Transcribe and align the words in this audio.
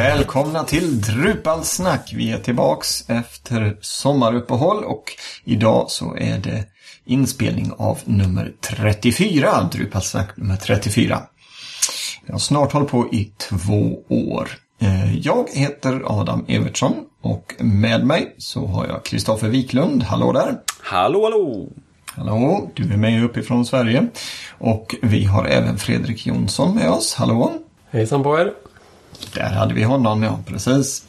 Välkomna 0.00 0.64
till 0.64 1.00
Drupalsnack. 1.00 2.12
Vi 2.16 2.30
är 2.30 2.38
tillbaks 2.38 3.04
efter 3.10 3.76
sommaruppehåll 3.80 4.84
och 4.84 5.04
idag 5.44 5.90
så 5.90 6.16
är 6.16 6.38
det 6.38 6.64
inspelning 7.04 7.72
av 7.76 7.98
nummer 8.04 8.52
34, 8.60 9.68
Drupalsnack 9.72 10.36
nummer 10.36 10.56
34. 10.56 11.22
Vi 12.26 12.32
har 12.32 12.38
snart 12.38 12.72
hållit 12.72 12.88
på 12.88 13.08
i 13.12 13.32
två 13.38 14.02
år. 14.08 14.48
Eh, 14.78 15.16
jag 15.16 15.46
heter 15.52 16.02
Adam 16.06 16.44
Evertsson 16.48 16.94
och 17.22 17.54
med 17.58 18.06
mig 18.06 18.34
så 18.38 18.66
har 18.66 18.86
jag 18.86 19.04
Kristoffer 19.04 19.48
Wiklund. 19.48 20.02
Hallå 20.02 20.32
där! 20.32 20.60
Hallå, 20.82 21.22
hallå! 21.22 21.68
Hallå, 22.04 22.70
du 22.74 22.92
är 22.92 22.96
med 22.96 23.24
uppifrån 23.24 23.66
Sverige. 23.66 24.06
Och 24.58 24.94
vi 25.02 25.24
har 25.24 25.44
även 25.44 25.78
Fredrik 25.78 26.26
Jonsson 26.26 26.74
med 26.74 26.90
oss. 26.90 27.14
Hallå! 27.14 27.52
Hejsan 27.90 28.22
på 28.22 28.38
er! 28.38 28.52
Där 29.34 29.50
hade 29.50 29.74
vi 29.74 29.82
honom, 29.82 30.22
ja 30.22 30.38
precis. 30.46 31.04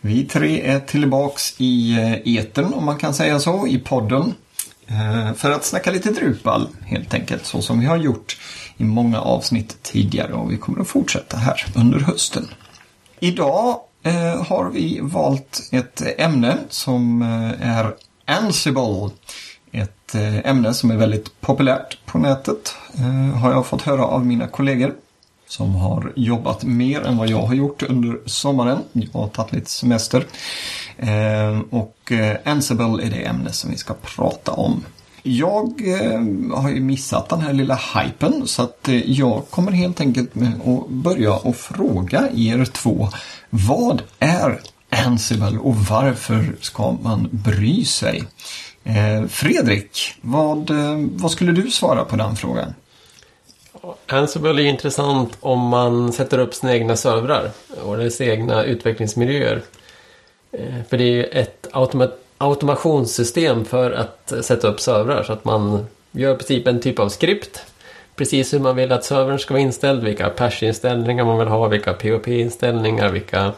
Vi 0.00 0.24
tre 0.24 0.60
är 0.60 0.80
tillbaks 0.80 1.54
i 1.58 1.92
eh, 1.92 2.34
etern 2.36 2.72
om 2.72 2.84
man 2.84 2.98
kan 2.98 3.14
säga 3.14 3.40
så, 3.40 3.66
i 3.66 3.78
podden. 3.78 4.34
Eh, 4.86 5.34
för 5.34 5.50
att 5.50 5.64
snacka 5.64 5.90
lite 5.90 6.10
Drupal 6.10 6.68
helt 6.84 7.14
enkelt, 7.14 7.46
så 7.46 7.62
som 7.62 7.80
vi 7.80 7.86
har 7.86 7.96
gjort 7.96 8.38
i 8.76 8.84
många 8.84 9.20
avsnitt 9.20 9.82
tidigare 9.82 10.32
och 10.32 10.52
vi 10.52 10.56
kommer 10.56 10.80
att 10.80 10.88
fortsätta 10.88 11.36
här 11.36 11.66
under 11.74 11.98
hösten. 11.98 12.48
Idag 13.20 13.76
eh, 14.02 14.44
har 14.44 14.70
vi 14.70 15.00
valt 15.02 15.68
ett 15.72 16.02
ämne 16.18 16.58
som 16.68 17.22
är 17.60 17.94
Ansible. 18.24 19.10
Ett 19.72 20.14
ämne 20.44 20.74
som 20.74 20.90
är 20.90 20.96
väldigt 20.96 21.40
populärt 21.40 21.98
på 22.06 22.18
nätet 22.18 22.74
har 23.34 23.52
jag 23.52 23.66
fått 23.66 23.82
höra 23.82 24.04
av 24.04 24.26
mina 24.26 24.46
kollegor 24.46 24.94
som 25.52 25.74
har 25.74 26.12
jobbat 26.16 26.64
mer 26.64 27.00
än 27.00 27.16
vad 27.16 27.28
jag 27.28 27.42
har 27.42 27.54
gjort 27.54 27.82
under 27.82 28.18
sommaren. 28.26 28.78
Jag 28.92 29.12
har 29.12 29.28
tagit 29.28 29.52
lite 29.52 29.70
semester. 29.70 30.26
Ehm, 30.98 31.62
och 31.62 32.12
eh, 32.12 32.36
Ansible 32.44 33.06
är 33.06 33.10
det 33.10 33.26
ämne 33.26 33.52
som 33.52 33.70
vi 33.70 33.76
ska 33.76 33.94
prata 33.94 34.52
om. 34.52 34.84
Jag 35.22 35.82
eh, 35.88 36.20
har 36.56 36.70
ju 36.70 36.80
missat 36.80 37.28
den 37.28 37.40
här 37.40 37.52
lilla 37.52 37.78
hypen 37.94 38.46
så 38.46 38.62
att 38.62 38.88
eh, 38.88 39.10
jag 39.10 39.42
kommer 39.50 39.72
helt 39.72 40.00
enkelt 40.00 40.34
med 40.34 40.52
att 40.66 40.88
börja 40.88 41.34
och 41.34 41.56
fråga 41.56 42.28
er 42.36 42.64
två. 42.64 43.08
Vad 43.50 44.02
är 44.18 44.60
Ansible 45.06 45.58
och 45.58 45.76
varför 45.76 46.56
ska 46.60 46.96
man 47.02 47.28
bry 47.30 47.84
sig? 47.84 48.24
Fredrik, 49.28 50.14
vad, 50.20 50.70
vad 51.12 51.30
skulle 51.30 51.52
du 51.52 51.70
svara 51.70 52.04
på 52.04 52.16
den 52.16 52.36
frågan? 52.36 52.74
Ansible 54.06 54.62
är 54.62 54.66
intressant 54.66 55.36
om 55.40 55.60
man 55.60 56.12
sätter 56.12 56.38
upp 56.38 56.54
sina 56.54 56.74
egna 56.74 56.96
servrar 56.96 57.50
och 57.82 58.12
sina 58.12 58.32
egna 58.32 58.64
utvecklingsmiljöer. 58.64 59.62
Eh, 60.52 60.74
för 60.88 60.98
det 60.98 61.04
är 61.04 61.12
ju 61.12 61.24
ett 61.24 61.68
automa 61.72 62.08
automationssystem 62.38 63.64
för 63.64 63.90
att 63.90 64.32
sätta 64.40 64.68
upp 64.68 64.80
servrar 64.80 65.22
så 65.22 65.32
att 65.32 65.44
man 65.44 65.86
gör 66.10 66.34
i 66.34 66.36
princip 66.36 66.66
en 66.66 66.80
typ 66.80 66.98
av 66.98 67.08
skript. 67.08 67.60
Precis 68.16 68.54
hur 68.54 68.60
man 68.60 68.76
vill 68.76 68.92
att 68.92 69.04
servern 69.04 69.38
ska 69.38 69.54
vara 69.54 69.62
inställd, 69.62 70.04
vilka 70.04 70.26
Apache-inställningar 70.26 71.24
man 71.24 71.38
vill 71.38 71.48
ha, 71.48 71.68
vilka 71.68 71.92
POP-inställningar, 71.92 73.08
vilka 73.08 73.52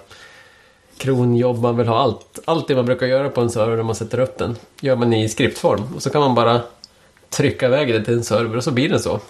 kronjobb 0.98 1.62
man 1.62 1.76
vill 1.76 1.88
ha. 1.88 1.98
Allt, 1.98 2.38
allt 2.44 2.68
det 2.68 2.74
man 2.74 2.86
brukar 2.86 3.06
göra 3.06 3.28
på 3.28 3.40
en 3.40 3.50
server 3.50 3.76
när 3.76 3.82
man 3.82 3.94
sätter 3.94 4.20
upp 4.20 4.38
den 4.38 4.56
gör 4.80 4.96
man 4.96 5.12
i 5.12 5.28
skriptform. 5.28 5.82
Och 5.96 6.02
så 6.02 6.10
kan 6.10 6.20
man 6.20 6.34
bara 6.34 6.60
trycka 7.30 7.66
iväg 7.66 7.88
det 7.88 8.04
till 8.04 8.14
en 8.14 8.24
server 8.24 8.56
och 8.56 8.64
så 8.64 8.70
blir 8.70 8.88
den 8.88 9.00
så. 9.00 9.20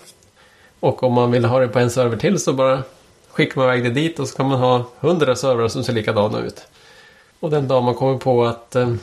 Och 0.81 1.03
om 1.03 1.13
man 1.13 1.31
vill 1.31 1.45
ha 1.45 1.59
det 1.59 1.69
på 1.69 1.79
en 1.79 1.91
server 1.91 2.17
till 2.17 2.39
så 2.39 2.53
bara 2.53 2.83
skickar 3.31 3.61
man 3.61 3.69
iväg 3.69 3.85
det 3.85 4.01
dit 4.01 4.19
och 4.19 4.29
så 4.29 4.37
kan 4.37 4.49
man 4.49 4.59
ha 4.59 4.85
hundra 5.01 5.37
servrar 5.37 5.69
som 5.69 5.85
ser 5.85 5.93
likadana 5.93 6.41
ut. 6.41 6.67
Och 7.41 7.51
den 7.51 7.69
dag 7.69 7.83
man 7.83 7.95
kommer 7.95 8.19
på 8.19 8.45
att 8.45 8.77
eh, 8.77 8.95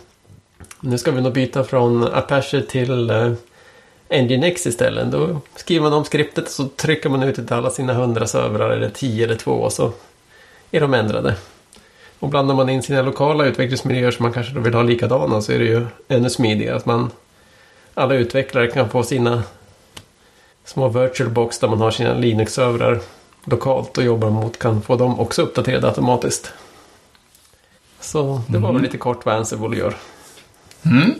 nu 0.79 0.97
ska 0.97 1.11
vi 1.11 1.21
nog 1.21 1.33
byta 1.33 1.63
från 1.63 2.03
Apache 2.03 2.61
till 2.61 3.09
eh, 3.09 3.31
Nginx 4.09 4.67
istället. 4.67 5.11
Då 5.11 5.41
skriver 5.55 5.83
man 5.83 5.93
om 5.93 6.05
skriptet 6.05 6.45
och 6.45 6.51
så 6.51 6.67
trycker 6.67 7.09
man 7.09 7.23
ut 7.23 7.35
det 7.35 7.45
till 7.45 7.55
alla 7.55 7.69
sina 7.69 7.93
hundra 7.93 8.27
servrar 8.27 8.69
eller 8.69 8.89
tio 8.89 9.25
eller 9.25 9.35
två 9.35 9.51
och 9.51 9.73
så 9.73 9.91
är 10.71 10.81
de 10.81 10.93
ändrade. 10.93 11.35
Och 12.19 12.29
blandar 12.29 12.55
man 12.55 12.69
in 12.69 12.81
sina 12.81 13.01
lokala 13.01 13.45
utvecklingsmiljöer 13.45 14.11
som 14.11 14.23
man 14.23 14.33
kanske 14.33 14.59
vill 14.59 14.73
ha 14.73 14.83
likadana 14.83 15.41
så 15.41 15.51
är 15.51 15.59
det 15.59 15.65
ju 15.65 15.85
ännu 16.07 16.29
smidigare 16.29 16.75
att 16.75 16.85
man 16.85 17.11
alla 17.93 18.15
utvecklare 18.15 18.67
kan 18.67 18.89
få 18.89 19.03
sina 19.03 19.43
små 20.66 20.89
virtualbox 20.89 21.59
där 21.59 21.67
man 21.67 21.81
har 21.81 21.91
sina 21.91 22.13
Linux-servrar 22.13 22.99
lokalt 23.45 23.97
och 23.97 24.03
jobbar 24.03 24.29
mot 24.29 24.59
kan 24.59 24.81
få 24.81 24.95
dem 24.95 25.19
också 25.19 25.41
uppdaterade 25.41 25.88
automatiskt. 25.88 26.51
Så 27.99 28.41
det 28.47 28.57
var 28.57 28.69
mm. 28.69 28.73
väl 28.73 28.83
lite 28.83 28.97
kort 28.97 29.25
vad 29.25 29.35
Ansible 29.35 29.77
gör. 29.77 29.95
Mm. 30.85 31.13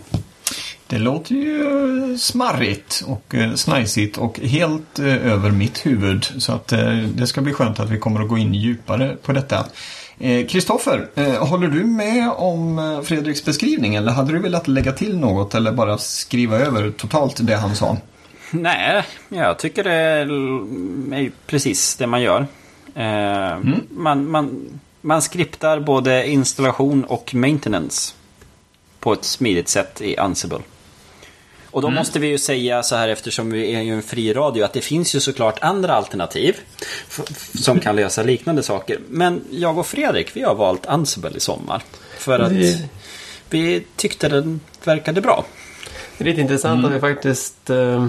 Det 0.88 0.98
låter 0.98 1.36
ju 1.36 2.18
smarrigt 2.18 3.04
och 3.08 3.36
eh, 3.36 3.54
snajsigt 3.54 4.18
och 4.18 4.40
helt 4.40 5.00
eh, 5.00 5.32
över 5.32 5.52
mitt 5.52 5.86
huvud. 5.86 6.26
Så 6.38 6.54
att 6.54 6.72
eh, 6.72 6.98
det 6.98 7.28
ska 7.28 7.42
bli 7.42 7.54
skönt 7.54 7.80
att 7.80 7.90
vi 7.90 7.98
kommer 7.98 8.22
att 8.22 8.30
gå 8.30 8.38
in 8.38 8.54
djupare 8.54 9.18
på 9.22 9.32
detta. 9.32 9.66
Kristoffer, 10.50 11.08
håller 11.40 11.68
du 11.68 11.84
med 11.84 12.32
om 12.38 13.02
Fredriks 13.06 13.46
beskrivning 13.46 13.96
eller 13.96 14.12
hade 14.12 14.32
du 14.32 14.40
velat 14.40 14.68
lägga 14.68 14.92
till 14.92 15.18
något 15.18 15.56
eller 15.56 15.72
bara 15.72 15.98
skriva 15.98 16.60
över 16.60 16.92
totalt 16.92 17.40
det 17.40 17.56
han 17.56 17.76
sa? 17.76 17.98
Nej, 18.52 19.04
jag 19.30 19.60
tycker 19.60 19.84
det 19.84 19.94
är 19.94 21.32
precis 21.46 21.96
det 21.96 22.08
man 22.08 22.22
gör. 22.22 22.48
Eh, 22.96 23.52
mm. 23.52 23.88
man, 23.90 24.32
man, 24.32 24.80
man 25.02 25.22
skriptar 25.22 25.80
både 25.80 26.30
installation 26.30 27.04
och 27.04 27.36
maintenance 27.36 28.14
på 29.00 29.14
ett 29.14 29.24
smidigt 29.24 29.70
sätt 29.70 30.02
i 30.02 30.18
Ansible. 30.18 30.60
Och 31.72 31.82
då 31.82 31.88
mm. 31.88 31.98
måste 31.98 32.20
vi 32.20 32.28
ju 32.28 32.38
säga 32.38 32.84
så 32.84 32.96
här 32.96 33.08
eftersom 33.08 33.52
vi 33.52 33.74
är 33.74 33.82
ju 33.82 33.94
en 33.94 34.04
fri 34.04 34.34
radio 34.34 34.64
att 34.64 34.74
det 34.74 34.82
finns 34.82 35.16
ju 35.16 35.20
såklart 35.20 35.60
andra 35.62 35.94
alternativ 35.94 36.58
som 37.54 37.80
kan 37.80 37.96
lösa 37.96 38.24
liknande 38.24 38.64
saker. 38.64 39.00
Men 39.10 39.42
jag 39.52 39.78
och 39.78 39.88
Fredrik 39.88 40.36
vi 40.36 40.42
har 40.42 40.56
valt 40.56 40.86
Ansible 40.86 41.38
i 41.38 41.40
sommar. 41.40 41.84
För 42.18 42.40
att 42.40 42.52
vi, 42.52 42.88
vi 43.50 43.84
tyckte 43.96 44.30
den 44.30 44.60
verkade 44.84 45.22
bra. 45.22 45.46
Det 46.18 46.24
är 46.24 46.26
lite 46.26 46.42
intressant 46.42 46.80
mm. 46.80 46.86
att 46.86 46.96
vi 46.96 47.00
faktiskt 47.00 47.70
eh, 47.70 48.08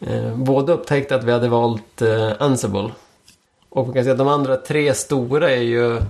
eh, 0.00 0.34
båda 0.34 0.72
upptäckte 0.72 1.14
att 1.14 1.24
vi 1.24 1.32
hade 1.32 1.48
valt 1.48 2.02
eh, 2.02 2.32
Ansible. 2.38 2.90
Och 3.68 3.86
man 3.86 3.94
kan 3.94 4.04
säga 4.04 4.12
att 4.12 4.18
de 4.18 4.28
andra 4.28 4.56
tre 4.56 4.94
stora 4.94 5.50
är 5.50 5.62
ju 5.62 6.00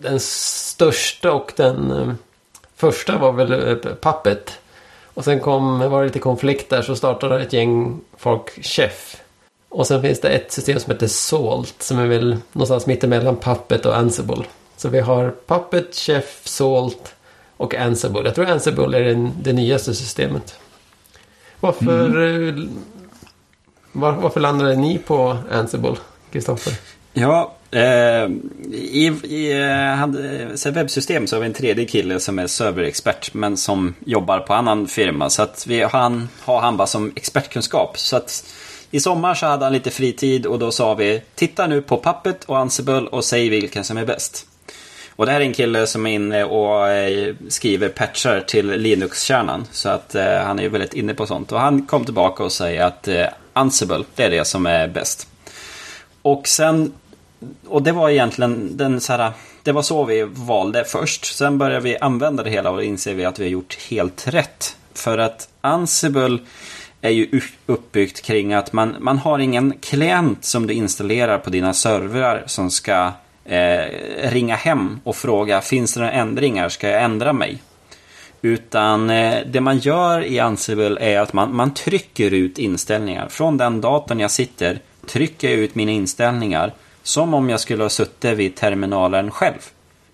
den 0.00 0.20
största 0.20 1.32
och 1.32 1.52
den 1.56 1.90
eh, 1.90 2.12
första 2.76 3.18
var 3.18 3.32
väl 3.32 3.52
eh, 3.52 3.76
Puppet. 4.00 4.58
Och 5.04 5.24
sen 5.24 5.40
kom, 5.40 5.78
var 5.78 6.00
det 6.00 6.06
lite 6.06 6.18
konflikt 6.18 6.70
där 6.70 6.82
så 6.82 6.96
startade 6.96 7.42
ett 7.42 7.52
gäng 7.52 8.00
folk 8.16 8.64
Chef. 8.64 9.22
Och 9.68 9.86
sen 9.86 10.02
finns 10.02 10.20
det 10.20 10.28
ett 10.28 10.52
system 10.52 10.80
som 10.80 10.92
heter 10.92 11.06
Salt 11.06 11.74
som 11.78 11.98
är 11.98 12.06
väl 12.06 12.36
någonstans 12.52 12.86
mittemellan 12.86 13.36
Puppet 13.36 13.86
och 13.86 13.96
Ansible. 13.96 14.44
Så 14.76 14.88
vi 14.88 15.00
har 15.00 15.34
Puppet, 15.46 15.94
Chef, 15.94 16.40
Salt 16.44 17.14
och 17.56 17.74
Ansible. 17.74 18.22
Jag 18.24 18.34
tror 18.34 18.46
Ansible 18.46 18.98
är 18.98 19.04
den, 19.04 19.32
det 19.42 19.52
nyaste 19.52 19.94
systemet. 19.94 20.58
Varför 21.60 22.16
mm. 22.16 22.78
Var, 23.96 24.12
varför 24.12 24.40
landade 24.40 24.76
ni 24.76 24.98
på 24.98 25.36
Ansible, 25.50 25.96
Kristoffer? 26.32 26.72
Ja, 27.12 27.54
eh, 27.70 28.30
i, 28.72 29.12
i 29.22 29.52
eh, 30.64 30.72
webbsystem 30.72 31.26
så 31.26 31.36
har 31.36 31.40
vi 31.40 31.46
en 31.46 31.54
tredje 31.54 31.84
kille 31.84 32.20
som 32.20 32.38
är 32.38 32.46
serverexpert 32.46 33.34
men 33.34 33.56
som 33.56 33.94
jobbar 34.04 34.40
på 34.40 34.54
annan 34.54 34.86
firma. 34.86 35.30
Så 35.30 35.42
att 35.42 35.66
vi, 35.66 35.82
han 35.82 36.28
har 36.40 36.60
han 36.60 36.76
bara 36.76 36.86
som 36.86 37.12
expertkunskap. 37.16 37.98
Så 37.98 38.16
att 38.16 38.44
i 38.90 39.00
sommar 39.00 39.34
så 39.34 39.46
hade 39.46 39.64
han 39.64 39.72
lite 39.72 39.90
fritid 39.90 40.46
och 40.46 40.58
då 40.58 40.70
sa 40.70 40.94
vi 40.94 41.22
titta 41.34 41.66
nu 41.66 41.82
på 41.82 42.00
Puppet 42.00 42.44
och 42.44 42.58
Ansible 42.58 43.00
och 43.00 43.24
säg 43.24 43.48
vilken 43.48 43.84
som 43.84 43.96
är 43.96 44.06
bäst. 44.06 44.46
Och 45.10 45.26
det 45.26 45.32
här 45.32 45.40
är 45.40 45.44
en 45.44 45.52
kille 45.52 45.86
som 45.86 46.06
är 46.06 46.10
inne 46.10 46.44
och 46.44 46.88
eh, 46.88 47.34
skriver 47.48 47.88
patchar 47.88 48.40
till 48.40 48.66
Linux-kärnan. 48.70 49.66
Så 49.72 49.88
att 49.88 50.14
eh, 50.14 50.38
han 50.38 50.58
är 50.58 50.68
väldigt 50.68 50.94
inne 50.94 51.14
på 51.14 51.26
sånt. 51.26 51.52
Och 51.52 51.60
han 51.60 51.86
kom 51.86 52.04
tillbaka 52.04 52.44
och 52.44 52.52
säger 52.52 52.84
att 52.84 53.08
eh, 53.08 53.26
Ansible, 53.56 54.04
det 54.14 54.24
är 54.24 54.30
det 54.30 54.44
som 54.44 54.66
är 54.66 54.88
bäst. 54.88 55.28
Och 56.22 56.48
sen, 56.48 56.92
och 57.66 57.82
det 57.82 57.92
var 57.92 58.10
egentligen 58.10 58.76
den 58.76 59.00
så 59.00 59.12
här, 59.12 59.32
det 59.62 59.72
var 59.72 59.82
så 59.82 60.04
vi 60.04 60.22
valde 60.22 60.84
först. 60.84 61.36
Sen 61.36 61.58
började 61.58 61.80
vi 61.80 61.98
använda 61.98 62.42
det 62.42 62.50
hela 62.50 62.70
och 62.70 62.76
då 62.76 62.82
inser 62.82 63.14
vi 63.14 63.24
att 63.24 63.38
vi 63.38 63.44
har 63.44 63.50
gjort 63.50 63.78
helt 63.90 64.28
rätt. 64.28 64.76
För 64.94 65.18
att 65.18 65.48
Ansible 65.60 66.38
är 67.00 67.10
ju 67.10 67.40
uppbyggt 67.66 68.22
kring 68.22 68.54
att 68.54 68.72
man, 68.72 68.96
man 69.00 69.18
har 69.18 69.38
ingen 69.38 69.74
klient 69.80 70.44
som 70.44 70.66
du 70.66 70.74
installerar 70.74 71.38
på 71.38 71.50
dina 71.50 71.74
servrar 71.74 72.42
som 72.46 72.70
ska 72.70 73.12
eh, 73.44 73.84
ringa 74.22 74.56
hem 74.56 75.00
och 75.04 75.16
fråga 75.16 75.60
finns 75.60 75.94
det 75.94 76.00
några 76.00 76.12
ändringar, 76.12 76.68
ska 76.68 76.88
jag 76.88 77.02
ändra 77.02 77.32
mig? 77.32 77.62
Utan 78.46 79.10
eh, 79.10 79.38
det 79.46 79.60
man 79.60 79.78
gör 79.78 80.24
i 80.24 80.38
Ansible 80.38 81.00
är 81.00 81.20
att 81.20 81.32
man, 81.32 81.56
man 81.56 81.74
trycker 81.74 82.30
ut 82.30 82.58
inställningar. 82.58 83.28
Från 83.28 83.56
den 83.56 83.80
datorn 83.80 84.20
jag 84.20 84.30
sitter 84.30 84.80
trycker 85.06 85.50
jag 85.50 85.58
ut 85.58 85.74
mina 85.74 85.92
inställningar 85.92 86.72
Som 87.02 87.34
om 87.34 87.50
jag 87.50 87.60
skulle 87.60 87.82
ha 87.82 87.90
suttit 87.90 88.38
vid 88.38 88.56
terminalen 88.56 89.30
själv. 89.30 89.58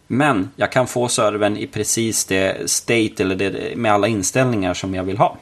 Men 0.07 0.51
jag 0.57 0.73
kan 0.73 0.87
få 0.87 1.09
servern 1.09 1.57
i 1.57 1.67
precis 1.67 2.25
det 2.25 2.71
state 2.71 3.15
eller 3.19 3.37
det, 3.37 3.77
med 3.77 3.93
alla 3.93 4.09
inställningar 4.09 4.75
som 4.75 4.95
jag 4.95 5.05
vill 5.05 5.19
ha. 5.19 5.37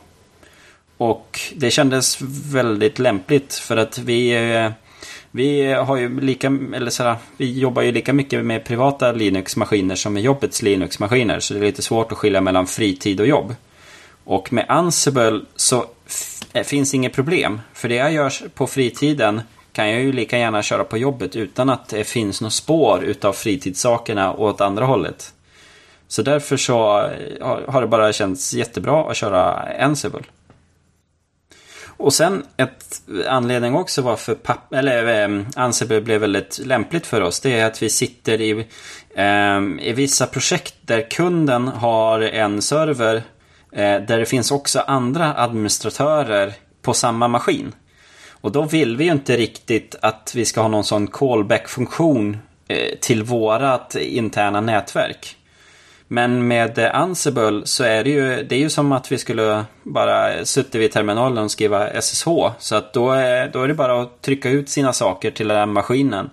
Och 0.97 1.41
det 1.55 1.71
kändes 1.71 2.19
väldigt 2.53 2.99
lämpligt 2.99 3.55
för 3.55 3.77
att 3.77 3.99
vi 3.99 4.31
eh, 4.55 4.71
vi 5.31 5.73
har 5.73 5.97
ju 5.97 6.21
lika, 6.21 6.47
eller 6.75 6.91
sådär, 6.91 7.17
vi 7.37 7.59
jobbar 7.59 7.82
ju 7.82 7.93
lika 7.93 8.12
mycket 8.12 8.44
med 8.44 8.65
privata 8.65 9.12
Linux-maskiner 9.12 9.94
som 9.94 10.12
med 10.12 10.23
jobbets 10.23 10.62
Linux-maskiner. 10.62 11.41
Så 11.41 11.55
det 11.55 11.61
är 11.61 11.65
lite 11.65 11.82
svårt 11.82 12.12
att 12.12 12.19
skilja 12.19 12.41
mellan 12.41 12.67
fritid 12.67 13.21
och 13.21 13.27
jobb. 13.27 13.55
Och 14.25 14.53
med 14.53 14.65
Ansible 14.69 15.41
så 15.56 15.85
finns 16.65 16.94
inget 16.94 17.12
problem. 17.12 17.61
För 17.73 17.88
det 17.88 17.94
jag 17.94 18.12
gör 18.12 18.32
på 18.55 18.67
fritiden 18.67 19.41
kan 19.73 19.91
jag 19.91 20.00
ju 20.00 20.12
lika 20.12 20.38
gärna 20.38 20.62
köra 20.62 20.85
på 20.85 20.99
jobbet 20.99 21.37
utan 21.37 21.71
att 21.71 21.88
det 21.88 22.05
finns 22.05 22.41
något 22.41 22.53
spår 22.53 23.05
utav 23.05 23.33
fritidssakerna 23.33 24.35
åt 24.35 24.61
andra 24.61 24.85
hållet. 24.85 25.33
Så 26.09 26.23
därför 26.23 26.56
så 26.56 26.76
har 27.69 27.81
det 27.81 27.87
bara 27.87 28.12
känts 28.12 28.55
jättebra 28.55 29.11
att 29.11 29.17
köra 29.17 29.53
Ansible. 29.85 30.23
Och 32.00 32.14
sen 32.14 32.43
ett 32.56 33.02
anledning 33.29 33.75
också 33.75 34.02
varför 34.02 34.35
papp, 34.35 34.73
eller, 34.75 35.29
eh, 35.87 36.00
blev 36.00 36.20
väldigt 36.20 36.58
lämpligt 36.58 37.06
för 37.06 37.20
oss. 37.20 37.41
Det 37.41 37.61
är 37.61 37.67
att 37.67 37.82
vi 37.82 37.91
sitter 37.91 38.41
i, 38.41 38.67
eh, 39.14 39.88
i 39.88 39.93
vissa 39.93 40.26
projekt 40.26 40.75
där 40.82 41.11
kunden 41.11 41.69
har 41.69 42.20
en 42.20 42.62
server 42.62 43.17
eh, 43.73 44.00
där 44.02 44.19
det 44.19 44.26
finns 44.26 44.50
också 44.50 44.81
andra 44.81 45.35
administratörer 45.37 46.52
på 46.82 46.94
samma 46.94 47.29
maskin. 47.29 47.73
Och 48.31 48.52
då 48.52 48.62
vill 48.62 48.97
vi 48.97 49.05
ju 49.05 49.12
inte 49.12 49.37
riktigt 49.37 49.97
att 50.02 50.32
vi 50.37 50.44
ska 50.44 50.61
ha 50.61 50.69
någon 50.69 50.85
sån 50.85 51.06
callback-funktion 51.06 52.38
eh, 52.69 52.99
till 53.00 53.23
vårat 53.23 53.97
interna 53.97 54.61
nätverk. 54.61 55.37
Men 56.12 56.49
med 56.49 56.79
eh, 56.79 56.95
Ansible 56.95 57.62
så 57.65 57.85
är 57.85 58.05
det 58.05 58.11
ju, 58.11 58.43
det 58.43 58.55
är 58.55 58.59
ju 58.59 58.71
som 58.71 58.93
att 58.93 59.12
vi 59.12 59.19
skulle 59.19 59.65
bara 59.83 60.45
suttit 60.45 60.75
vid 60.75 60.93
terminalen 60.93 61.45
och 61.45 61.51
skriva 61.51 62.03
SSH. 62.03 62.29
Så 62.59 62.77
att 62.77 62.93
då 62.93 63.11
är, 63.11 63.49
då 63.49 63.62
är 63.62 63.69
det 63.69 63.75
bara 63.75 64.03
att 64.03 64.23
trycka 64.23 64.51
ut 64.51 64.69
sina 64.69 64.93
saker 64.93 65.31
till 65.31 65.49
den 65.49 65.57
här 65.57 65.67
maskinen. 65.67 66.31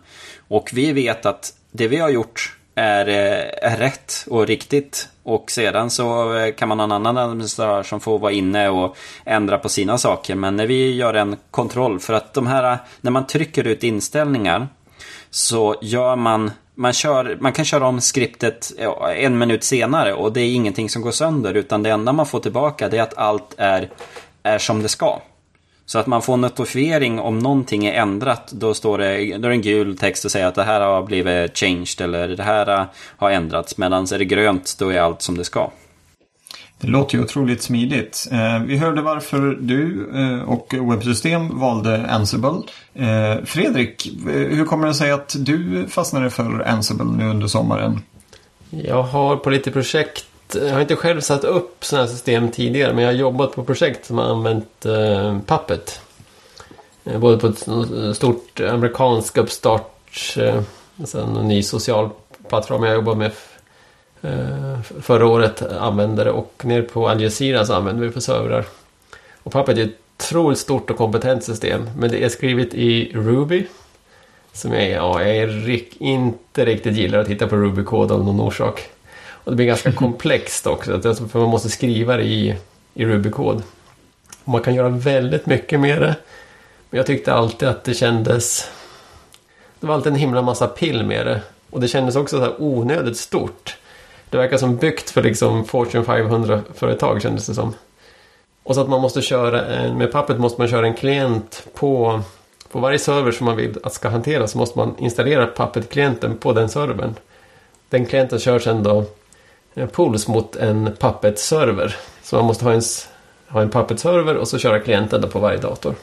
Och 0.47 0.69
vi 0.73 0.91
vet 0.91 1.25
att 1.25 1.53
det 1.71 1.87
vi 1.87 1.97
har 1.97 2.09
gjort 2.09 2.57
är, 2.75 3.07
eh, 3.07 3.71
är 3.71 3.77
rätt 3.77 4.25
och 4.29 4.47
riktigt. 4.47 5.09
Och 5.23 5.51
sedan 5.51 5.89
så 5.89 6.37
eh, 6.37 6.53
kan 6.53 6.67
man 6.69 6.79
ha 6.79 6.85
en 6.85 6.91
annan 6.91 7.17
administratör 7.17 7.83
som 7.83 7.99
får 7.99 8.19
vara 8.19 8.31
inne 8.31 8.69
och 8.69 8.97
ändra 9.25 9.57
på 9.57 9.69
sina 9.69 9.97
saker. 9.97 10.35
Men 10.35 10.55
när 10.55 10.67
vi 10.67 10.95
gör 10.95 11.13
en 11.13 11.37
kontroll, 11.51 11.99
för 11.99 12.13
att 12.13 12.33
de 12.33 12.47
här, 12.47 12.77
när 13.01 13.11
man 13.11 13.27
trycker 13.27 13.67
ut 13.67 13.83
inställningar 13.83 14.67
så 15.29 15.75
gör 15.81 16.15
man 16.15 16.51
man, 16.77 16.93
kör, 16.93 17.37
man 17.39 17.53
kan 17.53 17.65
köra 17.65 17.87
om 17.87 18.01
skriptet 18.01 18.71
en 19.15 19.37
minut 19.37 19.63
senare 19.63 20.13
och 20.13 20.33
det 20.33 20.41
är 20.41 20.53
ingenting 20.53 20.89
som 20.89 21.01
går 21.01 21.11
sönder 21.11 21.53
utan 21.53 21.83
det 21.83 21.89
enda 21.89 22.13
man 22.13 22.25
får 22.25 22.39
tillbaka 22.39 22.89
det 22.89 22.97
är 22.97 23.01
att 23.01 23.17
allt 23.17 23.55
är, 23.57 23.89
är 24.43 24.57
som 24.57 24.81
det 24.81 24.89
ska. 24.89 25.21
Så 25.85 25.99
att 25.99 26.07
man 26.07 26.21
får 26.21 26.37
notifiering 26.37 27.19
om 27.19 27.39
någonting 27.39 27.85
är 27.85 27.93
ändrat. 27.93 28.51
Då 28.51 28.73
står 28.73 28.97
det, 28.97 29.37
då 29.37 29.45
är 29.45 29.49
det 29.49 29.55
en 29.55 29.61
gul 29.61 29.97
text 29.97 30.25
och 30.25 30.31
säger 30.31 30.47
att 30.47 30.55
det 30.55 30.63
här 30.63 30.81
har 30.81 31.03
blivit 31.03 31.57
changed 31.57 32.01
eller 32.01 32.27
det 32.27 32.43
här 32.43 32.87
har 33.17 33.31
ändrats. 33.31 33.77
Medan 33.77 34.03
är 34.03 34.17
det 34.17 34.25
grönt 34.25 34.75
då 34.79 34.89
är 34.89 34.99
allt 34.99 35.21
som 35.21 35.37
det 35.37 35.45
ska. 35.45 35.71
Det 36.79 36.87
låter 36.87 37.17
ju 37.17 37.23
otroligt 37.23 37.63
smidigt. 37.63 38.27
Eh, 38.31 38.59
vi 38.59 38.77
hörde 38.77 39.01
varför 39.01 39.57
du 39.61 40.09
eh, 40.15 40.49
och 40.49 40.73
webbsystem 40.91 41.59
valde 41.59 42.07
Ansible. 42.09 42.61
Eh, 42.93 43.45
Fredrik, 43.45 44.11
hur 44.27 44.65
kommer 44.65 44.87
det 44.87 44.93
sig 44.93 45.11
att 45.11 45.35
du 45.39 45.87
fastnade 45.89 46.29
för 46.29 46.67
Ansible 46.67 47.05
nu 47.05 47.29
under 47.29 47.47
sommaren? 47.47 48.01
Jag 48.69 49.03
har 49.03 49.35
på 49.35 49.49
lite 49.49 49.71
projekt, 49.71 50.25
jag 50.53 50.73
har 50.73 50.81
inte 50.81 50.95
själv 50.95 51.21
satt 51.21 51.43
upp 51.43 51.85
sådana 51.85 52.05
här 52.05 52.13
system 52.13 52.51
tidigare, 52.51 52.93
men 52.93 53.03
jag 53.03 53.11
har 53.11 53.17
jobbat 53.17 53.55
på 53.55 53.63
projekt 53.63 54.05
som 54.05 54.17
har 54.17 54.25
använt 54.25 54.85
Puppet. 55.45 56.01
Både 57.03 57.37
på 57.37 57.47
ett 57.47 57.67
stort 58.15 58.59
amerikansk 58.59 59.37
uppstart, 59.37 60.01
sen 60.13 60.65
alltså 60.99 61.21
en 61.21 61.47
ny 61.47 61.63
social 61.63 62.09
plattform 62.49 62.83
jag 62.83 62.95
jobbar 62.95 63.15
med 63.15 63.31
förra 65.01 65.27
året 65.27 65.61
använde 65.61 66.23
det 66.23 66.31
och 66.31 66.61
nere 66.63 66.81
på 66.81 67.09
Al 67.09 67.21
Jazeera 67.21 67.65
så 67.65 67.73
använder 67.73 68.05
vi 68.05 68.11
för 68.11 68.19
servrar. 68.19 68.65
Och 69.43 69.53
Puppet 69.53 69.77
är 69.77 69.83
ett 69.83 69.97
otroligt 70.17 70.59
stort 70.59 70.89
och 70.89 70.97
kompetent 70.97 71.43
system. 71.43 71.89
Men 71.97 72.11
det 72.11 72.23
är 72.23 72.29
skrivet 72.29 72.73
i 72.73 73.11
Ruby. 73.13 73.67
Som 74.53 74.73
jag, 74.73 74.89
ja, 74.89 75.21
jag 75.21 75.37
är 75.37 76.03
inte 76.03 76.65
riktigt 76.65 76.95
gillar 76.95 77.19
att 77.19 77.27
titta 77.27 77.47
på 77.47 77.55
Ruby-kod 77.55 78.11
av 78.11 78.23
någon 78.23 78.39
orsak. 78.39 78.89
Och 79.29 79.51
det 79.51 79.55
blir 79.55 79.65
ganska 79.65 79.91
komplext 80.03 80.67
också. 80.67 81.01
För 81.01 81.39
man 81.39 81.49
måste 81.49 81.69
skriva 81.69 82.17
det 82.17 82.23
i, 82.23 82.55
i 82.93 83.05
Ruby-kod. 83.05 83.63
Man 84.43 84.61
kan 84.61 84.75
göra 84.75 84.89
väldigt 84.89 85.45
mycket 85.45 85.79
med 85.79 86.01
det. 86.01 86.15
Men 86.89 86.97
jag 86.97 87.05
tyckte 87.05 87.33
alltid 87.33 87.67
att 87.67 87.83
det 87.83 87.93
kändes... 87.93 88.71
Det 89.79 89.87
var 89.87 89.95
alltid 89.95 90.13
en 90.13 90.19
himla 90.19 90.41
massa 90.41 90.67
pill 90.67 91.05
med 91.05 91.25
det. 91.25 91.41
Och 91.69 91.81
det 91.81 91.87
kändes 91.87 92.15
också 92.15 92.37
så 92.37 92.43
här 92.43 92.53
onödigt 92.57 93.17
stort. 93.17 93.77
Det 94.29 94.37
verkar 94.37 94.57
som 94.57 94.75
byggt 94.75 95.09
för 95.09 95.23
liksom 95.23 95.65
Fortune 95.65 96.03
500-företag 96.03 97.21
kändes 97.21 97.47
det 97.47 97.53
som. 97.53 97.73
Och 98.63 98.75
så 98.75 98.81
att 98.81 98.89
man 98.89 99.01
måste 99.01 99.21
köra, 99.21 99.61
med 99.93 100.11
Puppet 100.11 100.39
måste 100.39 100.61
man 100.61 100.67
köra 100.67 100.87
en 100.87 100.93
klient 100.93 101.67
på, 101.73 102.21
på 102.71 102.79
varje 102.79 102.99
server 102.99 103.31
som 103.31 103.45
man 103.45 103.55
vill 103.55 103.77
att 103.83 103.93
ska 103.93 104.09
hanteras 104.09 104.51
så 104.51 104.57
måste 104.57 104.77
man 104.77 104.95
installera 104.99 105.47
Puppet-klienten 105.47 106.37
på 106.37 106.53
den 106.53 106.69
servern. 106.69 107.15
Den 107.89 108.05
klienten 108.05 108.39
kör 108.39 108.59
sedan 108.59 108.83
då 108.83 109.05
pools 109.91 110.27
mot 110.27 110.55
en 110.55 110.95
Puppet-server. 110.99 111.95
Så 112.23 112.35
man 112.35 112.45
måste 112.45 112.65
ha 112.65 112.73
en, 112.73 112.81
ha 113.47 113.61
en 113.61 113.69
Puppet-server 113.69 114.35
och 114.35 114.47
så 114.47 114.57
köra 114.57 114.79
klienten 114.79 115.21
då 115.21 115.27
på 115.27 115.39
varje 115.39 115.57
dator. 115.57 115.95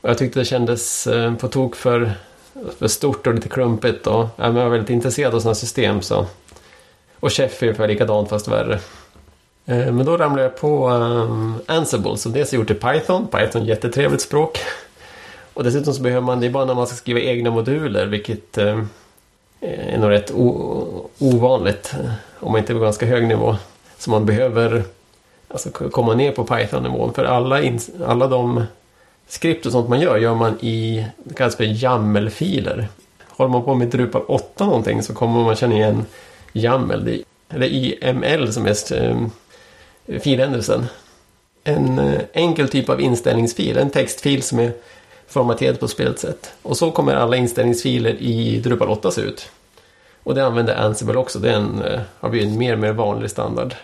Och 0.00 0.10
jag 0.10 0.18
tyckte 0.18 0.40
det 0.40 0.44
kändes 0.44 1.06
eh, 1.06 1.34
på 1.34 1.48
tok 1.48 1.76
för, 1.76 2.12
för 2.78 2.88
stort 2.88 3.26
och 3.26 3.34
lite 3.34 3.48
klumpigt 3.48 4.06
och 4.06 4.28
jag 4.36 4.52
var 4.52 4.68
väldigt 4.68 4.90
intresserad 4.90 5.34
av 5.34 5.40
sådana 5.40 5.54
system 5.54 6.02
så 6.02 6.26
och 7.24 7.32
Chef 7.32 7.62
är 7.62 7.66
ungefär 7.66 7.88
likadant 7.88 8.28
fast 8.28 8.48
värre. 8.48 8.78
Eh, 9.66 9.92
men 9.92 10.06
då 10.06 10.16
ramlade 10.16 10.42
jag 10.42 10.56
på 10.56 10.88
um, 10.88 11.60
Ansible 11.66 12.16
som 12.16 12.32
dels 12.32 12.52
är 12.52 12.56
gjort 12.56 12.70
i 12.70 12.74
Python. 12.74 13.26
Python 13.26 13.40
är 13.40 13.62
ett 13.62 13.68
jättetrevligt 13.68 14.22
språk. 14.22 14.58
Och 15.54 15.64
dessutom 15.64 15.94
så 15.94 16.02
behöver 16.02 16.26
man 16.26 16.40
det 16.40 16.50
bara 16.50 16.64
när 16.64 16.74
man 16.74 16.86
ska 16.86 16.96
skriva 16.96 17.20
egna 17.20 17.50
moduler 17.50 18.06
vilket 18.06 18.58
um, 18.58 18.90
är 19.60 19.98
nog 19.98 20.10
rätt 20.10 20.32
ovanligt 21.18 21.94
om 22.40 22.52
man 22.52 22.58
inte 22.58 22.72
är 22.72 22.74
på 22.74 22.80
ganska 22.80 23.06
hög 23.06 23.28
nivå. 23.28 23.56
Så 23.98 24.10
man 24.10 24.26
behöver 24.26 24.84
alltså, 25.48 25.70
komma 25.70 26.14
ner 26.14 26.32
på 26.32 26.44
Python-nivån 26.44 27.14
för 27.14 27.24
alla, 27.24 27.62
alla 28.06 28.26
de 28.26 28.64
skript 29.28 29.66
och 29.66 29.72
sånt 29.72 29.88
man 29.88 30.00
gör 30.00 30.16
gör 30.16 30.34
man 30.34 30.58
i 30.60 31.06
det 31.16 31.34
kallas 31.34 31.56
för 31.56 31.64
YAML-filer. 31.64 32.88
Håller 33.28 33.50
man 33.50 33.64
på 33.64 33.74
med 33.74 33.88
Drupal 33.88 34.22
8 34.28 34.64
någonting 34.66 35.02
så 35.02 35.14
kommer 35.14 35.44
man 35.44 35.56
känna 35.56 35.74
igen 35.74 36.04
YAML, 36.54 37.24
eller 37.48 37.66
YML 37.66 38.52
som 38.52 38.66
är 38.66 38.92
ehm, 38.92 39.30
filändelsen. 40.20 40.86
En 41.64 41.98
eh, 41.98 42.20
enkel 42.32 42.68
typ 42.68 42.88
av 42.88 43.00
inställningsfil, 43.00 43.76
en 43.76 43.90
textfil 43.90 44.42
som 44.42 44.58
är 44.58 44.72
formaterad 45.28 45.80
på 45.80 45.88
spelet 45.88 46.18
sätt. 46.18 46.52
Och 46.62 46.76
så 46.76 46.90
kommer 46.90 47.14
alla 47.14 47.36
inställningsfiler 47.36 48.16
i 48.20 48.60
Drupal 48.60 48.88
8 48.88 49.10
se 49.10 49.20
ut. 49.20 49.50
Och 50.22 50.34
det 50.34 50.46
använder 50.46 50.76
Ansible 50.76 51.16
också, 51.16 51.38
det 51.38 51.50
är 51.50 51.56
en, 51.56 51.82
eh, 51.82 52.00
har 52.20 52.28
blivit 52.28 52.48
en 52.48 52.58
mer 52.58 52.72
och 52.72 52.78
mer 52.78 52.92
vanlig 52.92 53.30
standard. 53.30 53.74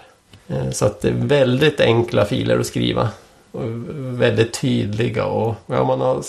Eh, 0.48 0.70
så 0.70 0.86
att 0.86 1.00
det 1.00 1.08
är 1.08 1.12
väldigt 1.12 1.80
enkla 1.80 2.24
filer 2.24 2.58
att 2.58 2.66
skriva. 2.66 3.08
Och 3.52 3.62
väldigt 4.20 4.60
tydliga 4.60 5.24
och 5.24 5.54
ja, 5.66 5.84
man 5.84 6.00
har 6.00 6.22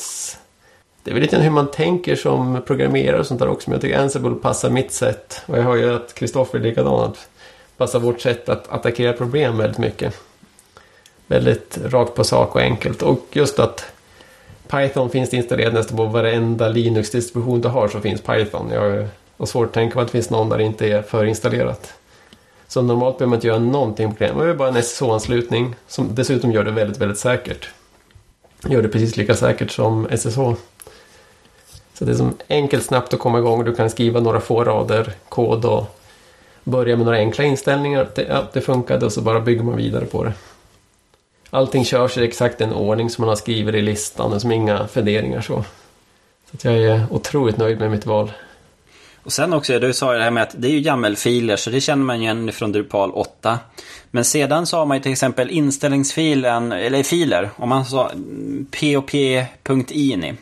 det 1.03 1.11
är 1.11 1.13
väl 1.13 1.21
lite 1.21 1.37
hur 1.37 1.49
man 1.49 1.71
tänker 1.71 2.15
som 2.15 2.61
programmerare 2.65 3.19
och 3.19 3.25
sånt 3.25 3.39
där 3.39 3.49
också. 3.49 3.69
Men 3.69 3.75
jag 3.75 3.81
tycker 3.81 3.99
Ansible 3.99 4.35
passar 4.35 4.69
mitt 4.69 4.91
sätt. 4.91 5.41
Och 5.45 5.57
jag 5.57 5.63
hör 5.63 5.75
ju 5.75 5.95
att 5.95 6.13
Kristoffer 6.13 6.59
är 6.59 6.63
likadant. 6.63 7.17
Passar 7.77 7.99
vårt 7.99 8.21
sätt 8.21 8.49
att 8.49 8.71
attackera 8.71 9.13
problem 9.13 9.57
väldigt 9.57 9.77
mycket. 9.77 10.13
Väldigt 11.27 11.77
rakt 11.85 12.15
på 12.15 12.23
sak 12.23 12.55
och 12.55 12.61
enkelt. 12.61 13.01
Och 13.01 13.25
just 13.31 13.59
att 13.59 13.85
Python 14.67 15.09
finns 15.09 15.33
installerat 15.33 15.73
nästan 15.73 15.97
på 15.97 16.05
varenda 16.05 16.67
Linux-distribution 16.67 17.61
du 17.61 17.67
har 17.67 17.87
så 17.87 17.99
finns 17.99 18.21
Python. 18.21 18.69
Jag 18.73 19.07
har 19.37 19.45
svårt 19.45 19.67
att 19.67 19.73
tänka 19.73 19.95
mig 19.95 20.01
att 20.01 20.07
det 20.07 20.11
finns 20.11 20.29
någon 20.29 20.49
där 20.49 20.57
det 20.57 20.63
inte 20.63 20.87
är 20.87 21.01
förinstallerat. 21.01 21.93
Så 22.67 22.81
normalt 22.81 23.17
behöver 23.17 23.29
man 23.29 23.37
inte 23.37 23.47
göra 23.47 23.59
någonting 23.59 24.11
på 24.11 24.23
det. 24.23 24.27
Man 24.27 24.37
behöver 24.37 24.57
bara 24.57 24.69
en 24.69 24.83
SSH-anslutning 24.83 25.75
som 25.87 26.15
dessutom 26.15 26.51
gör 26.51 26.63
det 26.63 26.71
väldigt, 26.71 26.97
väldigt 26.97 27.17
säkert. 27.17 27.69
Gör 28.67 28.81
det 28.81 28.89
precis 28.89 29.17
lika 29.17 29.35
säkert 29.35 29.71
som 29.71 30.07
SSH. 30.17 30.39
Så 32.01 32.05
det 32.05 32.11
är 32.11 32.15
som 32.15 32.37
enkelt 32.49 32.85
snabbt 32.85 33.13
att 33.13 33.19
komma 33.19 33.39
igång. 33.39 33.65
Du 33.65 33.75
kan 33.75 33.89
skriva 33.89 34.19
några 34.19 34.39
få 34.39 34.63
rader 34.63 35.13
kod 35.29 35.65
och 35.65 35.97
börja 36.63 36.95
med 36.95 37.05
några 37.05 37.17
enkla 37.17 37.43
inställningar. 37.43 38.09
Det, 38.15 38.21
ja, 38.21 38.43
det 38.53 38.61
funkade 38.61 39.05
och 39.05 39.11
så 39.11 39.21
bara 39.21 39.39
bygger 39.39 39.63
man 39.63 39.77
vidare 39.77 40.05
på 40.05 40.23
det. 40.23 40.33
Allting 41.49 41.85
körs 41.85 42.17
i 42.17 42.23
exakt 42.23 42.57
den 42.57 42.73
ordning 42.73 43.09
som 43.09 43.21
man 43.21 43.29
har 43.29 43.35
skrivit 43.35 43.75
i 43.75 43.81
listan. 43.81 44.39
Som 44.39 44.51
inga 44.51 44.87
funderingar 44.87 45.41
så. 45.41 45.63
Så 46.61 46.67
jag 46.67 46.77
är 46.77 47.05
otroligt 47.09 47.57
nöjd 47.57 47.79
med 47.79 47.91
mitt 47.91 48.05
val. 48.05 48.31
Och 49.23 49.33
sen 49.33 49.53
också, 49.53 49.79
du 49.79 49.93
sa 49.93 50.13
det 50.13 50.23
här 50.23 50.31
med 50.31 50.43
att 50.43 50.55
det 50.57 50.67
är 50.67 50.71
ju 50.71 50.79
YAML-filer, 50.79 51.55
så 51.55 51.69
det 51.69 51.81
känner 51.81 52.03
man 52.03 52.21
igen 52.21 52.51
från 52.51 52.71
Drupal 52.71 53.11
8. 53.11 53.59
Men 54.11 54.25
sedan 54.25 54.65
så 54.65 54.77
har 54.77 54.85
man 54.85 54.97
ju 54.97 55.03
till 55.03 55.11
exempel 55.11 55.49
inställningsfilen, 55.49 56.71
eller 56.71 57.03
filer, 57.03 57.49
om 57.55 57.69
man 57.69 57.85
sa 57.85 58.11
pop.ini. 58.71 60.33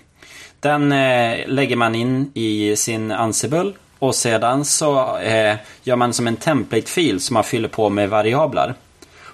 Den 0.60 0.92
eh, 0.92 1.48
lägger 1.48 1.76
man 1.76 1.96
in 1.96 2.32
i 2.34 2.76
sin 2.76 3.12
Ansible 3.12 3.74
och 4.00 4.16
sedan 4.16 4.66
så 4.66 5.18
eh, 5.18 5.56
gör 5.84 5.96
man 5.96 6.14
som 6.14 6.28
en 6.28 6.36
template-fil 6.36 7.20
som 7.20 7.34
man 7.34 7.44
fyller 7.44 7.70
på 7.70 7.90
med 7.90 8.10
variabler. 8.10 8.74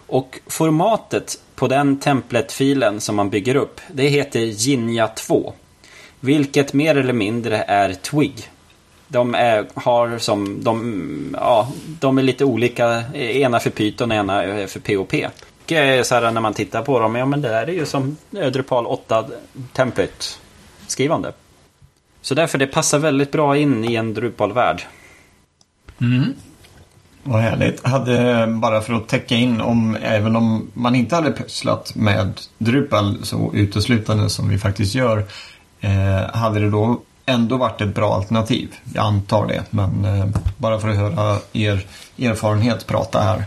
Och 0.07 0.39
formatet 0.47 1.39
på 1.55 1.67
den 1.67 1.99
template-filen 1.99 3.01
som 3.01 3.15
man 3.15 3.29
bygger 3.29 3.55
upp, 3.55 3.81
det 3.87 4.07
heter 4.07 4.39
Ginja 4.39 5.07
2. 5.07 5.53
Vilket 6.19 6.73
mer 6.73 6.97
eller 6.97 7.13
mindre 7.13 7.57
är 7.57 7.93
Twig. 7.93 8.49
De 9.07 9.35
är, 9.35 9.65
har 9.73 10.17
som, 10.17 10.63
de, 10.63 11.35
ja, 11.39 11.71
de 11.99 12.17
är 12.17 12.23
lite 12.23 12.45
olika, 12.45 13.03
ena 13.13 13.59
för 13.59 13.69
Python 13.69 14.11
och 14.11 14.17
ena 14.17 14.67
för 14.67 14.79
POP. 14.79 15.13
Och 15.65 15.71
eh, 15.71 16.03
så 16.03 16.15
här, 16.15 16.31
när 16.31 16.41
man 16.41 16.53
tittar 16.53 16.81
på 16.81 16.99
dem, 16.99 17.15
ja 17.15 17.25
men 17.25 17.41
det 17.41 17.49
där 17.49 17.67
är 17.67 17.73
ju 17.73 17.85
som 17.85 18.17
Drupal 18.29 18.85
8 18.85 19.25
template 19.73 20.25
skrivande. 20.91 21.33
Så 22.21 22.35
därför 22.35 22.57
det 22.57 22.67
passar 22.67 22.99
väldigt 22.99 23.31
bra 23.31 23.57
in 23.57 23.85
i 23.85 23.95
en 23.95 24.13
Drupal-värld. 24.13 24.81
Mm. 26.01 26.33
Vad 27.23 27.41
härligt. 27.41 27.85
Hade, 27.85 28.47
bara 28.47 28.81
för 28.81 28.93
att 28.93 29.07
täcka 29.07 29.35
in 29.35 29.61
om, 29.61 29.97
även 30.01 30.35
om 30.35 30.71
man 30.73 30.95
inte 30.95 31.15
hade 31.15 31.31
pysslat 31.31 31.95
med 31.95 32.41
Drupal 32.57 33.17
så 33.23 33.51
uteslutande 33.53 34.29
som 34.29 34.49
vi 34.49 34.57
faktiskt 34.57 34.95
gör, 34.95 35.25
eh, 35.81 36.35
hade 36.35 36.59
det 36.59 36.69
då 36.69 37.01
ändå 37.25 37.57
varit 37.57 37.81
ett 37.81 37.95
bra 37.95 38.13
alternativ? 38.13 38.75
Jag 38.93 39.05
antar 39.05 39.47
det, 39.47 39.63
men 39.69 40.05
eh, 40.05 40.27
bara 40.57 40.79
för 40.79 40.89
att 40.89 40.97
höra 40.97 41.37
er 41.53 41.85
erfarenhet 42.19 42.87
prata 42.87 43.19
här. 43.19 43.43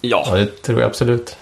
Ja, 0.00 0.24
ja 0.26 0.34
det 0.34 0.62
tror 0.62 0.80
jag 0.80 0.88
absolut. 0.88 1.36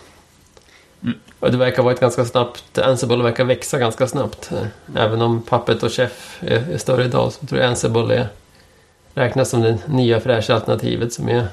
Och 1.44 1.50
det 1.50 1.56
verkar 1.56 1.82
vara 1.82 1.94
ett 1.94 2.00
ganska 2.00 2.24
snabbt, 2.24 2.78
Ansible 2.78 3.22
verkar 3.22 3.44
växa 3.44 3.78
ganska 3.78 4.06
snabbt. 4.06 4.50
Även 4.96 5.22
om 5.22 5.42
Puppet 5.42 5.82
och 5.82 5.92
Chef 5.92 6.38
är, 6.40 6.72
är 6.72 6.78
större 6.78 7.04
idag 7.04 7.32
så 7.32 7.46
tror 7.46 7.60
jag 7.60 7.68
Ansible 7.68 8.14
är, 8.14 8.28
räknas 9.14 9.50
som 9.50 9.62
det 9.62 9.78
nya 9.88 10.20
fräscha 10.20 10.54
alternativet 10.54 11.12
som 11.12 11.28
är 11.28 11.46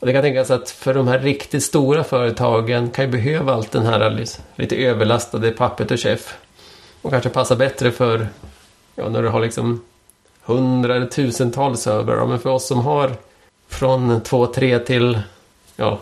och 0.00 0.06
det 0.06 0.12
kan 0.12 0.22
tänkas 0.22 0.50
att 0.50 0.70
för 0.70 0.94
de 0.94 1.08
här 1.08 1.18
riktigt 1.18 1.62
stora 1.62 2.04
företagen 2.04 2.90
kan 2.90 3.04
ju 3.04 3.10
behöva 3.10 3.54
allt 3.54 3.72
den 3.72 3.86
här 3.86 4.26
lite 4.56 4.76
överlastade 4.76 5.52
Puppet 5.52 5.90
och 5.90 6.00
Chef. 6.00 6.38
Och 7.02 7.10
kanske 7.10 7.30
passar 7.30 7.56
bättre 7.56 7.90
för 7.90 8.28
ja, 8.94 9.08
när 9.08 9.22
du 9.22 9.28
har 9.28 9.40
liksom 9.40 9.84
hundra 10.42 10.96
eller 10.96 11.06
tusentals 11.06 11.80
servrar. 11.80 12.26
Men 12.26 12.38
för 12.38 12.50
oss 12.50 12.66
som 12.66 12.80
har 12.80 13.12
från 13.68 14.20
två, 14.20 14.46
tre 14.46 14.78
till 14.78 15.20
ja, 15.76 15.98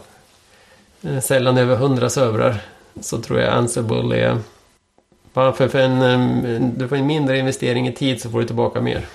eh, 1.03 1.21
sällan 1.21 1.59
över 1.59 1.77
hundra 1.77 2.11
servrar 2.11 2.61
så 3.01 3.19
tror 3.19 3.41
jag 3.41 3.53
Ansible 3.53 4.17
är... 4.17 4.39
För, 5.35 5.69
för 5.69 5.79
en, 5.79 6.75
du 6.79 6.89
får 6.89 6.97
en 6.97 7.07
mindre 7.07 7.39
investering 7.39 7.89
i 7.89 7.93
tid 7.93 8.21
så 8.21 8.31
får 8.31 8.41
du 8.41 8.47
tillbaka 8.47 8.81
mer. 8.81 9.07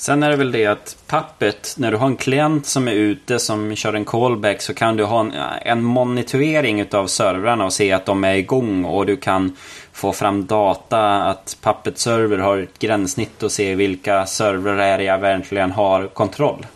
Sen 0.00 0.22
är 0.22 0.30
det 0.30 0.36
väl 0.36 0.52
det 0.52 0.66
att 0.66 0.96
pappet, 1.06 1.74
när 1.78 1.90
du 1.90 1.96
har 1.96 2.06
en 2.06 2.16
klient 2.16 2.66
som 2.66 2.88
är 2.88 2.92
ute 2.92 3.38
som 3.38 3.76
kör 3.76 3.92
en 3.92 4.04
callback 4.04 4.62
så 4.62 4.74
kan 4.74 4.96
du 4.96 5.04
ha 5.04 5.20
en, 5.20 5.32
en 5.62 5.82
monitorering 5.82 6.80
utav 6.80 7.06
servrarna 7.06 7.64
och 7.64 7.72
se 7.72 7.92
att 7.92 8.06
de 8.06 8.24
är 8.24 8.34
igång 8.34 8.84
och 8.84 9.06
du 9.06 9.16
kan 9.16 9.56
få 9.92 10.12
fram 10.12 10.46
data 10.46 11.22
att 11.22 11.56
pappet 11.60 11.98
server 11.98 12.38
har 12.38 12.58
ett 12.58 12.78
gränssnitt 12.78 13.42
och 13.42 13.52
se 13.52 13.74
vilka 13.74 14.26
servrar 14.26 14.78
är 14.78 14.98
jag 14.98 15.18
verkligen 15.18 15.70
har 15.70 16.06
kontroll. 16.06 16.66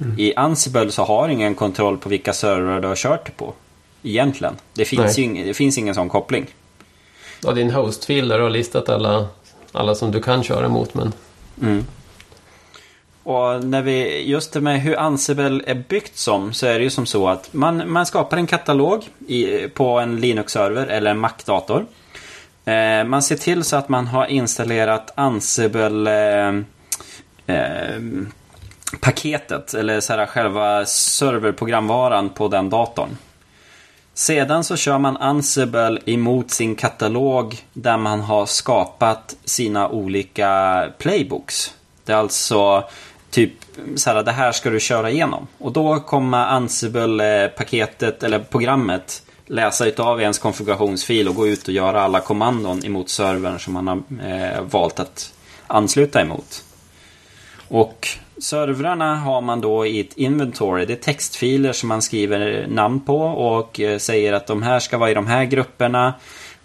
Mm. 0.00 0.18
I 0.18 0.34
Ansible 0.34 0.90
så 0.90 1.04
har 1.04 1.28
ingen 1.28 1.54
kontroll 1.54 1.98
på 1.98 2.08
vilka 2.08 2.32
servrar 2.32 2.80
du 2.80 2.88
har 2.88 2.96
kört 2.96 3.36
på. 3.36 3.54
Egentligen. 4.02 4.56
Det 4.74 4.84
finns, 4.84 5.18
ju 5.18 5.22
ing, 5.22 5.46
det 5.46 5.54
finns 5.54 5.78
ingen 5.78 5.94
sån 5.94 6.08
koppling. 6.08 6.46
Ja, 7.42 7.52
din 7.52 7.70
hostfil 7.70 8.28
där 8.28 8.38
du 8.38 8.42
har 8.42 8.50
listat 8.50 8.88
alla, 8.88 9.28
alla 9.72 9.94
som 9.94 10.10
du 10.10 10.22
kan 10.22 10.42
köra 10.42 10.68
mot 10.68 10.94
men... 10.94 11.12
Mm. 11.62 11.84
Och 13.22 13.64
när 13.64 13.82
vi, 13.82 14.24
just 14.30 14.52
det 14.52 14.60
med 14.60 14.80
hur 14.80 14.98
Ansible 14.98 15.62
är 15.66 15.84
byggt 15.88 16.16
som 16.16 16.52
så 16.52 16.66
är 16.66 16.78
det 16.78 16.84
ju 16.84 16.90
som 16.90 17.06
så 17.06 17.28
att 17.28 17.52
man, 17.52 17.92
man 17.92 18.06
skapar 18.06 18.36
en 18.36 18.46
katalog 18.46 19.08
i, 19.26 19.68
på 19.68 19.98
en 19.98 20.20
Linux-server 20.20 20.86
eller 20.86 21.10
en 21.10 21.18
Mac-dator. 21.18 21.86
Eh, 22.64 23.04
man 23.04 23.22
ser 23.22 23.36
till 23.36 23.64
så 23.64 23.76
att 23.76 23.88
man 23.88 24.06
har 24.06 24.26
installerat 24.26 25.12
Ansible 25.14 26.10
eh, 26.10 26.54
eh, 27.56 28.00
paketet 29.00 29.74
eller 29.74 30.00
så 30.00 30.12
här, 30.12 30.26
själva 30.26 30.86
serverprogramvaran 30.86 32.28
på 32.28 32.48
den 32.48 32.70
datorn. 32.70 33.16
Sedan 34.20 34.64
så 34.64 34.76
kör 34.76 34.98
man 34.98 35.16
Ansible 35.16 35.98
emot 36.04 36.50
sin 36.50 36.74
katalog 36.74 37.56
där 37.72 37.96
man 37.96 38.20
har 38.20 38.46
skapat 38.46 39.36
sina 39.44 39.88
olika 39.88 40.84
playbooks. 40.98 41.74
Det 42.04 42.12
är 42.12 42.16
alltså 42.16 42.84
typ 43.30 43.52
så 43.96 44.10
här, 44.10 44.22
det 44.22 44.32
här 44.32 44.52
ska 44.52 44.70
du 44.70 44.80
köra 44.80 45.10
igenom. 45.10 45.46
Och 45.58 45.72
då 45.72 46.00
kommer 46.00 46.46
Ansible-paketet 46.46 48.22
eller 48.22 48.38
programmet 48.38 49.22
läsa 49.46 49.86
utav 49.86 50.20
ens 50.20 50.38
konfigurationsfil 50.38 51.28
och 51.28 51.34
gå 51.34 51.46
ut 51.46 51.68
och 51.68 51.74
göra 51.74 52.02
alla 52.02 52.20
kommandon 52.20 52.84
emot 52.84 53.08
servern 53.08 53.58
som 53.58 53.72
man 53.72 53.88
har 53.88 54.02
eh, 54.26 54.62
valt 54.62 55.00
att 55.00 55.32
ansluta 55.66 56.20
emot. 56.20 56.64
Och 57.68 58.08
servrarna 58.40 59.16
har 59.16 59.40
man 59.40 59.60
då 59.60 59.86
i 59.86 60.00
ett 60.00 60.16
inventory. 60.16 60.86
Det 60.86 60.92
är 60.92 60.96
textfiler 60.96 61.72
som 61.72 61.88
man 61.88 62.02
skriver 62.02 62.66
namn 62.66 63.00
på 63.00 63.18
och 63.20 63.80
eh, 63.80 63.98
säger 63.98 64.32
att 64.32 64.46
de 64.46 64.62
här 64.62 64.80
ska 64.80 64.98
vara 64.98 65.10
i 65.10 65.14
de 65.14 65.26
här 65.26 65.44
grupperna. 65.44 66.14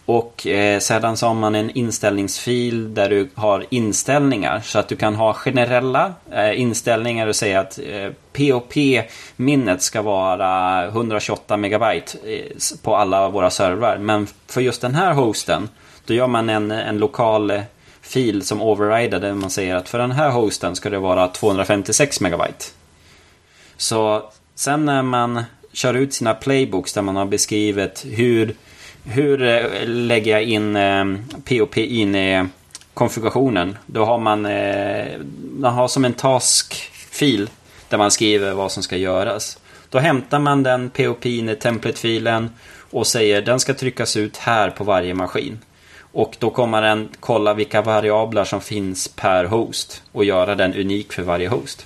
Och 0.05 0.48
eh, 0.48 0.79
sedan 0.79 1.17
så 1.17 1.27
har 1.27 1.34
man 1.34 1.55
en 1.55 1.70
inställningsfil 1.70 2.94
där 2.94 3.10
du 3.10 3.29
har 3.36 3.65
inställningar 3.70 4.62
så 4.63 4.79
att 4.79 4.88
du 4.88 4.96
kan 4.96 5.15
ha 5.15 5.34
generella 5.34 6.13
eh, 6.32 6.62
inställningar 6.62 7.27
och 7.27 7.36
säga 7.36 7.60
att 7.60 7.79
eh, 7.79 8.10
POP-minnet 8.34 9.82
ska 9.82 10.01
vara 10.01 10.86
128 10.88 11.58
megabyte 11.58 12.17
eh, 12.24 12.51
på 12.84 12.96
alla 12.96 13.29
våra 13.29 13.50
servrar. 13.50 13.98
Men 13.98 14.27
för 14.48 14.62
just 14.62 14.82
den 14.82 14.96
här 14.96 15.13
hosten 15.13 15.70
då 16.05 16.13
gör 16.13 16.27
man 16.27 16.50
en, 16.50 16.72
en 16.72 16.98
lokal 16.98 17.51
eh, 17.51 17.62
fil 18.05 18.41
som 18.41 18.62
overrider 18.62 19.19
där 19.19 19.33
man 19.33 19.50
säger 19.50 19.75
att 19.75 19.89
för 19.89 20.00
den 20.00 20.12
här 20.12 20.29
hosten 20.29 20.75
ska 20.75 20.89
det 20.89 21.00
vara 21.00 21.27
256 21.27 22.21
megabyte. 22.21 22.65
Så 23.77 24.29
sen 24.55 24.85
när 24.85 25.01
man 25.01 25.43
kör 25.74 25.93
ut 25.93 26.13
sina 26.13 26.33
playbooks 26.33 26.93
där 26.93 27.01
man 27.01 27.15
har 27.15 27.25
beskrivit 27.25 28.05
hur 28.09 28.55
hur 29.05 29.43
eh, 29.43 29.88
lägger 29.88 30.31
jag 30.31 30.43
in 30.43 30.75
eh, 30.75 31.05
POP 31.45 31.77
in 31.77 32.15
i 32.15 32.47
konfigurationen? 32.93 33.77
Då 33.85 34.05
har 34.05 34.17
man, 34.17 34.45
eh, 34.45 35.19
man 35.57 35.74
har 35.74 35.88
som 35.88 36.05
en 36.05 36.13
taskfil 36.13 37.50
där 37.89 37.97
man 37.97 38.12
skriver 38.12 38.53
vad 38.53 38.71
som 38.71 38.83
ska 38.83 38.97
göras. 38.97 39.57
Då 39.89 40.00
hämtar 40.00 40.39
man 40.39 40.63
den 40.63 40.89
POP 40.89 41.25
in 41.25 41.50
i 41.50 41.55
template-filen 41.55 42.50
och 42.91 43.07
säger 43.07 43.41
den 43.41 43.59
ska 43.59 43.74
tryckas 43.74 44.17
ut 44.17 44.38
här 44.38 44.69
på 44.69 44.83
varje 44.83 45.13
maskin. 45.13 45.59
Och 46.15 46.36
då 46.39 46.50
kommer 46.50 46.81
den 46.81 47.10
kolla 47.19 47.53
vilka 47.53 47.81
variabler 47.81 48.43
som 48.43 48.62
finns 48.62 49.07
per 49.07 49.45
host 49.45 50.03
och 50.12 50.25
göra 50.25 50.55
den 50.55 50.74
unik 50.74 51.13
för 51.13 51.24
varje 51.24 51.48
host. 51.48 51.86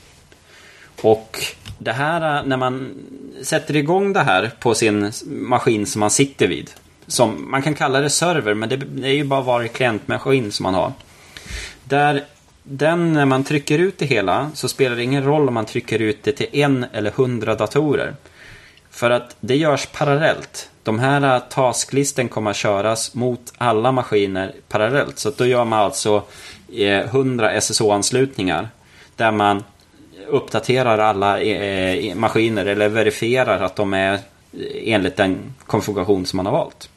Och 1.01 1.37
det 1.77 1.91
här 1.91 2.37
eh, 2.37 2.45
när 2.45 2.57
man 2.57 2.91
sätter 3.43 3.75
igång 3.75 4.13
det 4.13 4.19
här 4.19 4.51
på 4.59 4.75
sin 4.75 5.11
maskin 5.25 5.85
som 5.85 5.99
man 5.99 6.11
sitter 6.11 6.47
vid 6.47 6.69
som, 7.07 7.51
man 7.51 7.61
kan 7.61 7.73
kalla 7.73 8.01
det 8.01 8.09
server, 8.09 8.53
men 8.53 8.69
det, 8.69 9.07
är 9.07 9.13
ju 9.13 9.23
bara 9.23 9.41
varje 9.41 9.67
klientmaskin 9.67 10.51
som 10.51 10.63
man 10.63 10.73
har. 10.73 10.93
Där 11.83 12.25
den, 12.63 13.13
när 13.13 13.25
man 13.25 13.43
trycker 13.43 13.79
ut 13.79 13.97
det 13.97 14.05
hela 14.05 14.51
så 14.53 14.67
spelar 14.67 14.95
det 14.95 15.03
ingen 15.03 15.23
roll 15.23 15.47
om 15.47 15.53
man 15.53 15.65
trycker 15.65 16.01
ut 16.01 16.23
det 16.23 16.31
till 16.31 16.49
en 16.51 16.85
eller 16.93 17.11
hundra 17.11 17.55
datorer. 17.55 18.15
För 18.89 19.09
att 19.09 19.35
det 19.39 19.55
görs 19.55 19.85
parallellt. 19.85 20.69
De 20.89 20.99
här 20.99 21.35
äh, 21.35 21.39
tasklisten 21.49 22.29
kommer 22.29 22.51
att 22.51 22.57
köras 22.57 23.13
mot 23.13 23.53
alla 23.57 23.91
maskiner 23.91 24.55
parallellt. 24.67 25.19
Så 25.19 25.31
då 25.37 25.45
gör 25.45 25.65
man 25.65 25.79
alltså 25.79 26.23
eh, 26.73 26.99
100 26.99 27.51
SSO-anslutningar. 27.61 28.69
Där 29.15 29.31
man 29.31 29.63
uppdaterar 30.27 30.97
alla 30.97 31.41
eh, 31.41 32.15
maskiner 32.15 32.65
eller 32.65 32.89
verifierar 32.89 33.61
att 33.61 33.75
de 33.75 33.93
är 33.93 34.13
eh, 34.13 34.19
enligt 34.93 35.15
den 35.15 35.37
konfiguration 35.65 36.25
som 36.25 36.37
man 36.37 36.45
har 36.45 36.53
valt. 36.53 36.89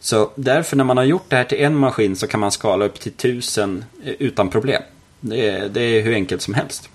Så 0.00 0.30
därför 0.34 0.76
när 0.76 0.84
man 0.84 0.96
har 0.96 1.04
gjort 1.04 1.30
det 1.30 1.36
här 1.36 1.44
till 1.44 1.60
en 1.60 1.76
maskin 1.76 2.16
så 2.16 2.26
kan 2.26 2.40
man 2.40 2.50
skala 2.50 2.84
upp 2.84 3.00
till 3.00 3.12
tusen 3.12 3.84
utan 4.04 4.48
problem. 4.48 4.82
Det 5.20 5.48
är, 5.48 5.68
det 5.68 5.82
är 5.82 6.02
hur 6.02 6.14
enkelt 6.14 6.42
som 6.42 6.54
helst. 6.54 6.88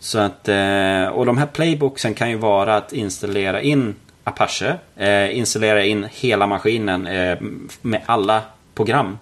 Så 0.00 0.18
att, 0.18 0.48
och 1.12 1.26
de 1.26 1.38
här 1.38 1.48
playboxen 1.52 2.14
kan 2.14 2.30
ju 2.30 2.36
vara 2.36 2.76
att 2.76 2.92
installera 2.92 3.62
in 3.62 3.94
Apache, 4.24 4.78
eh, 4.96 5.38
installera 5.38 5.84
in 5.84 6.08
hela 6.12 6.46
maskinen 6.46 7.06
eh, 7.06 7.38
med 7.82 8.00
alla 8.06 8.42
program. 8.74 9.18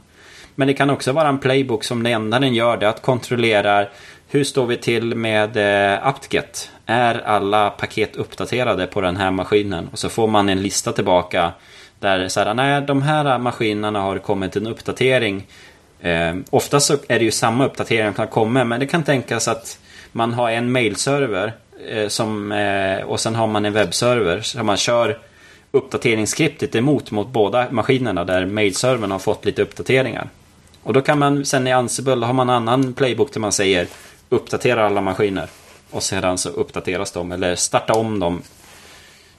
Men 0.55 0.69
det 0.69 0.75
kan 0.75 0.91
också 0.91 1.13
vara 1.13 1.29
en 1.29 1.39
playbook 1.39 1.85
som 1.85 2.03
det 2.03 2.13
enda 2.13 2.39
den 2.39 2.55
gör 2.55 2.77
det 2.77 2.87
är 2.87 2.91
att 2.91 3.03
kontrollera 3.03 3.87
hur 4.33 4.45
står 4.45 4.67
vi 4.67 4.77
till 4.77 5.15
med 5.15 5.57
eh, 5.57 6.07
apt-get? 6.07 6.71
Är 6.87 7.27
alla 7.27 7.71
paket 7.71 8.17
uppdaterade 8.17 8.87
på 8.87 9.01
den 9.01 9.17
här 9.17 9.31
maskinen? 9.31 9.89
Och 9.93 9.99
så 9.99 10.09
får 10.09 10.27
man 10.27 10.49
en 10.49 10.63
lista 10.63 10.93
tillbaka 10.93 11.53
där 11.99 12.29
så 12.29 12.41
här, 12.41 12.55
nej, 12.55 12.83
de 12.83 13.03
här 13.03 13.39
maskinerna 13.39 14.01
har 14.01 14.19
kommit 14.19 14.57
en 14.57 14.67
uppdatering. 14.67 15.47
Eh, 16.01 16.35
oftast 16.51 16.87
så 16.87 16.97
är 17.09 17.19
det 17.19 17.25
ju 17.25 17.31
samma 17.31 17.67
uppdatering 17.67 18.15
som 18.15 18.27
kommer, 18.27 18.65
men 18.65 18.81
det 18.81 18.87
kan 18.87 19.03
tänkas 19.03 19.49
att 19.49 19.79
man 20.13 20.33
har 20.33 20.51
en 20.51 20.73
mailserver 20.73 21.53
Eh, 21.89 22.09
som, 22.09 22.53
eh, 22.53 23.05
och 23.05 23.21
sen 23.21 23.35
har 23.35 23.47
man 23.47 23.65
en 23.65 23.73
webbserver. 23.73 24.41
Så 24.41 24.63
man 24.63 24.77
kör 24.77 25.19
uppdateringsskriptet 25.71 26.75
emot 26.75 27.11
mot 27.11 27.29
båda 27.29 27.71
maskinerna 27.71 28.25
där 28.25 28.47
mailservern 28.47 29.11
har 29.11 29.19
fått 29.19 29.45
lite 29.45 29.63
uppdateringar. 29.63 30.29
Och 30.83 30.93
då 30.93 31.01
kan 31.01 31.19
man 31.19 31.45
sen 31.45 31.67
i 31.67 31.73
Ansible 31.73 32.27
har 32.27 32.33
man 32.33 32.49
en 32.49 32.55
annan 32.55 32.93
playbook 32.93 33.33
där 33.33 33.41
man 33.41 33.53
säger 33.53 33.87
uppdatera 34.29 34.87
alla 34.87 35.01
maskiner. 35.01 35.49
Och 35.91 36.03
sedan 36.03 36.39
så 36.39 36.49
uppdateras 36.49 37.13
de 37.13 37.33
eller 37.33 37.57
starta 37.57 37.93
om 37.93 38.21
dem. 38.21 38.43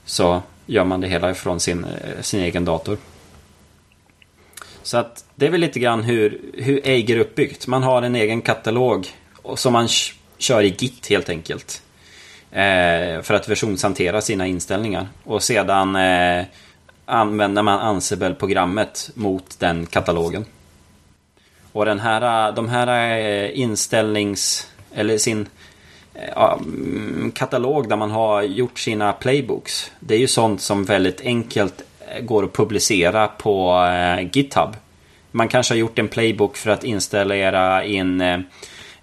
Så 0.06 0.42
gör 0.66 0.84
man 0.84 1.02
det 1.02 1.08
hela 1.08 1.32
ifrån 1.32 1.60
sin, 1.60 1.84
eh, 1.84 2.22
sin 2.22 2.40
egen 2.40 2.66
dator. 2.66 2.98
Så 4.84 4.98
att 4.98 5.26
det 5.36 5.46
är 5.46 5.50
väl 5.50 5.62
lite 5.62 5.80
grann 5.80 6.04
hur, 6.04 6.42
hur 6.54 6.82
Eiger 6.84 7.16
är 7.16 7.20
uppbyggt. 7.20 7.68
Man 7.68 7.84
har 7.84 8.02
en 8.02 8.16
egen 8.16 8.42
katalog 8.42 9.08
som 9.56 9.74
man 9.74 9.88
kör 10.38 10.62
i 10.62 10.70
Git 10.70 11.08
helt 11.08 11.30
enkelt. 11.30 11.82
Eh, 12.52 13.22
för 13.22 13.34
att 13.34 13.50
versionshantera 13.50 14.22
sina 14.22 14.48
inställningar. 14.48 15.08
Och 15.24 15.44
sedan 15.44 15.96
eh, 15.96 16.46
använder 17.06 17.64
man 17.64 17.80
Ansible-programmet 17.80 19.10
mot 19.14 19.60
den 19.60 19.86
katalogen. 19.86 20.46
Och 21.72 21.86
den 21.86 22.00
här, 22.00 22.48
eh, 22.48 22.56
de 22.56 22.70
här 22.70 23.18
eh, 23.20 23.60
inställnings... 23.60 24.68
Eller 24.96 25.18
sin 25.18 25.48
eh, 26.14 26.30
ja, 26.36 26.54
mm, 26.54 27.32
katalog 27.36 27.90
där 27.90 27.96
man 27.96 28.12
har 28.12 28.42
gjort 28.42 28.80
sina 28.80 29.14
playbooks. 29.14 29.92
Det 30.00 30.16
är 30.16 30.20
ju 30.20 30.28
sånt 30.28 30.62
som 30.62 30.86
väldigt 30.86 31.22
enkelt 31.22 31.82
går 32.22 32.44
att 32.44 32.54
publicera 32.54 33.28
på 33.28 33.86
eh, 33.86 34.30
GitHub. 34.34 34.76
Man 35.32 35.48
kanske 35.48 35.74
har 35.74 35.80
gjort 35.80 36.00
en 36.00 36.08
playbook 36.08 36.58
för 36.58 36.72
att 36.72 36.84
installera 36.84 37.84
in 37.84 38.22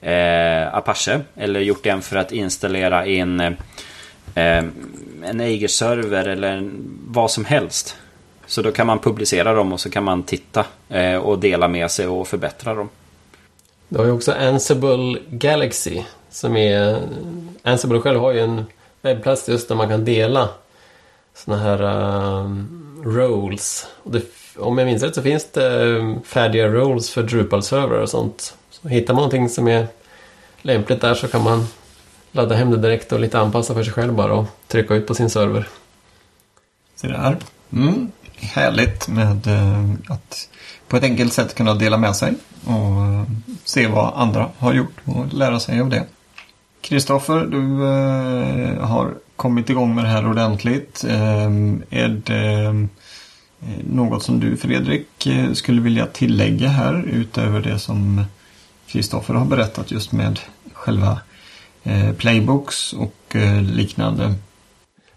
eh, 0.01 0.75
Apache 0.75 1.21
eller 1.37 1.61
gjort 1.61 1.87
en 1.87 2.03
för 2.03 2.17
att 2.17 2.33
installera 2.33 3.07
in 3.07 3.41
eh, 3.41 4.65
en 5.25 5.41
Eiger-server 5.41 6.29
eller 6.29 6.71
vad 7.07 7.31
som 7.31 7.45
helst. 7.45 7.97
Så 8.47 8.63
då 8.63 8.73
kan 8.73 8.87
man 8.87 8.99
publicera 8.99 9.55
dem 9.55 9.73
och 9.73 9.81
så 9.81 9.91
kan 9.91 10.05
man 10.05 10.23
titta 10.23 10.65
eh, 10.89 11.17
och 11.17 11.39
dela 11.39 11.69
med 11.69 11.91
sig 11.91 12.07
och 12.07 12.29
förbättra 12.29 12.75
dem. 12.75 12.89
Du 13.89 13.99
har 13.99 14.05
ju 14.05 14.13
också 14.13 14.33
Ansible 14.33 15.19
Galaxy 15.31 16.03
som 16.31 16.57
är... 16.57 17.03
Ansible 17.63 18.01
själv 18.01 18.21
har 18.21 18.33
ju 18.33 18.41
en 18.41 18.65
webbplats 19.03 19.49
just 19.49 19.69
där 19.69 19.77
man 19.77 19.89
kan 19.89 20.05
dela 20.05 20.49
sådana 21.35 21.63
här 21.63 21.83
um, 22.45 23.03
roles. 23.05 23.87
Det, 24.05 24.23
om 24.57 24.79
jag 24.79 24.87
minns 24.87 25.03
rätt 25.03 25.15
så 25.15 25.23
finns 25.23 25.53
det 25.53 25.97
eh, 25.97 26.23
färdiga 26.25 26.69
roles 26.69 27.11
för 27.11 27.23
Drupal-servrar 27.23 28.03
och 28.03 28.09
sånt. 28.09 28.55
Så 28.83 28.89
hittar 28.89 29.15
man 29.15 29.21
någonting 29.21 29.49
som 29.49 29.69
är 29.69 29.87
lämpligt 30.63 31.01
där 31.01 31.15
så 31.15 31.29
kan 31.29 31.43
man 31.43 31.67
ladda 32.33 32.55
hem 32.55 32.71
det 32.71 32.77
direkt 32.77 33.13
och 33.13 33.21
lite 33.21 33.39
anpassa 33.39 33.75
för 33.75 33.85
sig 33.85 33.93
själv 33.93 34.15
bara 34.15 34.33
och 34.33 34.47
trycka 34.67 34.95
ut 34.95 35.07
på 35.07 35.15
sin 35.15 35.31
server. 35.31 35.69
Se 36.97 37.09
där. 37.09 37.37
Mm. 37.73 38.13
Härligt 38.37 39.09
med 39.09 39.47
eh, 39.47 39.85
att 40.09 40.49
på 40.89 40.97
ett 40.97 41.03
enkelt 41.03 41.33
sätt 41.33 41.55
kunna 41.55 41.75
dela 41.75 41.97
med 41.97 42.17
sig 42.17 42.35
och 42.65 42.75
eh, 42.75 43.23
se 43.65 43.87
vad 43.87 44.13
andra 44.15 44.49
har 44.59 44.75
gjort 44.75 44.97
och 45.05 45.33
lära 45.33 45.61
sig 45.61 45.81
av 45.81 45.89
det. 45.89 46.05
Kristoffer, 46.81 47.47
du 47.47 47.87
eh, 47.89 48.89
har 48.89 49.15
kommit 49.37 49.71
igång 49.71 49.95
med 49.95 50.05
det 50.05 50.09
här 50.11 50.31
ordentligt. 50.31 51.05
är 51.05 52.09
det 52.09 52.75
något 53.91 54.23
som 54.23 54.41
du 54.41 54.57
Fredrik 54.57 55.29
skulle 55.53 55.81
vilja 55.81 56.07
tillägga 56.07 56.69
här 56.69 57.05
utöver 57.13 57.61
det 57.61 57.79
som 57.79 58.25
Kristoffer 58.89 59.35
har 59.35 59.45
berättat 59.45 59.91
just 59.91 60.13
med 60.13 60.41
själva 60.73 61.21
eh, 61.83 62.13
playbooks 62.13 62.93
och 62.93 63.37
eh, 63.37 63.63
liknande? 63.63 64.35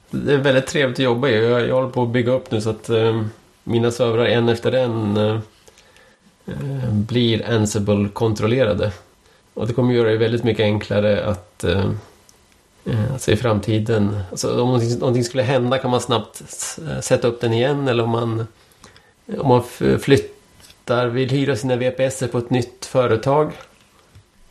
Det 0.09 0.33
är 0.33 0.37
väldigt 0.37 0.67
trevligt 0.67 0.99
att 0.99 1.03
jobba 1.03 1.29
i. 1.29 1.49
Jag, 1.49 1.67
jag 1.67 1.75
håller 1.75 1.89
på 1.89 2.03
att 2.03 2.09
bygga 2.09 2.31
upp 2.31 2.51
nu 2.51 2.61
så 2.61 2.69
att 2.69 2.89
eh, 2.89 3.21
mina 3.63 3.91
servrar 3.91 4.25
en 4.25 4.49
efter 4.49 4.71
en 4.71 5.17
eh, 5.17 5.39
eh 6.45 6.91
blir 6.91 7.49
Ansible-kontrollerade. 7.49 8.91
Och 9.53 9.67
det 9.67 9.73
kommer 9.73 9.93
göra 9.93 10.09
det 10.09 10.17
väldigt 10.17 10.43
mycket 10.43 10.63
enklare 10.63 11.25
att 11.25 11.63
eh, 11.63 11.91
alltså 13.11 13.31
i 13.31 13.35
framtiden, 13.35 14.19
alltså 14.31 14.51
om 14.51 14.57
någonting, 14.57 14.99
någonting, 14.99 15.23
skulle 15.23 15.43
hända 15.43 15.77
kan 15.77 15.91
man 15.91 16.01
snabbt 16.01 16.41
sätta 17.01 17.27
upp 17.27 17.41
den 17.41 17.53
igen 17.53 17.87
eller 17.87 18.03
om 18.03 18.09
man, 18.09 18.47
om 19.39 19.47
man 19.47 19.63
flyttar, 19.99 20.40
vill 21.07 21.29
hyra 21.29 21.55
sina 21.55 21.75
VPS 21.75 22.23
på 22.31 22.37
ett 22.37 22.49
nytt 22.49 22.85
företag. 22.85 23.51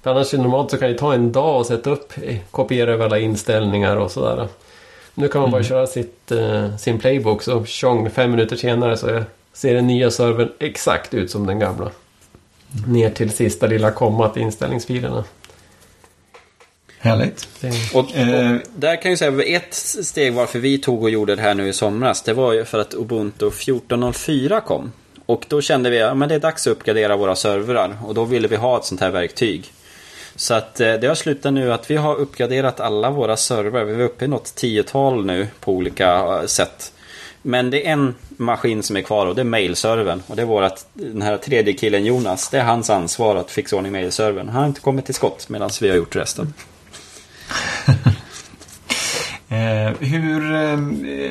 För 0.02 0.10
annars 0.10 0.32
normalt 0.32 0.70
så 0.70 0.76
kan 0.76 0.88
det 0.88 0.98
ta 0.98 1.14
en 1.14 1.32
dag 1.32 1.60
att 1.60 1.66
sätta 1.66 1.90
upp, 1.90 2.12
kopiera 2.50 2.92
över 2.92 3.04
alla 3.04 3.18
inställningar 3.18 3.96
och 3.96 4.10
sådär. 4.10 4.48
Nu 5.14 5.28
kan 5.28 5.40
man 5.40 5.50
bara 5.50 5.56
mm. 5.56 5.68
köra 5.68 5.86
sitt, 5.86 6.32
uh, 6.32 6.76
sin 6.76 6.98
playbook 6.98 7.42
så 7.42 7.64
tjong, 7.64 8.10
fem 8.10 8.30
minuter 8.30 8.56
senare 8.56 8.96
så 8.96 9.22
ser 9.52 9.74
den 9.74 9.86
nya 9.86 10.10
servern 10.10 10.52
exakt 10.58 11.14
ut 11.14 11.30
som 11.30 11.46
den 11.46 11.58
gamla. 11.58 11.90
Mm. 12.78 12.92
Ner 12.92 13.10
till 13.10 13.30
sista 13.30 13.66
lilla 13.66 13.90
kommat 13.90 14.36
i 14.36 14.40
inställningsfilerna. 14.40 15.24
Härligt. 16.98 17.48
Och, 17.94 18.00
och, 18.00 18.16
eh. 18.16 18.56
där 18.76 19.02
kan 19.02 19.10
jag 19.10 19.18
säga 19.18 19.42
ett 19.42 19.74
steg 19.74 20.34
varför 20.34 20.58
vi 20.58 20.78
tog 20.78 21.02
och 21.02 21.10
gjorde 21.10 21.36
det 21.36 21.42
här 21.42 21.54
nu 21.54 21.68
i 21.68 21.72
somras. 21.72 22.22
Det 22.22 22.32
var 22.32 22.52
ju 22.52 22.64
för 22.64 22.78
att 22.78 22.94
Ubuntu 22.94 23.48
14.04 23.48 24.60
kom. 24.60 24.92
Och 25.30 25.44
då 25.48 25.60
kände 25.60 25.90
vi 25.90 26.02
att 26.02 26.18
ja, 26.18 26.26
det 26.26 26.34
är 26.34 26.38
dags 26.38 26.66
att 26.66 26.70
uppgradera 26.70 27.16
våra 27.16 27.36
servrar. 27.36 27.96
Och 28.04 28.14
då 28.14 28.24
ville 28.24 28.48
vi 28.48 28.56
ha 28.56 28.78
ett 28.78 28.84
sånt 28.84 29.00
här 29.00 29.10
verktyg. 29.10 29.72
Så 30.36 30.54
att 30.54 30.80
eh, 30.80 30.94
det 30.94 31.06
har 31.06 31.14
slutat 31.14 31.52
nu 31.52 31.72
att 31.72 31.90
vi 31.90 31.96
har 31.96 32.16
uppgraderat 32.16 32.80
alla 32.80 33.10
våra 33.10 33.36
servrar. 33.36 33.84
Vi 33.84 33.94
är 33.94 34.00
uppe 34.00 34.24
i 34.24 34.28
något 34.28 34.54
tiotal 34.54 35.26
nu 35.26 35.48
på 35.60 35.72
olika 35.72 36.14
eh, 36.14 36.46
sätt. 36.46 36.92
Men 37.42 37.70
det 37.70 37.86
är 37.86 37.92
en 37.92 38.14
maskin 38.28 38.82
som 38.82 38.96
är 38.96 39.02
kvar 39.02 39.26
och 39.26 39.34
det 39.34 39.42
är 39.42 39.44
mailservern. 39.44 40.22
Och 40.26 40.36
det 40.36 40.42
är 40.42 40.46
vårat, 40.46 40.86
den 40.92 41.22
här 41.22 41.36
tredje 41.36 41.72
killen 41.72 42.04
Jonas. 42.04 42.48
Det 42.48 42.58
är 42.58 42.64
hans 42.64 42.90
ansvar 42.90 43.36
att 43.36 43.50
fixa 43.50 43.76
ordning 43.76 43.92
mailservern. 43.92 44.48
Han 44.48 44.60
har 44.60 44.68
inte 44.68 44.80
kommit 44.80 45.04
till 45.04 45.14
skott 45.14 45.48
medan 45.48 45.70
vi 45.80 45.88
har 45.88 45.96
gjort 45.96 46.16
resten. 46.16 46.54
Eh, 49.50 49.92
hur, 50.00 50.54
eh, 50.54 50.78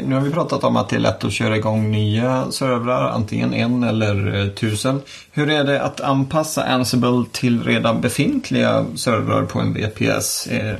nu 0.03 0.15
har 0.15 0.21
vi 0.21 0.31
pratat 0.31 0.63
om 0.63 0.77
att 0.77 0.89
det 0.89 0.95
är 0.95 0.99
lätt 0.99 1.23
att 1.23 1.31
köra 1.31 1.57
igång 1.57 1.91
nya 1.91 2.51
servrar, 2.51 3.09
antingen 3.09 3.53
en 3.53 3.83
eller 3.83 4.41
eh, 4.41 4.47
tusen. 4.47 5.01
Hur 5.31 5.49
är 5.49 5.63
det 5.63 5.81
att 5.81 6.01
anpassa 6.01 6.63
Ansible 6.63 7.25
till 7.31 7.63
redan 7.63 8.01
befintliga 8.01 8.85
servrar 8.95 9.45
på 9.45 9.59
en 9.59 9.73
VPS? 9.73 10.47
Eh, 10.47 10.75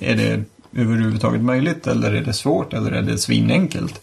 är 0.00 0.16
det 0.16 0.44
överhuvudtaget 0.76 1.40
möjligt 1.40 1.86
eller 1.86 2.12
är 2.12 2.20
det 2.20 2.32
svårt 2.32 2.72
eller 2.72 2.92
är 2.92 3.02
det 3.02 3.18
svinenkelt? 3.18 4.00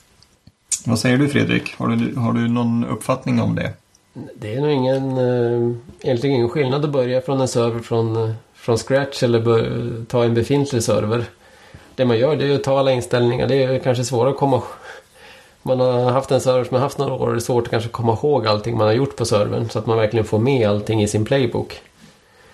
Vad 0.86 1.00
säger 1.00 1.18
du 1.18 1.30
Fredrik? 1.30 1.76
Har 1.78 1.88
du, 1.88 2.16
har 2.16 2.34
du 2.34 2.48
någon 2.48 2.86
uppfattning 2.86 3.42
om 3.42 3.56
det? 3.56 3.74
Det 4.36 4.56
är 4.56 4.62
nog 4.62 4.72
ingen, 4.72 5.18
eh, 5.18 5.76
egentligen 6.02 6.36
ingen 6.36 6.50
skillnad 6.50 6.86
att 6.86 6.92
börja 6.92 7.22
från 7.22 7.42
en 7.42 7.48
server 7.48 7.80
från, 7.80 8.16
eh, 8.16 8.36
från 8.56 8.78
scratch 8.78 9.24
eller 9.24 10.06
ta 10.06 10.24
en 10.24 10.34
befintlig 10.34 10.84
server 10.84 11.26
det 11.96 12.06
man 12.06 12.18
gör 12.18 12.36
det 12.36 12.46
är 12.46 12.56
att 12.56 12.64
ta 12.64 12.80
alla 12.80 12.92
inställningar. 12.92 13.48
Det 13.48 13.64
är 13.64 13.80
kanske 13.80 14.04
svårare 14.04 14.30
att 14.30 14.38
komma 14.38 14.62
man 15.66 15.80
har 15.80 16.12
haft 16.12 16.32
en 16.32 16.42
server 16.42 16.64
som 16.64 16.76
har 16.76 16.82
haft 16.82 16.98
några 16.98 17.14
år 17.14 17.28
och 17.28 17.34
det 17.34 17.38
är 17.38 17.40
svårt 17.40 17.64
att 17.64 17.70
kanske 17.70 17.90
komma 17.90 18.14
ihåg 18.14 18.48
allting 18.48 18.78
man 18.78 18.88
har 18.88 18.94
gjort 18.94 19.16
på 19.16 19.26
servern 19.26 19.70
så 19.70 19.80
att 19.80 19.86
man 19.86 19.98
verkligen 19.98 20.26
får 20.26 20.40
med 20.40 20.70
allting 20.70 21.04
i 21.04 21.08
sin 21.08 21.26
playbook. 21.26 21.82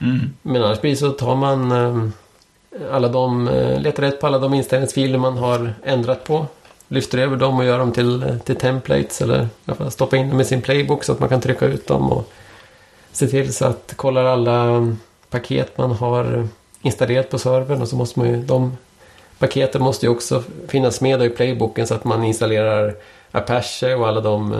Mm. 0.02 0.34
Men 0.42 0.64
annars 0.64 0.82
blir 0.82 0.96
så 0.96 1.10
tar 1.12 1.36
man 1.36 1.72
eh, 1.72 2.10
alla 2.92 3.08
de, 3.08 3.48
eh, 3.48 3.82
letar 3.82 4.04
rätt 4.04 4.22
på 4.22 4.28
alla 4.28 4.40
de 4.40 4.54
inställningsfiler 4.54 5.18
man 5.18 5.38
har 5.38 5.74
ändrat 5.84 6.24
på. 6.24 6.46
Lyfter 6.88 7.18
över 7.18 7.36
dem 7.38 7.60
och 7.60 7.66
gör 7.66 7.80
dem 7.80 7.92
till, 7.92 8.40
till 8.44 8.56
templates 8.56 9.22
eller 9.22 9.48
stoppar 9.90 10.18
in 10.18 10.30
dem 10.30 10.42
i 10.42 10.46
sin 10.46 10.62
playbook 10.62 11.04
så 11.04 11.12
att 11.12 11.20
man 11.20 11.30
kan 11.30 11.42
trycka 11.42 11.66
ut 11.66 11.88
dem 11.88 12.12
och 12.12 12.32
se 13.12 13.28
till 13.28 13.54
så 13.54 13.66
att 13.66 13.94
kollar 13.96 14.24
alla 14.24 14.88
paket 15.30 15.78
man 15.78 15.92
har 15.92 16.48
installerat 16.82 17.30
på 17.30 17.40
servern 17.40 17.82
och 17.82 17.88
så 17.88 17.96
måste 17.96 18.20
man 18.20 18.30
ju 18.30 18.42
de 18.42 18.78
Paketen 19.42 19.82
måste 19.82 20.06
ju 20.06 20.10
också 20.10 20.44
finnas 20.68 21.02
med 21.02 21.22
i 21.22 21.30
playbooken 21.30 21.88
så 21.88 21.94
att 21.94 22.04
man 22.04 22.24
installerar 22.24 22.96
Apache 23.32 23.96
och 23.96 24.08
alla 24.08 24.22
de 24.22 24.54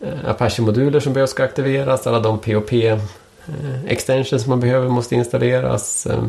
eh, 0.00 0.30
Apache-moduler 0.30 1.00
som 1.00 1.12
behövs 1.12 1.30
ska 1.30 1.44
aktiveras. 1.44 2.06
Alla 2.06 2.20
de 2.20 2.38
POP-extensions 2.38 4.32
eh, 4.32 4.38
som 4.38 4.50
man 4.50 4.60
behöver 4.60 4.88
måste 4.88 5.14
installeras. 5.14 6.06
Eh, 6.06 6.24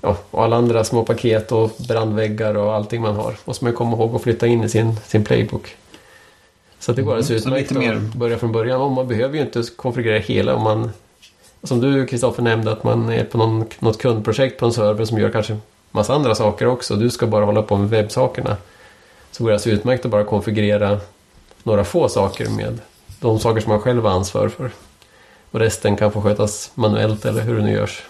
ja, 0.00 0.16
och 0.30 0.44
alla 0.44 0.56
andra 0.56 0.84
små 0.84 1.04
paket 1.04 1.52
och 1.52 1.70
brandväggar 1.88 2.56
och 2.56 2.74
allting 2.74 3.02
man 3.02 3.16
har 3.16 3.36
måste 3.44 3.64
man 3.64 3.74
komma 3.74 3.96
ihåg 3.96 4.14
att 4.14 4.22
flytta 4.22 4.46
in 4.46 4.64
i 4.64 4.68
sin, 4.68 4.96
sin 5.06 5.24
playbook. 5.24 5.76
Så 6.78 6.92
det 6.92 7.02
går 7.02 7.12
alldeles 7.12 7.30
Mm, 7.30 7.38
utmärkt 7.38 7.70
lite 7.70 7.80
mer- 7.80 7.96
att 7.96 8.14
börja 8.14 8.38
från 8.38 8.52
början. 8.52 8.80
Och 8.80 8.90
man 8.90 9.08
behöver 9.08 9.36
ju 9.36 9.40
inte 9.40 9.62
konfigurera 9.76 10.18
hela 10.18 10.54
om 10.54 10.62
man... 10.62 10.90
Som 11.62 11.80
du 11.80 12.06
Kristoffer 12.06 12.42
nämnde 12.42 12.72
att 12.72 12.84
man 12.84 13.08
är 13.08 13.24
på 13.24 13.38
någon, 13.38 13.64
något 13.78 13.98
kundprojekt 13.98 14.60
på 14.60 14.66
en 14.66 14.72
server 14.72 15.04
som 15.04 15.18
gör 15.18 15.30
kanske 15.30 15.56
massa 15.90 16.14
andra 16.14 16.34
saker 16.34 16.66
också. 16.66 16.96
Du 16.96 17.10
ska 17.10 17.26
bara 17.26 17.44
hålla 17.44 17.62
på 17.62 17.76
med 17.76 17.90
webbsakerna. 17.90 18.56
Så 19.30 19.44
går 19.44 19.50
det 19.50 19.54
alltså 19.54 19.70
utmärkt 19.70 20.04
att 20.04 20.10
bara 20.10 20.24
konfigurera 20.24 21.00
några 21.62 21.84
få 21.84 22.08
saker 22.08 22.48
med 22.50 22.78
de 23.20 23.38
saker 23.38 23.60
som 23.60 23.72
man 23.72 23.80
själv 23.80 24.04
har 24.04 24.10
ansvar 24.10 24.48
för. 24.48 24.70
Och 25.50 25.60
resten 25.60 25.96
kan 25.96 26.12
få 26.12 26.22
skötas 26.22 26.70
manuellt 26.74 27.24
eller 27.24 27.42
hur 27.42 27.56
det 27.56 27.62
nu 27.62 27.72
görs. 27.72 28.02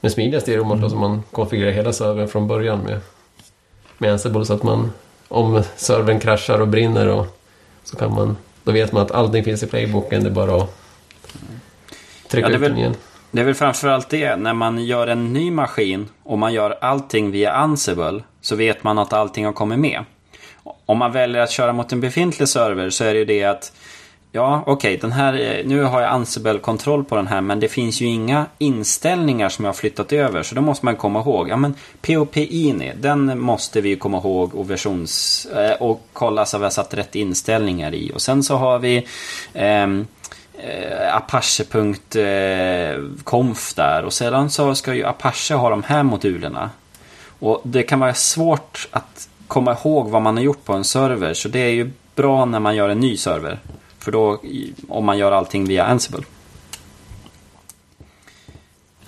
Men 0.00 0.10
smidigast 0.10 0.48
är 0.48 0.52
det 0.52 0.60
om 0.60 0.68
man, 0.68 0.84
mm. 0.84 0.98
man 0.98 1.22
konfigurerar 1.30 1.72
hela 1.72 1.92
servern 1.92 2.28
från 2.28 2.48
början 2.48 2.78
med, 2.78 3.00
med 3.98 4.12
Ansible 4.12 4.44
så 4.44 4.54
att 4.54 4.62
man 4.62 4.92
om 5.28 5.62
servern 5.76 6.20
kraschar 6.20 6.60
och 6.60 6.68
brinner 6.68 7.08
och 7.08 7.26
så 7.84 7.96
kan 7.96 8.14
man 8.14 8.36
då 8.64 8.72
vet 8.72 8.92
man 8.92 9.02
att 9.02 9.10
allting 9.10 9.44
finns 9.44 9.62
i 9.62 9.66
playboken. 9.66 10.22
Det 10.22 10.28
är 10.28 10.32
bara 10.32 10.62
att 10.62 10.74
trycka 12.28 12.50
Ja, 12.50 12.58
det 12.58 12.66
ut 12.66 12.70
den 12.70 12.78
igen. 12.78 12.94
Det 13.34 13.40
är 13.40 13.44
väl 13.44 13.54
framförallt 13.54 14.08
det, 14.08 14.36
när 14.36 14.54
man 14.54 14.84
gör 14.84 15.06
en 15.06 15.32
ny 15.32 15.50
maskin 15.50 16.08
och 16.22 16.38
man 16.38 16.52
gör 16.52 16.78
allting 16.80 17.30
via 17.30 17.52
Ansible 17.52 18.22
så 18.40 18.56
vet 18.56 18.84
man 18.84 18.98
att 18.98 19.12
allting 19.12 19.44
har 19.44 19.52
kommit 19.52 19.78
med. 19.78 20.04
Om 20.86 20.98
man 20.98 21.12
väljer 21.12 21.42
att 21.42 21.50
köra 21.50 21.72
mot 21.72 21.92
en 21.92 22.00
befintlig 22.00 22.48
server 22.48 22.90
så 22.90 23.04
är 23.04 23.12
det 23.12 23.18
ju 23.18 23.24
det 23.24 23.44
att 23.44 23.72
Ja, 24.34 24.62
okej, 24.66 24.96
den 24.96 25.12
här, 25.12 25.40
eh, 25.40 25.66
nu 25.66 25.82
har 25.82 26.00
jag 26.00 26.10
Ansible-kontroll 26.10 27.04
på 27.04 27.16
den 27.16 27.26
här 27.26 27.40
men 27.40 27.60
det 27.60 27.68
finns 27.68 28.00
ju 28.00 28.06
inga 28.06 28.46
inställningar 28.58 29.48
som 29.48 29.64
jag 29.64 29.72
har 29.72 29.76
flyttat 29.76 30.12
över. 30.12 30.42
Så 30.42 30.54
då 30.54 30.60
måste 30.60 30.84
man 30.84 30.96
komma 30.96 31.20
ihåg, 31.20 31.48
ja 31.48 31.56
men 31.56 31.74
POP-INI, 32.02 32.92
den 32.96 33.40
måste 33.40 33.80
vi 33.80 33.88
ju 33.88 33.96
komma 33.96 34.18
ihåg 34.18 34.54
och 34.54 34.70
versions... 34.70 35.46
Eh, 35.46 35.82
och 35.82 36.06
kolla 36.12 36.46
så 36.46 36.58
vi 36.58 36.64
har 36.64 36.70
satt 36.70 36.94
rätt 36.94 37.14
inställningar 37.14 37.94
i. 37.94 38.12
Och 38.14 38.22
sen 38.22 38.42
så 38.42 38.56
har 38.56 38.78
vi 38.78 38.96
eh, 39.54 39.86
eh, 40.62 41.16
Apache.conf 41.16 43.78
eh, 43.78 43.84
där 43.84 44.04
och 44.04 44.12
sedan 44.12 44.50
så 44.50 44.74
ska 44.74 44.94
ju 44.94 45.04
Apache 45.04 45.54
ha 45.54 45.70
de 45.70 45.82
här 45.82 46.02
modulerna. 46.02 46.70
Och 47.38 47.60
det 47.64 47.82
kan 47.82 48.00
vara 48.00 48.14
svårt 48.14 48.88
att 48.90 49.28
komma 49.46 49.72
ihåg 49.72 50.10
vad 50.10 50.22
man 50.22 50.36
har 50.36 50.44
gjort 50.44 50.64
på 50.64 50.72
en 50.72 50.84
server 50.84 51.34
så 51.34 51.48
det 51.48 51.58
är 51.58 51.70
ju 51.70 51.90
bra 52.14 52.44
när 52.44 52.60
man 52.60 52.76
gör 52.76 52.88
en 52.88 53.00
ny 53.00 53.16
server. 53.16 53.58
För 53.98 54.12
då, 54.12 54.40
om 54.88 55.04
man 55.04 55.18
gör 55.18 55.32
allting 55.32 55.64
via 55.64 55.84
Ansible. 55.84 56.24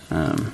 Ehm, 0.08 0.46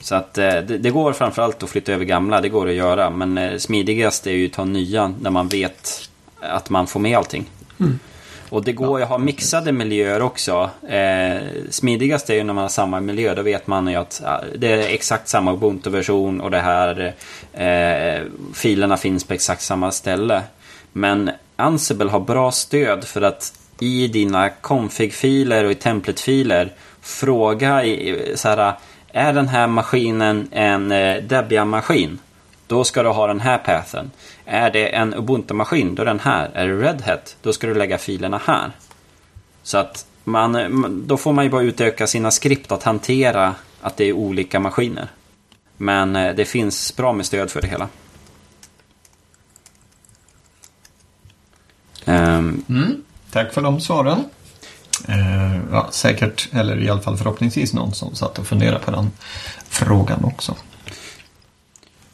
så 0.00 0.14
att 0.14 0.38
eh, 0.38 0.44
det, 0.44 0.78
det 0.78 0.90
går 0.90 1.12
framförallt 1.12 1.62
att 1.62 1.70
flytta 1.70 1.92
över 1.92 2.04
gamla, 2.04 2.40
det 2.40 2.48
går 2.48 2.68
att 2.68 2.74
göra. 2.74 3.10
Men 3.10 3.38
eh, 3.38 3.58
smidigast 3.58 4.26
är 4.26 4.32
ju 4.32 4.46
att 4.46 4.52
ta 4.52 4.64
nya 4.64 5.14
när 5.20 5.30
man 5.30 5.48
vet 5.48 6.10
att 6.40 6.70
man 6.70 6.86
får 6.86 7.00
med 7.00 7.18
allting. 7.18 7.50
Mm. 7.80 7.98
Och 8.48 8.64
det 8.64 8.72
går 8.72 8.98
ju 8.98 9.02
att 9.02 9.10
ha 9.10 9.18
mixade 9.18 9.72
miljöer 9.72 10.22
också. 10.22 10.70
Eh, 10.88 11.42
smidigast 11.70 12.30
är 12.30 12.34
ju 12.34 12.44
när 12.44 12.54
man 12.54 12.62
har 12.62 12.68
samma 12.68 13.00
miljö. 13.00 13.34
Då 13.34 13.42
vet 13.42 13.66
man 13.66 13.88
ju 13.88 13.94
att 13.94 14.22
det 14.56 14.72
är 14.72 14.94
exakt 14.94 15.28
samma 15.28 15.52
Ubuntu-version 15.52 16.40
och 16.40 16.50
det 16.50 16.60
här 16.60 17.14
eh, 17.52 18.22
filerna 18.54 18.96
finns 18.96 19.24
på 19.24 19.34
exakt 19.34 19.62
samma 19.62 19.90
ställe. 19.90 20.42
Men 20.92 21.30
Ansible 21.56 22.10
har 22.10 22.20
bra 22.20 22.50
stöd 22.50 23.04
för 23.04 23.22
att 23.22 23.52
i 23.80 24.08
dina 24.08 24.48
config-filer 24.48 25.64
och 25.64 25.70
i 25.70 25.74
template-filer 25.74 26.72
fråga 27.00 27.84
i, 27.84 28.32
så 28.36 28.48
här, 28.48 28.72
är 29.12 29.32
den 29.32 29.48
här 29.48 29.66
maskinen 29.66 30.48
en 30.52 30.92
eh, 30.92 31.22
Debian-maskin? 31.22 32.18
Då 32.66 32.84
ska 32.84 33.02
du 33.02 33.08
ha 33.08 33.26
den 33.26 33.40
här 33.40 33.58
pathen. 33.58 34.10
Är 34.46 34.70
det 34.70 34.94
en 34.94 35.14
Ubuntu-maskin, 35.14 35.94
då 35.94 36.02
är 36.02 36.06
den 36.06 36.20
här. 36.20 36.50
Är 36.54 36.68
det 36.68 36.74
Red 36.74 37.02
Hat, 37.02 37.36
då 37.42 37.52
ska 37.52 37.66
du 37.66 37.74
lägga 37.74 37.98
filerna 37.98 38.40
här. 38.44 38.72
Så 39.62 39.78
att 39.78 40.06
man, 40.24 41.04
då 41.06 41.16
får 41.16 41.32
man 41.32 41.44
ju 41.44 41.50
bara 41.50 41.62
utöka 41.62 42.06
sina 42.06 42.30
skript 42.30 42.72
att 42.72 42.82
hantera 42.82 43.54
att 43.80 43.96
det 43.96 44.04
är 44.04 44.12
olika 44.12 44.60
maskiner. 44.60 45.08
Men 45.76 46.16
eh, 46.16 46.34
det 46.34 46.44
finns 46.44 46.96
bra 46.96 47.12
med 47.12 47.26
stöd 47.26 47.50
för 47.50 47.60
det 47.60 47.68
hela. 47.68 47.88
Ehm, 52.04 52.64
Mm. 52.68 53.02
Tack 53.30 53.52
för 53.52 53.62
de 53.62 53.80
svaren. 53.80 54.24
Eh, 55.08 55.56
ja, 55.72 55.88
säkert, 55.90 56.48
eller 56.52 56.82
i 56.82 56.90
alla 56.90 57.00
fall 57.00 57.16
förhoppningsvis 57.16 57.72
någon 57.72 57.94
som 57.94 58.14
satt 58.14 58.38
och 58.38 58.46
funderade 58.46 58.78
på 58.78 58.90
den 58.90 59.10
frågan 59.68 60.24
också. 60.24 60.54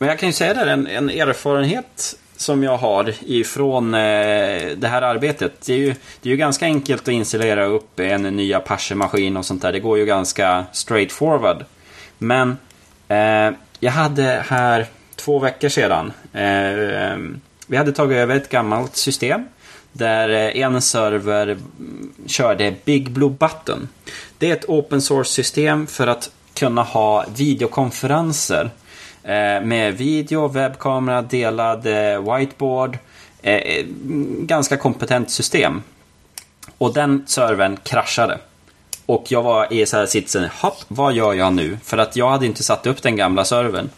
Men 0.01 0.09
jag 0.09 0.19
kan 0.19 0.29
ju 0.29 0.33
säga 0.33 0.55
där 0.55 0.67
en, 0.67 0.87
en 0.87 1.11
erfarenhet 1.11 2.17
som 2.37 2.63
jag 2.63 2.77
har 2.77 3.15
ifrån 3.21 3.95
eh, 3.95 4.01
det 4.77 4.89
här 4.89 5.03
arbetet. 5.03 5.53
Det 5.67 5.73
är, 5.73 5.79
ju, 5.79 5.95
det 6.23 6.29
är 6.29 6.31
ju 6.31 6.37
ganska 6.37 6.65
enkelt 6.65 7.03
att 7.03 7.09
installera 7.09 7.65
upp 7.65 8.01
en 8.01 8.23
ny 8.23 8.55
Apache-maskin 8.55 9.37
och 9.37 9.45
sånt 9.45 9.63
där. 9.63 9.73
Det 9.73 9.81
går 9.81 9.99
ju 9.99 10.07
ganska 10.07 10.65
straight 10.73 11.13
forward. 11.13 11.65
Men 12.19 12.59
eh, 13.09 13.51
jag 13.81 13.93
hade 13.93 14.45
här 14.49 14.87
två 15.17 15.39
veckor 15.39 15.69
sedan. 15.69 16.13
Eh, 16.33 17.19
vi 17.67 17.77
hade 17.77 17.93
tagit 17.93 18.17
över 18.17 18.37
ett 18.37 18.49
gammalt 18.49 18.97
system. 18.97 19.45
Där 19.93 20.29
eh, 20.29 20.63
en 20.63 20.83
server 20.83 21.59
körde 22.27 22.75
Big 22.85 23.11
Blue 23.11 23.31
Button. 23.31 23.89
Det 24.39 24.51
är 24.51 24.53
ett 24.53 24.69
open 24.69 25.03
source-system 25.03 25.87
för 25.87 26.07
att 26.07 26.31
kunna 26.55 26.83
ha 26.83 27.25
videokonferenser. 27.37 28.71
Eh, 29.25 29.61
med 29.63 29.95
video, 29.95 30.49
webbkamera, 30.49 31.23
delad 31.23 31.87
eh, 31.87 32.37
whiteboard. 32.37 32.99
Eh, 33.43 33.85
ganska 34.41 34.77
kompetent 34.77 35.31
system. 35.31 35.83
Och 36.79 36.95
den 36.95 37.25
servern 37.27 37.77
kraschade. 37.77 38.39
Och 39.07 39.25
jag 39.29 39.43
var 39.43 39.73
i 39.73 39.87
så 39.87 39.97
här 39.97 40.07
sitsen, 40.07 40.49
hopp, 40.63 40.79
vad 40.89 41.13
gör 41.13 41.35
jag 41.35 41.53
nu? 41.53 41.79
För 41.85 41.99
att 41.99 42.17
jag 42.17 42.31
hade 42.31 42.47
inte 42.47 42.63
satt 42.63 42.87
upp 42.87 43.03
den 43.03 43.17
gamla 43.17 43.45
servern. 43.45 43.91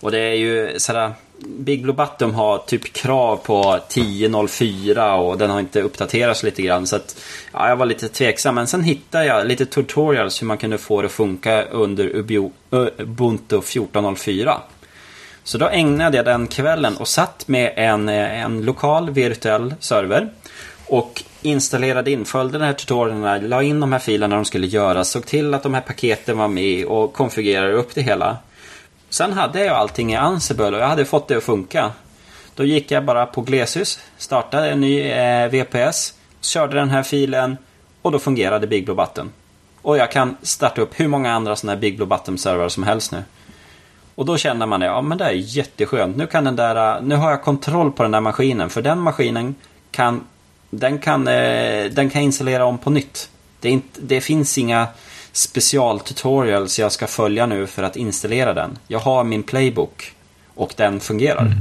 Och 0.00 0.10
det 0.10 0.18
är 0.18 0.34
ju 0.34 0.78
sådär, 0.78 1.12
Big 1.46 1.82
Blue 1.82 1.94
Button 1.94 2.34
har 2.34 2.58
typ 2.58 2.92
krav 2.92 3.36
på 3.36 3.62
10.04 3.88 5.16
och 5.16 5.38
den 5.38 5.50
har 5.50 5.60
inte 5.60 5.82
uppdaterats 5.82 6.42
lite 6.42 6.62
grann. 6.62 6.86
Så 6.86 6.96
att, 6.96 7.20
ja, 7.52 7.68
jag 7.68 7.76
var 7.76 7.86
lite 7.86 8.08
tveksam. 8.08 8.54
Men 8.54 8.66
sen 8.66 8.82
hittade 8.82 9.24
jag 9.24 9.46
lite 9.46 9.66
tutorials 9.66 10.42
hur 10.42 10.46
man 10.46 10.58
kunde 10.58 10.78
få 10.78 11.02
det 11.02 11.06
att 11.06 11.12
funka 11.12 11.64
under 11.64 12.16
Ubuntu 12.16 13.56
14.04. 13.56 14.56
Så 15.44 15.58
då 15.58 15.68
ägnade 15.68 16.16
jag 16.16 16.26
den 16.26 16.46
kvällen 16.46 16.96
och 16.96 17.08
satt 17.08 17.48
med 17.48 17.72
en, 17.76 18.08
eh, 18.08 18.44
en 18.44 18.64
lokal 18.64 19.10
virtuell 19.10 19.74
server. 19.80 20.28
Och 20.86 21.22
installerade 21.42 22.10
in, 22.10 22.24
följde 22.24 22.58
de 22.58 22.64
här 22.64 22.72
tutorialerna, 22.72 23.38
la 23.38 23.62
in 23.62 23.80
de 23.80 23.92
här 23.92 23.98
filerna 23.98 24.36
de 24.36 24.44
skulle 24.44 24.66
göra, 24.66 25.04
såg 25.04 25.26
till 25.26 25.54
att 25.54 25.62
de 25.62 25.74
här 25.74 25.80
paketen 25.80 26.38
var 26.38 26.48
med 26.48 26.84
och 26.84 27.12
konfigurerade 27.12 27.72
upp 27.72 27.94
det 27.94 28.02
hela. 28.02 28.36
Sen 29.10 29.32
hade 29.32 29.64
jag 29.64 29.76
allting 29.76 30.12
i 30.12 30.16
Ansible 30.16 30.66
och 30.66 30.78
jag 30.78 30.88
hade 30.88 31.04
fått 31.04 31.28
det 31.28 31.36
att 31.36 31.44
funka. 31.44 31.92
Då 32.54 32.64
gick 32.64 32.90
jag 32.90 33.04
bara 33.04 33.26
på 33.26 33.40
GleSYS, 33.40 33.98
startade 34.18 34.70
en 34.70 34.80
ny 34.80 35.00
eh, 35.00 35.48
VPS, 35.48 36.14
körde 36.40 36.74
den 36.74 36.90
här 36.90 37.02
filen 37.02 37.56
och 38.02 38.12
då 38.12 38.18
fungerade 38.18 38.66
Big 38.66 38.84
Blue 38.84 38.96
Button. 38.96 39.30
Och 39.82 39.96
jag 39.96 40.10
kan 40.10 40.36
starta 40.42 40.80
upp 40.80 41.00
hur 41.00 41.08
många 41.08 41.32
andra 41.32 41.56
sådana 41.56 41.74
här 41.74 41.80
Big 41.80 41.96
Blue 41.96 42.08
Button-servrar 42.08 42.68
som 42.68 42.82
helst 42.82 43.12
nu. 43.12 43.22
Och 44.14 44.26
då 44.26 44.36
känner 44.36 44.66
man 44.66 44.80
det, 44.80 44.86
ja 44.86 45.02
men 45.02 45.18
det 45.18 45.24
är 45.24 45.32
jätteskönt. 45.32 46.16
Nu, 46.16 46.26
kan 46.26 46.44
den 46.44 46.56
där, 46.56 46.96
eh, 46.96 47.02
nu 47.02 47.14
har 47.14 47.30
jag 47.30 47.42
kontroll 47.42 47.92
på 47.92 48.02
den 48.02 48.12
där 48.12 48.20
maskinen. 48.20 48.70
För 48.70 48.82
den 48.82 48.98
maskinen 48.98 49.54
kan, 49.90 50.24
den 50.70 50.98
kan, 50.98 51.28
eh, 51.28 51.84
den 51.90 52.10
kan 52.10 52.22
installera 52.22 52.64
om 52.64 52.78
på 52.78 52.90
nytt. 52.90 53.30
Det, 53.60 53.68
är 53.68 53.72
inte, 53.72 54.00
det 54.00 54.20
finns 54.20 54.58
inga 54.58 54.86
specialtutorials 55.32 56.78
jag 56.78 56.92
ska 56.92 57.06
följa 57.06 57.46
nu 57.46 57.66
för 57.66 57.82
att 57.82 57.96
installera 57.96 58.54
den. 58.54 58.78
Jag 58.88 58.98
har 58.98 59.24
min 59.24 59.42
playbook 59.42 60.14
och 60.54 60.74
den 60.76 61.00
fungerar. 61.00 61.52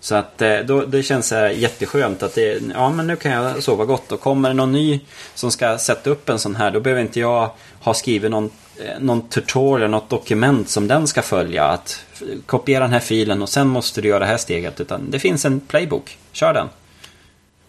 Så 0.00 0.14
att 0.14 0.42
eh, 0.42 0.58
då, 0.58 0.84
det 0.84 1.02
känns 1.02 1.32
eh, 1.32 1.58
jätteskönt 1.58 2.22
att 2.22 2.34
det, 2.34 2.62
ja 2.74 2.90
men 2.90 3.06
nu 3.06 3.16
kan 3.16 3.32
jag 3.32 3.62
sova 3.62 3.84
gott. 3.84 4.12
Och 4.12 4.20
kommer 4.20 4.48
det 4.48 4.54
någon 4.54 4.72
ny 4.72 5.00
som 5.34 5.50
ska 5.50 5.78
sätta 5.78 6.10
upp 6.10 6.28
en 6.28 6.38
sån 6.38 6.56
här, 6.56 6.70
då 6.70 6.80
behöver 6.80 7.02
inte 7.02 7.20
jag 7.20 7.50
ha 7.80 7.94
skrivit 7.94 8.30
någon, 8.30 8.50
eh, 8.76 9.00
någon 9.00 9.28
tutorial, 9.28 9.90
något 9.90 10.10
dokument 10.10 10.68
som 10.68 10.88
den 10.88 11.06
ska 11.06 11.22
följa. 11.22 11.64
Att 11.64 12.04
kopiera 12.46 12.84
den 12.84 12.92
här 12.92 13.00
filen 13.00 13.42
och 13.42 13.48
sen 13.48 13.68
måste 13.68 14.00
du 14.00 14.08
göra 14.08 14.18
det 14.18 14.26
här 14.26 14.36
steget. 14.36 14.80
Utan 14.80 15.10
det 15.10 15.18
finns 15.18 15.44
en 15.44 15.60
playbook, 15.60 16.18
kör 16.32 16.54
den. 16.54 16.68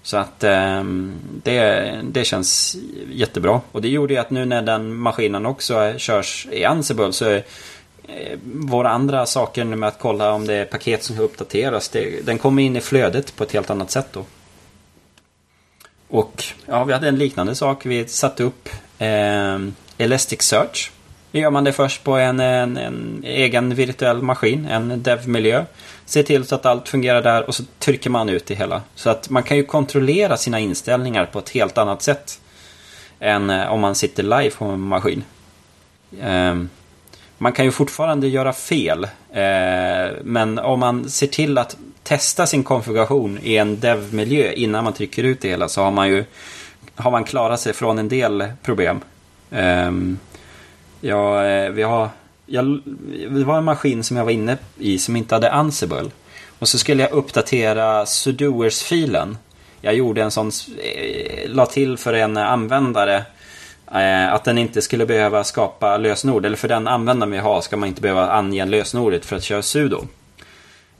Så 0.03 0.17
att 0.17 0.43
eh, 0.43 0.83
det, 1.43 1.95
det 2.03 2.23
känns 2.23 2.77
jättebra. 3.11 3.61
Och 3.71 3.81
det 3.81 3.87
gjorde 3.87 4.13
ju 4.13 4.19
att 4.19 4.29
nu 4.29 4.45
när 4.45 4.61
den 4.61 4.93
maskinen 4.93 5.45
också 5.45 5.93
körs 5.97 6.47
i 6.51 6.65
Ansible 6.65 7.13
så 7.13 7.25
är 7.25 7.43
eh, 8.07 8.37
våra 8.43 8.89
andra 8.89 9.25
saker 9.25 9.65
med 9.65 9.89
att 9.89 9.99
kolla 9.99 10.33
om 10.33 10.47
det 10.47 10.53
är 10.53 10.65
paket 10.65 11.03
som 11.03 11.15
ska 11.15 11.25
uppdateras. 11.25 11.89
Det, 11.89 12.25
den 12.25 12.37
kommer 12.37 12.63
in 12.63 12.75
i 12.75 12.81
flödet 12.81 13.35
på 13.35 13.43
ett 13.43 13.51
helt 13.51 13.69
annat 13.69 13.91
sätt 13.91 14.07
då. 14.11 14.25
Och 16.07 16.43
ja, 16.65 16.83
vi 16.83 16.93
hade 16.93 17.07
en 17.07 17.17
liknande 17.17 17.55
sak. 17.55 17.85
Vi 17.85 18.07
satte 18.07 18.43
upp 18.43 18.69
eh, 18.99 19.59
Elasticsearch 19.97 20.91
gör 21.31 21.49
man 21.49 21.63
det 21.63 21.73
först 21.73 22.03
på 22.03 22.17
en, 22.17 22.39
en, 22.39 22.77
en 22.77 23.23
egen 23.23 23.75
virtuell 23.75 24.21
maskin, 24.21 24.65
en 24.65 25.03
dev-miljö. 25.03 25.65
Se 26.11 26.23
till 26.23 26.45
så 26.45 26.55
att 26.55 26.65
allt 26.65 26.89
fungerar 26.89 27.21
där 27.21 27.47
och 27.47 27.55
så 27.55 27.63
trycker 27.79 28.09
man 28.09 28.29
ut 28.29 28.45
det 28.45 28.55
hela. 28.55 28.81
Så 28.95 29.09
att 29.09 29.29
man 29.29 29.43
kan 29.43 29.57
ju 29.57 29.63
kontrollera 29.63 30.37
sina 30.37 30.59
inställningar 30.59 31.25
på 31.25 31.39
ett 31.39 31.49
helt 31.49 31.77
annat 31.77 32.01
sätt 32.01 32.41
än 33.19 33.49
eh, 33.49 33.71
om 33.71 33.79
man 33.79 33.95
sitter 33.95 34.23
live 34.23 34.49
på 34.49 34.65
en 34.65 34.79
maskin. 34.79 35.23
Ehm, 36.21 36.69
man 37.37 37.53
kan 37.53 37.65
ju 37.65 37.71
fortfarande 37.71 38.27
göra 38.27 38.53
fel. 38.53 39.03
Eh, 39.31 40.11
men 40.23 40.59
om 40.59 40.79
man 40.79 41.09
ser 41.09 41.27
till 41.27 41.57
att 41.57 41.77
testa 42.03 42.45
sin 42.45 42.63
konfiguration 42.63 43.39
i 43.43 43.57
en 43.57 43.79
dev-miljö 43.79 44.51
innan 44.51 44.83
man 44.83 44.93
trycker 44.93 45.23
ut 45.23 45.41
det 45.41 45.49
hela 45.49 45.69
så 45.69 45.81
har 45.83 45.91
man 45.91 46.09
ju 46.09 46.25
har 46.95 47.11
man 47.11 47.23
klarat 47.23 47.59
sig 47.59 47.73
från 47.73 47.99
en 47.99 48.09
del 48.09 48.43
problem. 48.63 48.99
Ehm, 49.51 50.17
ja, 51.01 51.45
eh, 51.45 51.69
vi 51.69 51.83
har, 51.83 52.09
jag, 52.51 52.81
det 53.29 53.43
var 53.43 53.57
en 53.57 53.63
maskin 53.63 54.03
som 54.03 54.17
jag 54.17 54.23
var 54.23 54.31
inne 54.31 54.57
i 54.77 54.97
som 54.97 55.15
inte 55.15 55.35
hade 55.35 55.51
Ansible. 55.51 56.09
Och 56.59 56.67
så 56.67 56.77
skulle 56.77 57.03
jag 57.03 57.11
uppdatera 57.11 58.05
sudoers-filen. 58.05 59.37
Jag 59.81 59.95
gjorde 59.95 60.23
en 60.23 60.31
sån, 60.31 60.51
eh, 60.83 61.49
la 61.49 61.65
till 61.65 61.97
för 61.97 62.13
en 62.13 62.37
användare 62.37 63.25
Eh, 63.93 64.33
att 64.33 64.43
den 64.43 64.57
inte 64.57 64.81
skulle 64.81 65.05
behöva 65.05 65.43
skapa 65.43 65.97
lösenord, 65.97 66.45
eller 66.45 66.57
för 66.57 66.67
den 66.67 66.87
användaren 66.87 67.31
vi 67.31 67.37
har 67.37 67.61
ska 67.61 67.77
man 67.77 67.89
inte 67.89 68.01
behöva 68.01 68.31
ange 68.31 68.65
lösenordet 68.65 69.25
för 69.25 69.35
att 69.35 69.43
köra 69.43 69.61
sudo. 69.61 70.07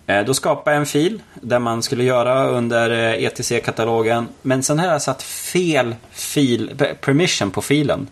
Eh, 0.07 0.25
då 0.25 0.33
skapade 0.33 0.75
jag 0.75 0.79
en 0.79 0.85
fil 0.85 1.21
där 1.41 1.59
man 1.59 1.83
skulle 1.83 2.03
göra 2.03 2.47
under 2.47 2.89
eh, 2.89 3.23
ETC-katalogen. 3.23 4.27
Men 4.41 4.63
sen 4.63 4.79
har 4.79 4.87
jag 4.87 5.01
satt 5.01 5.23
fel 5.23 5.95
fil, 6.11 6.71
permission 7.01 7.51
på 7.51 7.61
filen. 7.61 8.07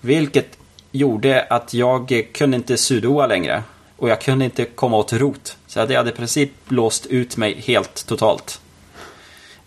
Vilket 0.00 0.58
gjorde 0.94 1.46
att 1.50 1.74
jag 1.74 2.28
kunde 2.34 2.56
inte 2.56 2.76
sudoa 2.76 3.26
längre. 3.26 3.62
Och 3.96 4.08
jag 4.08 4.20
kunde 4.20 4.44
inte 4.44 4.64
komma 4.64 4.96
åt 4.96 5.12
rot. 5.12 5.56
Så 5.66 5.78
jag 5.78 5.96
hade 5.96 6.10
i 6.10 6.12
princip 6.12 6.50
låst 6.68 7.06
ut 7.06 7.36
mig 7.36 7.60
helt 7.66 8.06
totalt. 8.06 8.60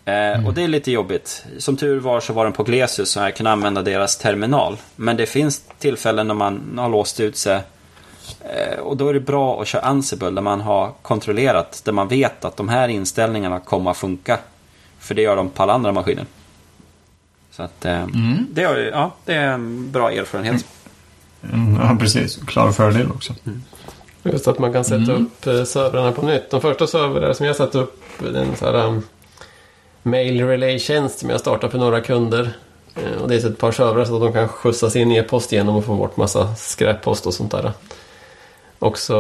Mm. 0.06 0.46
Och 0.46 0.54
det 0.54 0.63
är 0.63 0.68
lite 0.68 0.92
jobbigt. 0.92 1.46
Som 1.58 1.78
tur 1.78 2.00
var 2.00 2.20
så 2.20 2.34
var 2.34 2.44
den 2.44 2.54
på 2.54 2.63
Glesius 2.63 3.10
så 3.10 3.20
jag 3.20 3.36
kunde 3.36 3.52
använda 3.52 3.82
deras 3.82 4.18
terminal. 4.18 4.78
Men 4.96 5.18
det 5.18 5.26
finns 5.26 5.63
tillfällen 5.80 6.28
när 6.28 6.34
man 6.34 6.78
har 6.78 6.90
låst 6.90 7.20
ut 7.20 7.38
sig. 7.38 7.62
Eh, 8.42 8.80
och 8.80 8.98
då 8.98 9.10
är 9.10 9.13
det 9.13 9.20
bra 9.20 9.62
att 9.62 9.68
köra 9.68 9.82
Ansible 9.82 10.30
där 10.30 10.42
man 10.42 10.62
har 10.62 10.92
kontrollerat, 11.02 11.82
där 11.86 11.92
man 11.92 12.08
vet 12.08 12.46
att 12.46 12.58
de 12.58 12.70
här 12.70 12.88
inställningarna 12.88 13.60
kommer 13.60 13.92
att 13.92 13.98
funka. 13.98 14.38
För 15.00 15.16
det 15.16 15.22
gör 15.22 15.36
de 15.36 15.50
på 15.50 15.63
alla 15.63 15.74
andra 15.74 15.92
maskiner. 15.92 16.26
Så 17.52 17.63
att 17.63 17.86
eh, 17.86 18.02
mm. 18.02 18.48
det, 18.52 18.63
är, 18.63 18.78
ja, 18.78 19.12
det 19.26 19.34
är 19.34 19.48
en 19.48 19.92
bra 19.92 20.12
erfarenhet. 20.12 20.66
Mm, 21.43 21.80
ja, 21.82 21.97
precis. 22.00 22.36
Klar 22.36 22.71
fördel 22.71 23.12
också. 23.12 23.34
Mm. 23.45 23.63
Just 24.23 24.47
att 24.47 24.60
man 24.60 24.73
kan 24.73 24.84
sätta 24.84 25.12
mm. 25.12 25.26
upp 25.26 25.67
servrarna 25.67 26.12
på 26.12 26.26
nytt. 26.26 26.50
De 26.50 26.62
första 26.62 26.88
servrarna 26.88 27.34
som 27.34 27.45
jag 27.45 27.56
satte 27.56 27.78
upp, 27.78 28.02
den 28.19 28.56
så 28.56 28.65
här, 28.65 28.86
um, 28.86 29.04
mail 30.04 30.47
relay-tjänst 30.47 31.19
som 31.19 31.30
jag 31.30 31.39
startar 31.39 31.69
för 31.69 31.78
några 31.78 32.02
kunder. 32.02 32.54
Eh, 32.95 33.21
och 33.21 33.28
det 33.30 33.36
är 33.36 33.50
ett 33.50 33.58
par 33.58 33.71
servrar 33.71 34.06
så 34.06 34.15
att 34.15 34.21
de 34.21 34.34
kan 34.34 34.47
skjutsa 34.47 34.89
sin 34.89 35.12
e-post 35.12 35.54
igenom 35.54 35.76
och 35.76 35.86
få 35.86 35.95
bort 35.95 36.17
massa 36.17 36.56
skräppost 36.56 37.26
och 37.26 37.34
sånt 37.34 37.52
där. 37.52 37.71
Också 38.80 39.15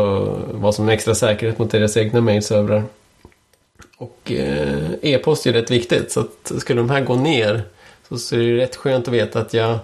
vad 0.51 0.75
som 0.75 0.89
är 0.89 0.93
extra 0.93 1.15
säkerhet 1.15 1.59
mot 1.59 1.71
deras 1.71 1.97
egna 1.97 2.21
mailservrar. 2.21 2.83
Och 3.97 4.31
eh, 4.31 4.91
e-post 5.01 5.45
är 5.45 5.53
rätt 5.53 5.71
viktigt 5.71 6.11
så 6.11 6.19
att 6.19 6.51
skulle 6.57 6.81
de 6.81 6.89
här 6.89 7.01
gå 7.01 7.15
ner 7.15 7.61
så 8.17 8.35
är 8.35 8.39
det 8.39 8.57
rätt 8.57 8.75
skönt 8.75 9.07
att 9.07 9.13
veta 9.13 9.39
att 9.39 9.53
jag 9.53 9.79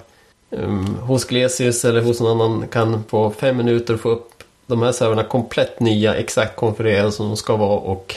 Ehm, 0.58 0.96
hos 0.96 1.26
Glesius 1.26 1.86
eller 1.86 2.02
hos 2.02 2.20
någon 2.20 2.42
annan 2.42 2.68
kan 2.68 3.04
på 3.04 3.32
fem 3.32 3.58
minuter 3.58 3.98
få 3.98 4.10
upp 4.10 4.44
de 4.66 4.82
här 4.82 4.92
servrarna 4.92 5.24
komplett 5.24 5.80
nya, 5.80 6.16
exakt 6.16 6.56
konfigurerade 6.56 7.12
som 7.12 7.28
de 7.28 7.38
ska 7.38 7.56
vara 7.56 7.80
och 7.80 8.16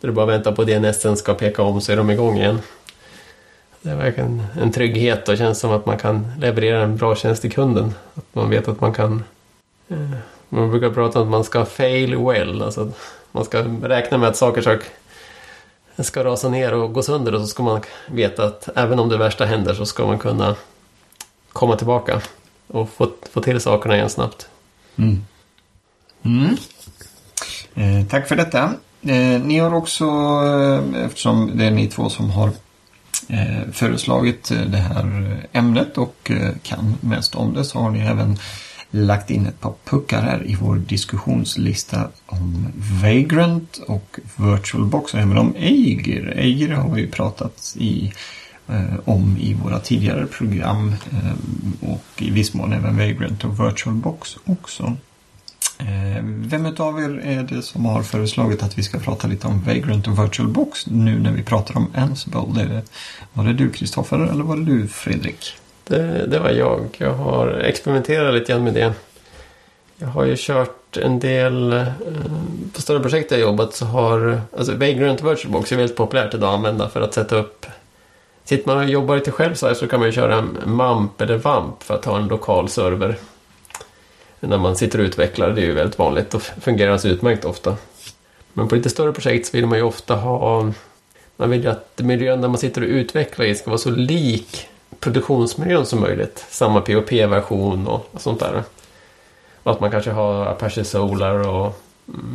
där 0.00 0.08
du 0.08 0.14
bara 0.14 0.26
väntar 0.26 0.52
på 0.52 0.64
DNSen 0.64 1.16
ska 1.16 1.34
peka 1.34 1.62
om 1.62 1.80
så 1.80 1.92
är 1.92 1.96
de 1.96 2.10
igång 2.10 2.36
igen. 2.38 2.58
Det 3.82 3.90
är 3.90 3.96
verkligen 3.96 4.42
en 4.60 4.72
trygghet 4.72 5.28
och 5.28 5.38
känns 5.38 5.58
som 5.58 5.70
att 5.70 5.86
man 5.86 5.98
kan 5.98 6.32
leverera 6.38 6.82
en 6.82 6.96
bra 6.96 7.16
tjänst 7.16 7.42
till 7.42 7.52
kunden. 7.52 7.94
Att 8.14 8.24
man 8.32 8.50
vet 8.50 8.68
att 8.68 8.80
man 8.80 8.92
kan... 8.92 9.24
Eh, 9.88 10.10
man 10.48 10.70
brukar 10.70 10.90
prata 10.90 11.20
om 11.20 11.24
att 11.24 11.30
man 11.30 11.44
ska 11.44 11.64
fail 11.64 12.16
well. 12.16 12.62
Alltså 12.62 12.80
att 12.80 12.96
man 13.32 13.44
ska 13.44 13.62
räkna 13.82 14.18
med 14.18 14.28
att 14.28 14.36
saker 14.36 14.62
ska, 14.62 14.78
ska 16.02 16.24
rasa 16.24 16.48
ner 16.48 16.74
och 16.74 16.92
gå 16.92 17.02
sönder 17.02 17.34
och 17.34 17.40
så 17.40 17.46
ska 17.46 17.62
man 17.62 17.80
veta 18.06 18.44
att 18.44 18.68
även 18.74 18.98
om 18.98 19.08
det 19.08 19.16
värsta 19.16 19.44
händer 19.44 19.74
så 19.74 19.86
ska 19.86 20.06
man 20.06 20.18
kunna 20.18 20.56
komma 21.54 21.76
tillbaka 21.76 22.20
och 22.66 22.90
få, 22.90 23.10
få 23.32 23.40
till 23.40 23.60
sakerna 23.60 23.96
igen 23.96 24.10
snabbt. 24.10 24.48
Mm. 24.96 25.24
Mm. 26.22 26.56
Eh, 27.74 28.06
tack 28.06 28.28
för 28.28 28.36
detta. 28.36 28.72
Eh, 29.02 29.42
ni 29.42 29.58
har 29.58 29.74
också, 29.74 30.04
eh, 30.04 31.04
eftersom 31.04 31.58
det 31.58 31.64
är 31.64 31.70
ni 31.70 31.88
två 31.88 32.08
som 32.08 32.30
har 32.30 32.50
eh, 33.28 33.70
föreslagit 33.72 34.50
eh, 34.50 34.60
det 34.60 34.78
här 34.78 35.36
ämnet 35.52 35.98
och 35.98 36.30
eh, 36.30 36.50
kan 36.62 36.94
mest 37.00 37.34
om 37.34 37.54
det 37.54 37.64
så 37.64 37.78
har 37.78 37.90
ni 37.90 38.00
även 38.00 38.38
lagt 38.90 39.30
in 39.30 39.46
ett 39.46 39.60
par 39.60 39.74
puckar 39.84 40.22
här 40.22 40.46
i 40.46 40.54
vår 40.60 40.76
diskussionslista 40.76 42.08
om 42.26 42.66
Vagrant 43.02 43.80
och 43.88 44.18
VirtualBox 44.36 45.14
och 45.14 45.20
även 45.20 45.38
om 45.38 45.54
Eiger. 45.58 46.34
Eiger 46.36 46.68
har 46.68 46.90
vi 46.90 47.00
ju 47.00 47.10
pratat 47.10 47.74
i, 47.78 48.12
Eh, 48.68 48.98
om 49.04 49.36
i 49.40 49.54
våra 49.54 49.80
tidigare 49.80 50.26
program 50.26 50.94
eh, 51.12 51.90
och 51.90 52.04
i 52.22 52.30
viss 52.30 52.54
mån 52.54 52.72
även 52.72 52.96
Vagrant 52.96 53.44
och 53.44 53.60
VirtualBox 53.60 54.36
också. 54.44 54.96
Eh, 55.78 56.22
vem 56.22 56.66
av 56.78 57.00
er 57.00 57.20
är 57.24 57.42
det 57.42 57.62
som 57.62 57.84
har 57.84 58.02
föreslagit 58.02 58.62
att 58.62 58.78
vi 58.78 58.82
ska 58.82 58.98
prata 58.98 59.28
lite 59.28 59.46
om 59.46 59.62
Vagrant 59.62 60.06
och 60.06 60.18
VirtualBox 60.18 60.86
nu 60.86 61.18
när 61.18 61.32
vi 61.32 61.42
pratar 61.42 61.76
om 61.76 61.90
Ansible? 61.94 62.40
Det, 62.54 62.82
var 63.32 63.44
det 63.44 63.52
du 63.52 63.70
Kristoffer 63.70 64.18
eller 64.18 64.44
var 64.44 64.56
det 64.56 64.64
du 64.64 64.88
Fredrik? 64.88 65.56
Det, 65.86 66.26
det, 66.26 66.38
var 66.38 66.50
jag. 66.50 66.86
Jag 66.98 67.14
har 67.14 67.48
experimenterat 67.48 68.34
lite 68.34 68.52
grann 68.52 68.64
med 68.64 68.74
det. 68.74 68.92
Jag 69.96 70.08
har 70.08 70.24
ju 70.24 70.34
kört 70.38 70.96
en 70.96 71.20
del 71.20 71.72
eh, 71.72 71.86
på 72.72 72.82
större 72.82 73.00
projekt 73.00 73.30
jag 73.30 73.40
jobbat 73.40 73.74
så 73.74 73.84
har 73.84 74.40
alltså 74.58 74.76
Vagrant 74.76 75.20
och 75.20 75.30
VirtualBox 75.30 75.72
är 75.72 75.76
väldigt 75.76 75.96
populärt 75.96 76.34
idag 76.34 76.48
att 76.48 76.54
använda 76.54 76.88
för 76.88 77.00
att 77.00 77.14
sätta 77.14 77.36
upp 77.36 77.66
Sitter 78.44 78.68
man 78.68 78.78
och 78.78 78.84
jobbar 78.84 79.16
lite 79.16 79.30
själv 79.30 79.54
så, 79.54 79.66
här, 79.66 79.74
så 79.74 79.88
kan 79.88 80.00
man 80.00 80.08
ju 80.08 80.12
köra 80.12 80.34
en 80.34 80.58
MAMP 80.66 81.20
eller 81.20 81.36
VAMP 81.36 81.82
för 81.82 81.94
att 81.94 82.04
ha 82.04 82.16
en 82.16 82.28
lokal 82.28 82.68
server 82.68 83.18
när 84.40 84.58
man 84.58 84.76
sitter 84.76 84.98
och 84.98 85.04
utvecklar. 85.04 85.50
Det 85.50 85.60
är 85.60 85.66
ju 85.66 85.72
väldigt 85.72 85.98
vanligt 85.98 86.34
och 86.34 86.42
fungerar 86.42 86.92
alltså 86.92 87.08
utmärkt 87.08 87.44
ofta. 87.44 87.76
Men 88.52 88.68
på 88.68 88.74
lite 88.74 88.90
större 88.90 89.12
projekt 89.12 89.46
så 89.46 89.56
vill 89.56 89.66
man 89.66 89.78
ju 89.78 89.84
ofta 89.84 90.14
ha... 90.14 90.72
Man 91.36 91.50
vill 91.50 91.64
ju 91.64 91.70
att 91.70 91.98
miljön 91.98 92.40
där 92.40 92.48
man 92.48 92.58
sitter 92.58 92.82
och 92.82 92.88
utvecklar 92.88 93.46
i 93.46 93.54
ska 93.54 93.70
vara 93.70 93.78
så 93.78 93.90
lik 93.90 94.68
produktionsmiljön 95.00 95.86
som 95.86 96.00
möjligt. 96.00 96.46
Samma 96.48 96.80
POP-version 96.80 97.86
och 97.86 98.10
sånt 98.18 98.40
där. 98.40 98.62
Och 99.62 99.72
att 99.72 99.80
man 99.80 99.90
kanske 99.90 100.10
har 100.10 100.46
Apache 100.46 100.84
Solar 100.84 101.48
och 101.48 101.80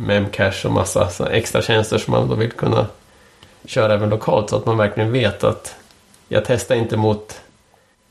Memcache 0.06 0.64
och 0.64 0.72
massa 0.72 1.30
extra 1.30 1.62
tjänster 1.62 1.98
som 1.98 2.12
man 2.12 2.28
då 2.28 2.34
vill 2.34 2.52
kunna 2.52 2.86
köra 3.64 3.94
även 3.94 4.10
lokalt 4.10 4.50
så 4.50 4.56
att 4.56 4.66
man 4.66 4.76
verkligen 4.76 5.12
vet 5.12 5.44
att 5.44 5.74
jag 6.32 6.44
testar 6.44 6.74
inte 6.74 6.96
mot 6.96 7.40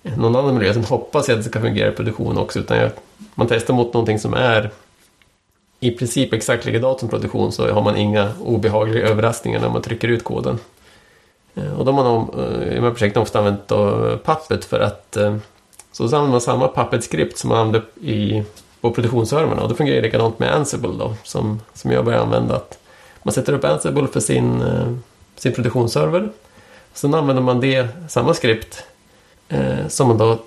någon 0.01 0.36
annan 0.36 0.53
miljö. 0.53 0.73
Sen 0.73 0.84
hoppas 0.84 1.27
jag 1.27 1.38
att 1.38 1.43
det 1.43 1.49
ska 1.49 1.62
fungera 1.62 1.89
i 1.89 1.91
produktion 1.91 2.38
också. 2.38 2.60
Utan 2.60 2.77
jag, 2.77 2.91
man 3.36 3.47
testar 3.47 3.73
mot 3.73 3.93
någonting 3.93 4.19
som 4.19 4.34
är 4.34 4.71
i 5.79 5.91
princip 5.91 6.34
exakt 6.34 6.65
likadant 6.65 6.99
som 6.99 7.10
produktion 7.10 7.51
så 7.51 7.71
har 7.71 7.82
man 7.82 7.97
inga 7.97 8.32
obehagliga 8.41 9.08
överraskningar 9.08 9.60
när 9.60 9.69
man 9.69 9.82
trycker 9.82 10.08
ut 10.08 10.23
koden. 10.23 10.60
Eh, 11.55 11.79
och 11.79 11.86
då 11.86 11.91
har 11.91 12.03
man 12.03 12.29
eh, 12.39 12.71
i 12.71 12.75
de 12.75 12.82
här 12.82 12.91
projekten 12.91 13.21
ofta 13.21 13.39
använt 13.39 13.71
eh, 13.71 13.77
då 13.77 14.17
Puppet 14.25 14.65
för 14.65 14.79
att 14.79 15.17
så 15.91 16.03
använder 16.03 16.32
man 16.32 16.41
samma 16.41 16.67
Puppet-skript 16.67 17.38
som 17.38 17.49
man 17.49 17.58
använder 17.58 17.84
i, 18.01 18.43
på 18.82 18.91
produktionsservrarna 18.91 19.62
och 19.62 19.69
det 19.69 19.75
fungerar 19.75 20.01
likadant 20.01 20.39
med 20.39 20.53
Ansible 20.53 20.97
då 20.99 21.15
som, 21.23 21.62
som 21.73 21.91
jag 21.91 22.05
börjar 22.05 22.19
använda. 22.19 22.55
Att 22.55 22.79
man 23.23 23.34
sätter 23.34 23.53
upp 23.53 23.63
Ansible 23.63 24.08
för 24.08 24.19
sin, 24.19 24.63
sin 25.36 25.53
produktionsserver. 25.53 26.29
Sen 26.99 27.13
använder 27.13 27.43
man 27.43 27.59
det, 27.59 27.88
samma 28.07 28.33
skript 28.33 28.85
Eh, 29.49 29.88
som 29.88 30.07
man 30.07 30.17
då 30.17 30.39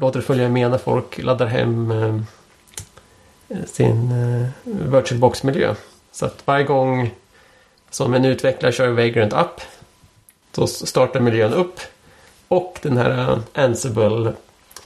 låter 0.00 0.20
följa 0.20 0.48
med 0.48 0.70
när 0.70 0.78
folk 0.78 1.18
laddar 1.18 1.46
hem 1.46 1.90
eh, 1.90 2.20
sin 3.66 4.10
eh, 4.12 4.48
VirtualBox-miljö. 4.64 5.74
Så 6.12 6.26
att 6.26 6.42
varje 6.44 6.64
gång 6.64 7.10
som 7.90 8.14
en 8.14 8.24
utvecklare 8.24 8.72
kör 8.72 8.88
Vagrant 8.88 9.32
App 9.32 9.60
då 10.54 10.66
startar 10.66 11.20
miljön 11.20 11.52
upp 11.52 11.80
och 12.48 12.78
den 12.82 12.96
här 12.96 13.10
eh, 13.10 13.64
Ansible 13.64 14.32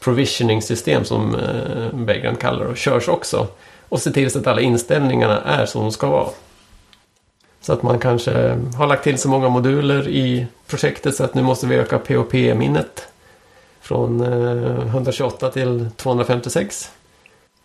Provisioning 0.00 0.62
system 0.62 1.04
som 1.04 1.34
eh, 1.34 1.88
Vagrant 1.92 2.40
kallar 2.40 2.68
det 2.68 2.76
körs 2.76 3.08
också. 3.08 3.46
Och 3.88 4.00
ser 4.00 4.10
till 4.10 4.30
så 4.30 4.38
att 4.38 4.46
alla 4.46 4.60
inställningarna 4.60 5.40
är 5.40 5.66
som 5.66 5.82
de 5.82 5.92
ska 5.92 6.06
vara. 6.06 6.28
Så 7.60 7.72
att 7.72 7.82
man 7.82 7.98
kanske 7.98 8.58
har 8.76 8.86
lagt 8.86 9.04
till 9.04 9.18
så 9.18 9.28
många 9.28 9.48
moduler 9.48 10.08
i 10.08 10.46
projektet 10.66 11.14
så 11.14 11.24
att 11.24 11.34
nu 11.34 11.42
måste 11.42 11.66
vi 11.66 11.76
öka 11.76 11.98
POP-minnet 11.98 13.08
från 13.80 14.20
eh, 14.20 14.86
128 14.86 15.50
till 15.50 15.88
256. 15.96 16.90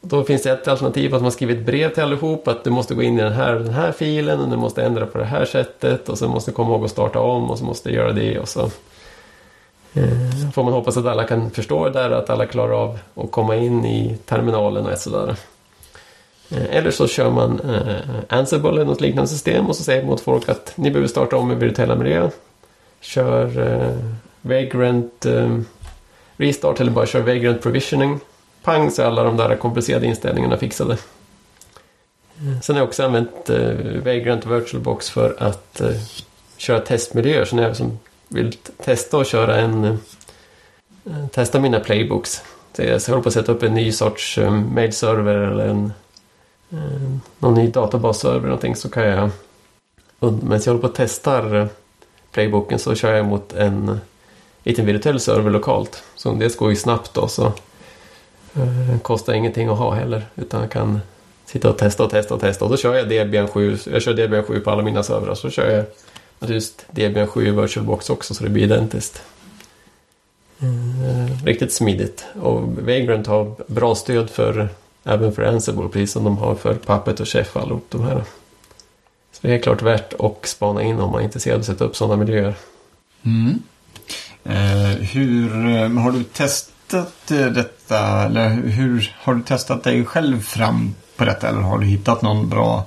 Då 0.01 0.23
finns 0.23 0.43
det 0.43 0.51
ett 0.51 0.67
alternativ 0.67 1.15
att 1.15 1.21
man 1.21 1.31
skriver 1.31 1.53
ett 1.53 1.65
brev 1.65 1.93
till 1.93 2.03
allihop 2.03 2.47
att 2.47 2.63
du 2.63 2.69
måste 2.69 2.95
gå 2.95 3.01
in 3.01 3.19
i 3.19 3.21
den 3.21 3.33
här, 3.33 3.53
den 3.53 3.73
här 3.73 3.91
filen 3.91 4.39
och 4.39 4.49
du 4.49 4.57
måste 4.57 4.83
ändra 4.83 5.05
på 5.05 5.17
det 5.17 5.25
här 5.25 5.45
sättet 5.45 6.09
och 6.09 6.17
så 6.17 6.27
måste 6.27 6.51
du 6.51 6.55
komma 6.55 6.69
ihåg 6.69 6.85
att 6.85 6.91
starta 6.91 7.19
om 7.19 7.51
och 7.51 7.57
så 7.57 7.65
måste 7.65 7.89
du 7.89 7.95
göra 7.95 8.11
det 8.11 8.39
och 8.39 8.47
så 8.47 8.61
eh, 9.93 10.51
får 10.53 10.63
man 10.63 10.73
hoppas 10.73 10.97
att 10.97 11.05
alla 11.05 11.23
kan 11.23 11.51
förstå 11.51 11.85
det 11.85 11.91
där 11.91 12.11
och 12.11 12.17
att 12.17 12.29
alla 12.29 12.45
klarar 12.45 12.73
av 12.73 12.99
att 13.15 13.31
komma 13.31 13.55
in 13.55 13.85
i 13.85 14.17
terminalen 14.25 14.85
och 14.85 14.97
sådär. 14.97 15.35
Eh, 16.51 16.75
eller 16.77 16.91
så 16.91 17.07
kör 17.07 17.29
man 17.29 17.59
eh, 17.59 17.95
Ansible 18.29 18.69
eller 18.69 18.85
något 18.85 19.01
liknande 19.01 19.29
system 19.29 19.67
och 19.67 19.75
så 19.75 19.83
säger 19.83 20.03
mot 20.03 20.21
folk 20.21 20.49
att 20.49 20.73
ni 20.75 20.91
behöver 20.91 21.07
starta 21.07 21.35
om 21.35 21.51
i 21.51 21.55
virtuella 21.55 21.95
miljö. 21.95 22.29
Kör 23.01 23.59
eh, 23.59 23.97
Vagrant 24.41 25.25
eh, 25.25 25.57
Restart 26.37 26.79
eller 26.79 26.91
bara 26.91 27.05
kör 27.05 27.21
Vagrant 27.21 27.61
Provisioning 27.61 28.19
pang 28.63 28.91
så 28.91 29.01
är 29.01 29.05
alla 29.05 29.23
de 29.23 29.37
där 29.37 29.55
komplicerade 29.55 30.05
inställningarna 30.05 30.57
fixade. 30.57 30.93
Eh, 32.37 32.59
sen 32.61 32.75
har 32.75 32.81
jag 32.81 32.87
också 32.87 33.03
använt 33.03 33.49
eh, 33.49 33.73
Vagrant 34.05 34.45
VirtualBox 34.45 35.09
för 35.09 35.35
att 35.39 35.81
eh, 35.81 35.95
köra 36.57 36.79
testmiljöer. 36.79 37.45
Så 37.45 37.55
när 37.55 37.63
jag 37.63 37.75
som 37.75 37.99
vill 38.27 38.53
testa 38.83 39.17
och 39.17 39.25
köra 39.25 39.57
en... 39.57 39.83
Eh, 41.05 41.27
testa 41.31 41.59
mina 41.59 41.79
playbooks. 41.79 42.41
Så 42.75 42.81
jag 42.81 42.99
håller 42.99 43.21
på 43.21 43.29
att 43.29 43.33
sätta 43.33 43.51
upp 43.51 43.63
en 43.63 43.73
ny 43.73 43.91
sorts 43.91 44.37
eh, 44.37 44.51
mailserver 44.51 45.35
eller 45.35 45.67
en... 45.67 45.93
Eh, 46.73 47.17
någon 47.39 47.53
ny 47.53 47.67
databasserver 47.67 48.37
eller 48.37 48.47
någonting 48.47 48.75
så 48.75 48.89
kan 48.89 49.03
jag... 49.03 49.29
Medan 50.19 50.49
jag 50.51 50.65
håller 50.65 50.79
på 50.79 50.87
och 50.87 50.95
testar 50.95 51.55
eh, 51.55 51.67
playbooken 52.31 52.79
så 52.79 52.95
kör 52.95 53.15
jag 53.15 53.25
mot 53.25 53.53
en 53.53 53.99
liten 54.63 54.85
virtuell 54.85 55.19
server 55.19 55.51
lokalt. 55.51 56.03
Så 56.15 56.33
det 56.33 56.57
går 56.57 56.69
ju 56.69 56.75
snabbt 56.75 57.13
då 57.13 57.27
så 57.27 57.53
Eh, 58.55 58.99
kostar 59.01 59.33
ingenting 59.33 59.67
att 59.67 59.77
ha 59.77 59.93
heller. 59.93 60.25
Utan 60.35 60.61
jag 60.61 60.71
kan 60.71 60.99
sitta 61.45 61.69
och 61.69 61.77
testa 61.77 62.03
och 62.03 62.09
testa 62.09 62.33
och 62.33 62.41
testa. 62.41 62.65
Och 62.65 62.71
då 62.71 62.77
kör 62.77 62.95
jag 62.95 63.09
Debian 63.09 63.47
7. 63.47 63.77
Jag 63.91 64.01
kör 64.01 64.13
Debian 64.13 64.43
7 64.43 64.59
på 64.59 64.71
alla 64.71 64.83
mina 64.83 65.03
servrar. 65.03 65.35
Så 65.35 65.49
kör 65.49 65.71
jag 65.71 65.85
naturligtvis 66.39 66.85
Debian 66.91 67.27
7 67.27 67.47
i 67.47 67.51
VirtualBox 67.51 68.09
också 68.09 68.33
så 68.33 68.43
det 68.43 68.49
blir 68.49 68.63
identiskt. 68.63 69.21
Mm. 70.59 71.45
riktigt 71.45 71.73
smidigt. 71.73 72.25
Och 72.41 72.61
Vagrant 72.61 73.27
har 73.27 73.55
bra 73.67 73.95
stöd 73.95 74.29
för 74.29 74.69
även 75.03 75.33
för 75.33 75.43
Ansible 75.43 75.87
precis 75.87 76.11
som 76.11 76.23
de 76.23 76.37
har 76.37 76.55
för 76.55 76.75
Puppet 76.75 77.19
och 77.19 77.27
Chef 77.27 77.57
allihop 77.57 77.85
de 77.89 78.03
här. 78.03 78.23
Så 79.31 79.47
det 79.47 79.53
är 79.53 79.59
klart 79.59 79.81
värt 79.81 80.13
att 80.19 80.45
spana 80.45 80.83
in 80.83 80.99
om 80.99 81.11
man 81.11 81.21
är 81.21 81.25
intresserad 81.25 81.55
av 81.55 81.59
att 81.59 81.65
sätta 81.65 81.85
upp 81.85 81.95
sådana 81.95 82.15
miljöer. 82.15 82.55
Mm. 83.23 83.59
Eh, 84.43 84.97
hur 84.99 85.67
eh, 85.75 85.89
har 85.89 86.11
du 86.11 86.23
testat 86.23 87.31
eh, 87.31 87.45
detta? 87.45 88.23
Eller 88.25 88.49
hur 88.49 89.15
har 89.21 89.33
du 89.33 89.41
testat 89.41 89.83
dig 89.83 90.05
själv 90.05 90.41
fram 90.41 90.95
på 91.15 91.25
detta? 91.25 91.49
Eller 91.49 91.61
har 91.61 91.77
du 91.77 91.85
hittat 91.85 92.21
någon 92.21 92.49
bra 92.49 92.85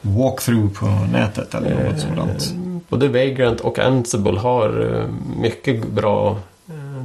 walkthrough 0.00 0.72
på 0.72 0.86
nätet 1.12 1.54
eller 1.54 1.84
något 1.84 1.92
eh, 1.92 1.98
sådant? 1.98 2.54
Både 2.88 3.08
Vagrant 3.08 3.60
och 3.60 3.78
Ansible 3.78 4.38
har 4.38 5.06
mycket 5.40 5.88
bra 5.88 6.38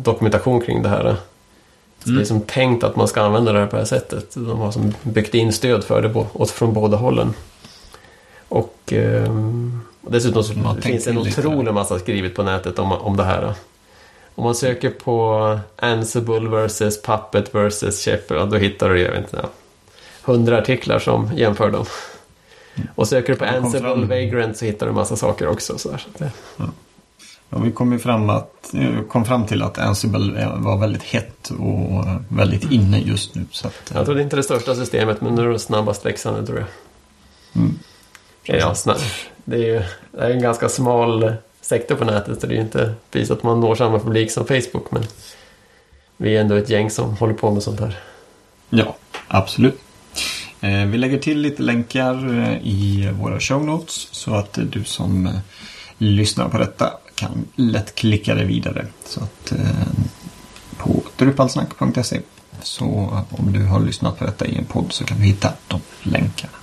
dokumentation 0.03 0.62
kring 0.62 0.84
det 0.84 0.89
här. 0.89 1.17
Mm. 2.06 2.16
Det 2.16 2.24
är 2.24 2.26
som 2.26 2.42
tänkt 2.42 2.84
att 2.84 2.96
man 2.96 3.08
ska 3.08 3.22
använda 3.22 3.52
det 3.52 3.60
här 3.60 3.68
på 3.68 3.76
det 3.76 3.82
här 3.82 3.88
sättet. 3.88 4.34
De 4.34 4.60
har 4.60 4.72
som 4.72 4.94
byggt 5.04 5.34
in 5.34 5.54
stöd 5.54 5.84
för 5.84 6.02
det 6.02 6.46
från 6.46 6.74
båda 6.74 6.98
hållen. 6.98 7.34
Och, 8.48 8.94
och 10.02 10.12
dessutom 10.12 10.44
så 10.44 10.54
finns 10.82 11.04
det 11.04 11.12
en 11.12 11.18
otrolig 11.18 11.74
massa 11.74 12.00
skrivet 12.00 12.36
på 12.36 12.44
nätet 12.44 12.80
om, 12.80 12.92
om 12.92 13.18
det 13.18 13.24
här. 13.24 13.54
Om 14.36 14.44
man 14.44 14.56
söker 14.56 14.90
på 14.90 15.60
Ansible 15.76 16.68
vs 16.68 17.02
Puppet 17.02 17.56
vs 17.56 18.06
Shepherd, 18.06 18.50
då 18.50 18.58
hittar 18.58 18.90
du, 18.90 19.00
jag 19.00 19.12
vet 19.12 19.20
inte, 19.20 19.46
hundra 20.24 20.58
artiklar 20.58 21.00
som 21.00 21.30
jämför 21.36 21.72
dem. 21.72 21.86
Och 22.96 23.08
söker 23.08 23.34
du 23.34 23.40
på 23.40 23.46
Ansible. 23.46 24.06
Vagrant 24.06 24.58
så 24.58 24.66
hittar 24.66 24.88
du 24.88 24.94
massa 24.94 25.16
saker 25.16 25.48
också. 25.48 25.78
Så, 25.78 25.92
där, 25.92 25.98
så 25.98 26.10
det... 26.18 26.32
ja. 26.58 26.66
Ja, 27.54 27.60
vi 27.60 27.72
kom, 27.72 28.00
fram 28.00 28.30
att, 28.30 28.74
kom 29.10 29.26
fram 29.26 29.46
till 29.46 29.62
att 29.62 29.78
Ansible 29.78 30.52
var 30.56 30.78
väldigt 30.78 31.04
hett 31.04 31.50
och 31.50 32.06
väldigt 32.30 32.72
inne 32.72 33.00
just 33.00 33.36
nu. 33.36 33.46
Så 33.52 33.68
att, 33.68 33.92
jag 33.94 34.06
tror 34.06 34.16
det 34.16 34.22
är 34.22 34.24
inte 34.24 34.36
det 34.36 34.44
största 34.44 34.76
systemet 34.76 35.22
men 35.22 35.36
det 35.36 35.42
är 35.42 35.48
det 35.48 35.60
snabbast 35.60 36.06
växande 36.06 36.46
tror 36.46 36.60
jag. 36.60 36.68
Mm. 37.64 37.80
Ja, 38.44 38.76
snabb. 38.76 38.98
Det 39.46 39.56
är 39.56 39.74
ju 39.74 39.82
det 40.12 40.22
är 40.22 40.30
en 40.30 40.42
ganska 40.42 40.70
smal 40.70 41.34
sektor 41.62 41.96
på 41.96 42.06
nätet 42.06 42.42
så 42.42 42.48
det 42.48 42.54
är 42.54 42.56
ju 42.56 42.62
inte 42.62 42.94
precis 43.12 43.32
att 43.32 43.44
man 43.44 43.60
når 43.60 43.76
samma 43.76 44.00
publik 44.00 44.32
som 44.32 44.46
Facebook 44.46 44.92
men 44.92 45.04
vi 46.18 46.36
är 46.36 46.42
ändå 46.42 46.56
ett 46.56 46.70
gäng 46.70 46.90
som 46.90 47.18
håller 47.18 47.34
på 47.34 47.52
med 47.52 47.64
sånt 47.64 47.80
här. 47.80 48.00
Ja, 48.70 48.96
absolut. 49.28 49.80
Eh, 50.62 50.86
vi 50.86 50.98
lägger 50.98 51.20
till 51.20 51.40
lite 51.40 51.64
länkar 51.64 52.40
eh, 52.40 52.68
i 52.68 53.10
våra 53.20 53.40
show 53.40 53.66
notes 53.66 54.08
så 54.12 54.36
att 54.36 54.60
du 54.62 54.84
som 54.84 55.28
eh, 55.28 55.34
lyssnar 55.98 56.50
på 56.50 56.58
detta 56.58 56.94
kan 57.21 57.45
lätt 57.55 57.95
klicka 57.95 58.36
dig 58.36 58.45
vidare. 58.45 58.86
Så 59.05 59.23
att 59.23 59.53
på 60.77 61.03
drupalsnack.se 61.17 62.19
så 62.63 62.86
om 63.29 63.53
du 63.53 63.65
har 63.65 63.79
lyssnat 63.79 64.19
på 64.19 64.25
detta 64.25 64.45
i 64.45 64.55
en 64.55 64.65
podd 64.65 64.93
så 64.93 65.03
kan 65.05 65.17
du 65.17 65.23
hitta 65.23 65.53
de 65.67 65.81
länkarna. 66.03 66.53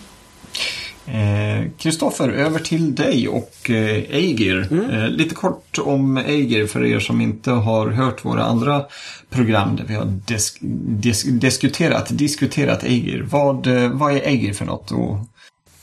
Eh, 1.07 1.71
Kristoffer, 1.79 2.29
eh, 2.29 2.47
över 2.47 2.59
till 2.59 2.95
dig 2.95 3.29
och 3.29 3.71
eh, 3.71 4.17
Eigir. 4.17 4.69
Mm. 4.71 4.91
Eh, 4.91 5.09
lite 5.09 5.35
kort 5.35 5.79
om 5.79 6.17
Eigir 6.17 6.67
för 6.67 6.85
er 6.85 7.01
som 7.01 7.21
inte 7.21 7.51
har 7.51 7.87
hört 7.87 8.25
våra 8.25 8.45
andra 8.45 8.85
program 9.31 9.77
där 9.77 9.85
vi 9.85 9.95
har 9.95 10.05
disk, 10.05 10.59
disk, 10.61 11.27
diskuterat, 11.31 12.07
diskuterat 12.11 12.85
Eigir. 12.85 13.27
Vad, 13.31 13.67
eh, 13.67 13.89
vad 13.89 14.13
är 14.13 14.21
Eigir 14.21 14.53
för 14.53 14.65
något? 14.65 14.91
Och... 14.91 15.19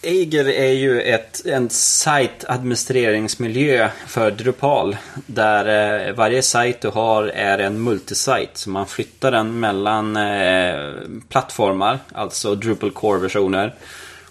Eiger 0.05 0.49
är 0.49 0.71
ju 0.71 1.01
ett, 1.01 1.45
en 1.45 1.69
sajtadministreringsmiljö 1.69 3.89
för 4.07 4.31
Drupal. 4.31 4.97
Där 5.25 6.07
eh, 6.07 6.13
varje 6.13 6.41
sajt 6.41 6.81
du 6.81 6.87
har 6.87 7.23
är 7.23 7.57
en 7.57 7.83
multisite. 7.83 8.51
Så 8.53 8.69
man 8.69 8.87
flyttar 8.87 9.31
den 9.31 9.59
mellan 9.59 10.15
eh, 10.15 10.91
plattformar, 11.29 11.99
alltså 12.13 12.55
Drupal 12.55 12.91
Core-versioner. 12.91 13.73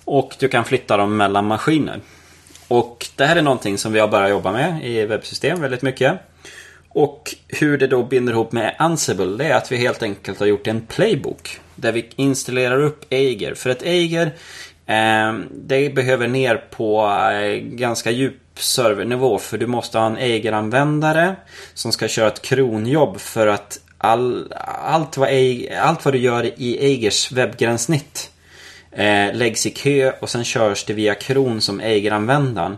Och 0.04 0.36
du 0.38 0.48
kan 0.48 0.64
flytta 0.64 0.96
dem 0.96 1.16
mellan 1.16 1.46
maskiner. 1.46 2.00
Och 2.68 3.06
det 3.16 3.24
här 3.24 3.36
är 3.36 3.42
någonting 3.42 3.78
som 3.78 3.92
vi 3.92 4.00
har 4.00 4.08
börjat 4.08 4.30
jobba 4.30 4.52
med 4.52 4.84
i 4.84 5.04
webbsystem 5.04 5.60
väldigt 5.60 5.82
mycket. 5.82 6.14
Och 6.88 7.34
hur 7.48 7.78
det 7.78 7.86
då 7.86 8.02
binder 8.02 8.32
ihop 8.32 8.52
med 8.52 8.74
Ansible, 8.78 9.36
det 9.36 9.44
är 9.44 9.54
att 9.54 9.72
vi 9.72 9.76
helt 9.76 10.02
enkelt 10.02 10.40
har 10.40 10.46
gjort 10.46 10.66
en 10.66 10.80
playbook. 10.80 11.60
Där 11.74 11.92
vi 11.92 12.08
installerar 12.16 12.82
upp 12.82 13.04
Eiger. 13.10 13.54
För 13.54 13.70
ett 13.70 13.82
Eiger, 13.82 14.32
Ehm, 14.86 15.48
det 15.52 15.94
behöver 15.94 16.28
ner 16.28 16.56
på 16.56 17.06
eh, 17.32 17.56
ganska 17.56 18.10
djup 18.10 18.40
servernivå. 18.54 19.38
För 19.38 19.58
du 19.58 19.66
måste 19.66 19.98
ha 19.98 20.06
en 20.06 20.16
Eiger-användare 20.16 21.36
som 21.74 21.92
ska 21.92 22.08
köra 22.08 22.28
ett 22.28 22.42
kronjobb 22.42 23.20
för 23.20 23.46
att 23.46 23.80
all, 23.98 24.52
allt, 24.82 25.16
vad, 25.16 25.28
allt 25.80 26.04
vad 26.04 26.14
du 26.14 26.18
gör 26.18 26.44
i 26.44 26.78
Eigers 26.86 27.32
webbgränssnitt 27.32 28.30
eh, 28.92 29.34
läggs 29.34 29.66
i 29.66 29.70
kö 29.70 30.12
och 30.20 30.30
sen 30.30 30.44
körs 30.44 30.84
det 30.84 30.92
via 30.92 31.14
kron 31.14 31.60
som 31.60 31.80
ägaranvändaren. 31.80 32.76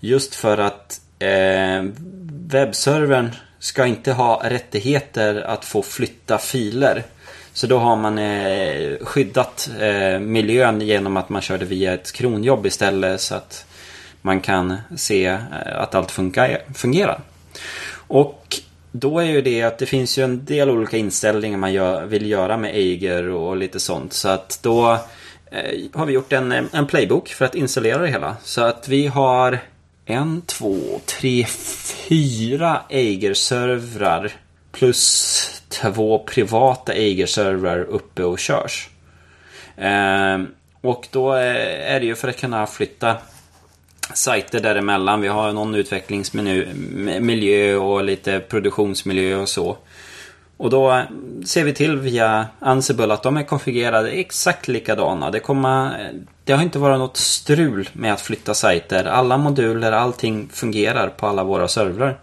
Just 0.00 0.34
för 0.34 0.58
att 0.58 1.00
eh, 1.18 1.84
webbservern 2.52 3.30
ska 3.58 3.86
inte 3.86 4.12
ha 4.12 4.42
rättigheter 4.44 5.34
att 5.40 5.64
få 5.64 5.82
flytta 5.82 6.38
filer. 6.38 7.02
Så 7.52 7.66
då 7.66 7.78
har 7.78 7.96
man 7.96 8.18
eh, 8.18 8.96
skyddat 9.00 9.70
eh, 9.80 10.18
miljön 10.18 10.80
genom 10.80 11.16
att 11.16 11.28
man 11.28 11.42
körde 11.42 11.64
via 11.64 11.94
ett 11.94 12.12
kronjobb 12.12 12.66
istället 12.66 13.20
så 13.20 13.34
att 13.34 13.66
man 14.22 14.40
kan 14.40 14.76
se 14.96 15.26
eh, 15.26 15.38
att 15.74 15.94
allt 15.94 16.10
funkar, 16.10 16.58
fungerar. 16.74 17.20
Och 17.94 18.56
då 18.92 19.18
är 19.18 19.24
ju 19.24 19.42
det 19.42 19.62
att 19.62 19.78
det 19.78 19.86
finns 19.86 20.18
ju 20.18 20.24
en 20.24 20.44
del 20.44 20.70
olika 20.70 20.96
inställningar 20.96 21.58
man 21.58 21.72
gör, 21.72 22.06
vill 22.06 22.30
göra 22.30 22.56
med 22.56 22.74
Eiger 22.74 23.28
och 23.28 23.56
lite 23.56 23.80
sånt. 23.80 24.12
Så 24.12 24.28
att 24.28 24.58
då 24.62 24.98
Eh, 25.52 25.80
har 25.92 26.06
vi 26.06 26.12
gjort 26.12 26.32
en, 26.32 26.52
eh, 26.52 26.64
en 26.72 26.86
playbook 26.86 27.28
för 27.28 27.44
att 27.44 27.54
installera 27.54 27.98
det 27.98 28.08
hela. 28.08 28.36
Så 28.44 28.60
att 28.62 28.88
vi 28.88 29.06
har 29.06 29.58
en, 30.04 30.42
två, 30.46 31.00
tre, 31.04 31.44
fyra 32.08 32.80
Eiger-servrar 32.88 34.32
plus 34.72 35.62
två 35.68 36.18
privata 36.18 36.92
Eiger-servrar 36.92 37.78
uppe 37.78 38.24
och 38.24 38.38
körs. 38.38 38.88
Ehm, 39.76 40.46
och 40.80 41.08
då 41.10 41.34
eh, 41.34 41.94
är 41.94 42.00
det 42.00 42.06
ju 42.06 42.14
för 42.14 42.28
att 42.28 42.40
kunna 42.40 42.66
flytta 42.66 43.16
sajter 44.14 44.60
däremellan. 44.60 45.20
Vi 45.20 45.28
har 45.28 45.52
någon 45.52 45.74
utvecklingsmiljö 45.74 47.76
och 47.76 48.04
lite 48.04 48.40
produktionsmiljö 48.40 49.36
och 49.36 49.48
så. 49.48 49.76
Och 50.56 50.70
då 50.70 50.92
eh, 50.92 51.02
ser 51.44 51.64
vi 51.64 51.74
till 51.74 51.98
via 51.98 52.46
Ansible 52.58 53.14
att 53.14 53.22
de 53.22 53.36
är 53.36 53.42
konfigurerade 53.42 54.10
exakt 54.10 54.68
likadana. 54.68 55.30
Det, 55.30 55.40
kommer, 55.40 55.86
eh, 55.86 56.06
det 56.44 56.52
har 56.52 56.62
inte 56.62 56.78
varit 56.78 56.98
något 56.98 57.16
strul 57.16 57.88
med 57.92 58.12
att 58.12 58.20
flytta 58.20 58.54
sajter. 58.54 59.04
Alla 59.04 59.36
moduler, 59.36 59.92
allting 59.92 60.48
fungerar 60.52 61.08
på 61.08 61.26
alla 61.26 61.44
våra 61.44 61.68
servrar. 61.68 62.18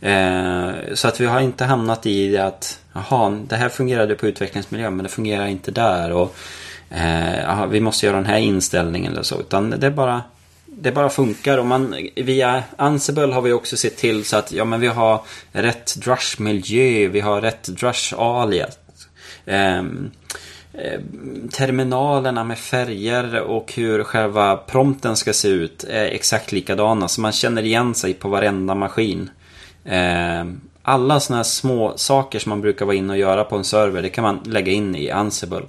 Eh, 0.00 0.70
så 0.94 1.08
att 1.08 1.20
vi 1.20 1.26
har 1.26 1.40
inte 1.40 1.64
hamnat 1.64 2.06
i 2.06 2.28
det 2.28 2.44
att 2.44 2.80
jaha, 2.92 3.30
det 3.48 3.56
här 3.56 3.68
fungerade 3.68 4.14
på 4.14 4.26
utvecklingsmiljön 4.26 4.96
men 4.96 5.02
det 5.02 5.08
fungerar 5.08 5.46
inte 5.46 5.70
där. 5.70 6.12
Och 6.12 6.36
eh, 6.90 7.50
aha, 7.50 7.66
vi 7.66 7.80
måste 7.80 8.06
göra 8.06 8.16
den 8.16 8.26
här 8.26 8.38
inställningen 8.38 9.12
eller 9.12 9.22
så. 9.22 9.40
Utan 9.40 9.70
det 9.70 9.86
är 9.86 9.90
bara 9.90 10.22
det 10.66 10.92
bara 10.92 11.08
funkar 11.08 11.58
och 11.58 11.66
man, 11.66 11.96
via 12.16 12.62
Ansible 12.76 13.32
har 13.32 13.42
vi 13.42 13.52
också 13.52 13.76
sett 13.76 13.96
till 13.96 14.24
så 14.24 14.36
att 14.36 14.52
ja, 14.52 14.64
men 14.64 14.80
vi 14.80 14.86
har 14.86 15.22
rätt 15.52 15.96
drush-miljö, 15.96 17.08
vi 17.08 17.20
har 17.20 17.40
rätt 17.40 17.68
drush-alias. 17.68 18.78
Um, 19.44 19.54
ehm, 19.54 20.10
eh, 20.72 21.00
terminalerna 21.52 22.44
med 22.44 22.58
färger 22.58 23.40
och 23.40 23.72
hur 23.72 24.04
själva 24.04 24.56
prompten 24.56 25.16
ska 25.16 25.32
se 25.32 25.48
ut 25.48 25.84
är 25.84 26.04
exakt 26.04 26.52
likadana. 26.52 27.08
Så 27.08 27.20
man 27.20 27.32
känner 27.32 27.62
igen 27.62 27.94
sig 27.94 28.14
på 28.14 28.28
varenda 28.28 28.74
maskin. 28.74 29.30
Ehm, 29.84 30.60
alla 30.82 31.20
sådana 31.20 31.38
här 31.38 31.44
små 31.44 31.92
saker 31.96 32.38
som 32.38 32.50
man 32.50 32.60
brukar 32.60 32.86
vara 32.86 32.96
inne 32.96 33.12
och 33.12 33.18
göra 33.18 33.44
på 33.44 33.56
en 33.56 33.64
server, 33.64 34.02
det 34.02 34.08
kan 34.08 34.22
man 34.22 34.40
lägga 34.44 34.72
in 34.72 34.96
i 34.96 35.10
Ansible. 35.10 35.62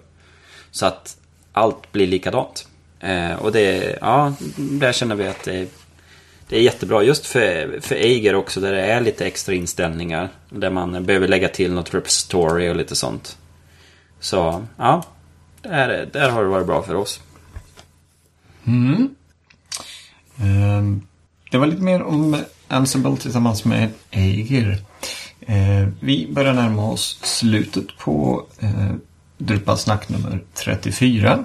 Så 0.72 0.86
att 0.86 1.18
allt 1.51 1.91
blir 1.91 2.07
likadant. 2.07 2.68
Eh, 2.99 3.34
och 3.34 3.51
det, 3.51 3.97
ja, 4.01 4.34
där 4.55 4.91
känner 4.91 5.16
vi 5.16 5.28
att 5.28 5.43
det, 5.43 5.68
det 6.49 6.57
är 6.57 6.62
jättebra. 6.62 7.03
Just 7.03 7.26
för, 7.26 7.80
för 7.82 7.95
Eiger 7.95 8.36
också, 8.36 8.60
där 8.60 8.72
det 8.72 8.82
är 8.82 9.01
lite 9.01 9.26
extra 9.26 9.55
inställningar. 9.55 10.30
Där 10.49 10.70
man 10.70 11.05
behöver 11.05 11.28
lägga 11.28 11.49
till 11.49 11.74
något 11.74 11.93
repository 11.93 12.70
och 12.70 12.76
lite 12.76 12.95
sånt. 12.95 13.38
Så, 14.20 14.66
ja. 14.78 15.03
Där, 15.62 16.10
där 16.14 16.30
har 16.30 16.43
det 16.43 16.49
varit 16.49 16.68
bra 16.68 16.84
för 16.84 16.95
oss. 16.95 17.22
Mm. 18.68 19.16
Ehm, 20.38 21.01
det 21.51 21.57
var 21.57 21.68
lite 21.68 21.82
mer 21.82 22.01
om 22.01 22.38
Ansible 22.70 23.18
tillsammans 23.18 23.66
med 23.66 23.90
Eiger. 24.12 24.78
Eh, 25.42 25.88
vi 26.00 26.28
börjar 26.32 26.54
närma 26.54 26.90
oss 26.90 27.20
slutet 27.22 27.98
på 27.98 28.46
eh, 28.60 28.92
Drupalsnack 29.38 30.10
nummer 30.10 30.44
34. 30.54 31.44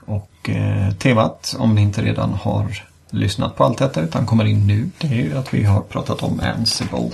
Och 0.00 0.48
eh, 0.48 0.92
temat, 0.92 1.56
om 1.58 1.74
ni 1.74 1.82
inte 1.82 2.02
redan 2.02 2.32
har 2.32 2.82
lyssnat 3.10 3.56
på 3.56 3.64
allt 3.64 3.78
detta 3.78 4.00
utan 4.00 4.26
kommer 4.26 4.44
in 4.44 4.66
nu, 4.66 4.90
det 4.98 5.06
är 5.06 5.22
ju 5.22 5.36
att 5.36 5.54
vi 5.54 5.64
har 5.64 5.80
pratat 5.80 6.22
om 6.22 6.40
Ansible. 6.40 7.10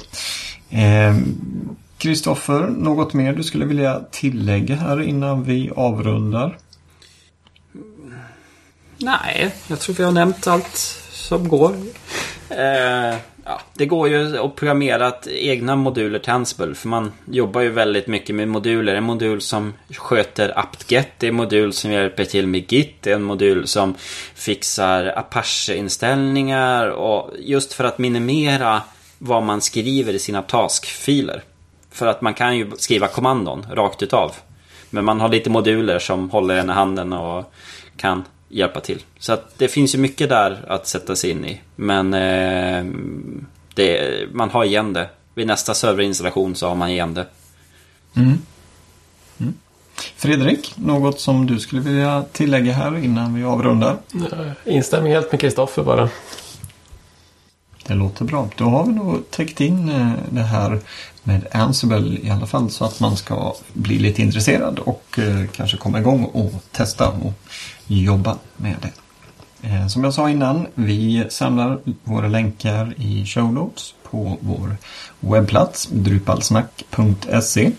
Eh, 0.70 1.16
Kristoffer, 1.98 2.62
eh, 2.62 2.68
något 2.68 3.14
mer 3.14 3.32
du 3.32 3.42
skulle 3.42 3.64
vilja 3.64 4.00
tillägga 4.10 4.74
här 4.74 5.02
innan 5.02 5.44
vi 5.44 5.70
avrundar? 5.76 6.58
Nej, 8.98 9.54
jag 9.66 9.80
tror 9.80 9.94
vi 9.94 10.04
har 10.04 10.12
nämnt 10.12 10.46
allt 10.46 10.76
som 11.12 11.48
går. 11.48 11.76
Eh, 12.48 13.16
Ja, 13.46 13.60
det 13.74 13.86
går 13.86 14.08
ju 14.08 14.38
att 14.38 14.56
programmera 14.56 15.12
egna 15.26 15.76
moduler 15.76 16.18
till 16.18 16.32
Ansible 16.32 16.74
för 16.74 16.88
man 16.88 17.12
jobbar 17.24 17.60
ju 17.60 17.70
väldigt 17.70 18.06
mycket 18.06 18.34
med 18.34 18.48
moduler. 18.48 18.94
En 18.94 19.04
modul 19.04 19.40
som 19.40 19.72
sköter 19.90 20.58
apt-get, 20.58 21.06
det 21.18 21.26
är 21.26 21.30
en 21.30 21.36
modul 21.36 21.72
som 21.72 21.90
hjälper 21.90 22.24
till 22.24 22.46
med 22.46 22.72
Git, 22.72 23.02
det 23.02 23.10
är 23.10 23.14
en 23.14 23.22
modul 23.22 23.66
som 23.66 23.94
fixar 24.34 25.12
Apache-inställningar 25.16 26.88
och 26.88 27.30
just 27.38 27.72
för 27.72 27.84
att 27.84 27.98
minimera 27.98 28.82
vad 29.18 29.42
man 29.42 29.60
skriver 29.60 30.12
i 30.12 30.18
sina 30.18 30.42
taskfiler. 30.42 31.42
För 31.90 32.06
att 32.06 32.20
man 32.20 32.34
kan 32.34 32.56
ju 32.56 32.70
skriva 32.76 33.08
kommandon 33.08 33.66
rakt 33.72 34.02
utav. 34.02 34.32
Men 34.90 35.04
man 35.04 35.20
har 35.20 35.28
lite 35.28 35.50
moduler 35.50 35.98
som 35.98 36.30
håller 36.30 36.56
en 36.56 36.70
i 36.70 36.72
handen 36.72 37.12
och 37.12 37.52
kan 37.96 38.24
hjälpa 38.54 38.80
till. 38.80 39.02
Så 39.18 39.32
att 39.32 39.58
det 39.58 39.68
finns 39.68 39.94
ju 39.94 39.98
mycket 39.98 40.28
där 40.28 40.64
att 40.68 40.86
sätta 40.86 41.16
sig 41.16 41.30
in 41.30 41.44
i. 41.44 41.60
Men 41.76 42.14
eh, 42.14 42.84
det, 43.74 44.18
man 44.32 44.50
har 44.50 44.64
igen 44.64 44.92
det. 44.92 45.08
Vid 45.34 45.46
nästa 45.46 45.74
serverinstallation 45.74 46.54
så 46.54 46.68
har 46.68 46.74
man 46.74 46.90
igen 46.90 47.14
det. 47.14 47.26
Mm. 48.16 48.38
Mm. 49.38 49.54
Fredrik, 50.16 50.72
något 50.76 51.20
som 51.20 51.46
du 51.46 51.60
skulle 51.60 51.82
vilja 51.82 52.24
tillägga 52.32 52.72
här 52.72 53.04
innan 53.04 53.34
vi 53.34 53.44
avrundar? 53.44 53.96
Instämmer 54.64 55.10
helt 55.10 55.32
med 55.32 55.40
Kristoffer 55.40 55.82
bara. 55.82 56.08
Det 57.86 57.94
låter 57.94 58.24
bra. 58.24 58.48
Då 58.56 58.64
har 58.64 58.86
vi 58.86 58.92
nog 58.92 59.30
täckt 59.30 59.60
in 59.60 59.88
eh, 59.88 60.12
det 60.30 60.42
här 60.42 60.80
med 61.22 61.46
Ansible 61.52 62.18
i 62.22 62.30
alla 62.30 62.46
fall 62.46 62.70
så 62.70 62.84
att 62.84 63.00
man 63.00 63.16
ska 63.16 63.54
bli 63.72 63.98
lite 63.98 64.22
intresserad 64.22 64.78
och 64.78 65.18
eh, 65.18 65.46
kanske 65.56 65.76
komma 65.76 65.98
igång 65.98 66.24
och 66.24 66.52
testa 66.72 67.08
och 67.08 67.32
jobba 67.86 68.38
med 68.56 68.76
det. 68.82 68.92
Eh, 69.68 69.86
som 69.86 70.04
jag 70.04 70.14
sa 70.14 70.30
innan, 70.30 70.66
vi 70.74 71.24
samlar 71.28 71.78
våra 72.04 72.28
länkar 72.28 72.94
i 72.96 73.26
show 73.26 73.52
notes 73.52 73.94
på 74.10 74.38
vår 74.40 74.76
webbplats 75.20 75.88
drupalsnack.se. 75.92 77.70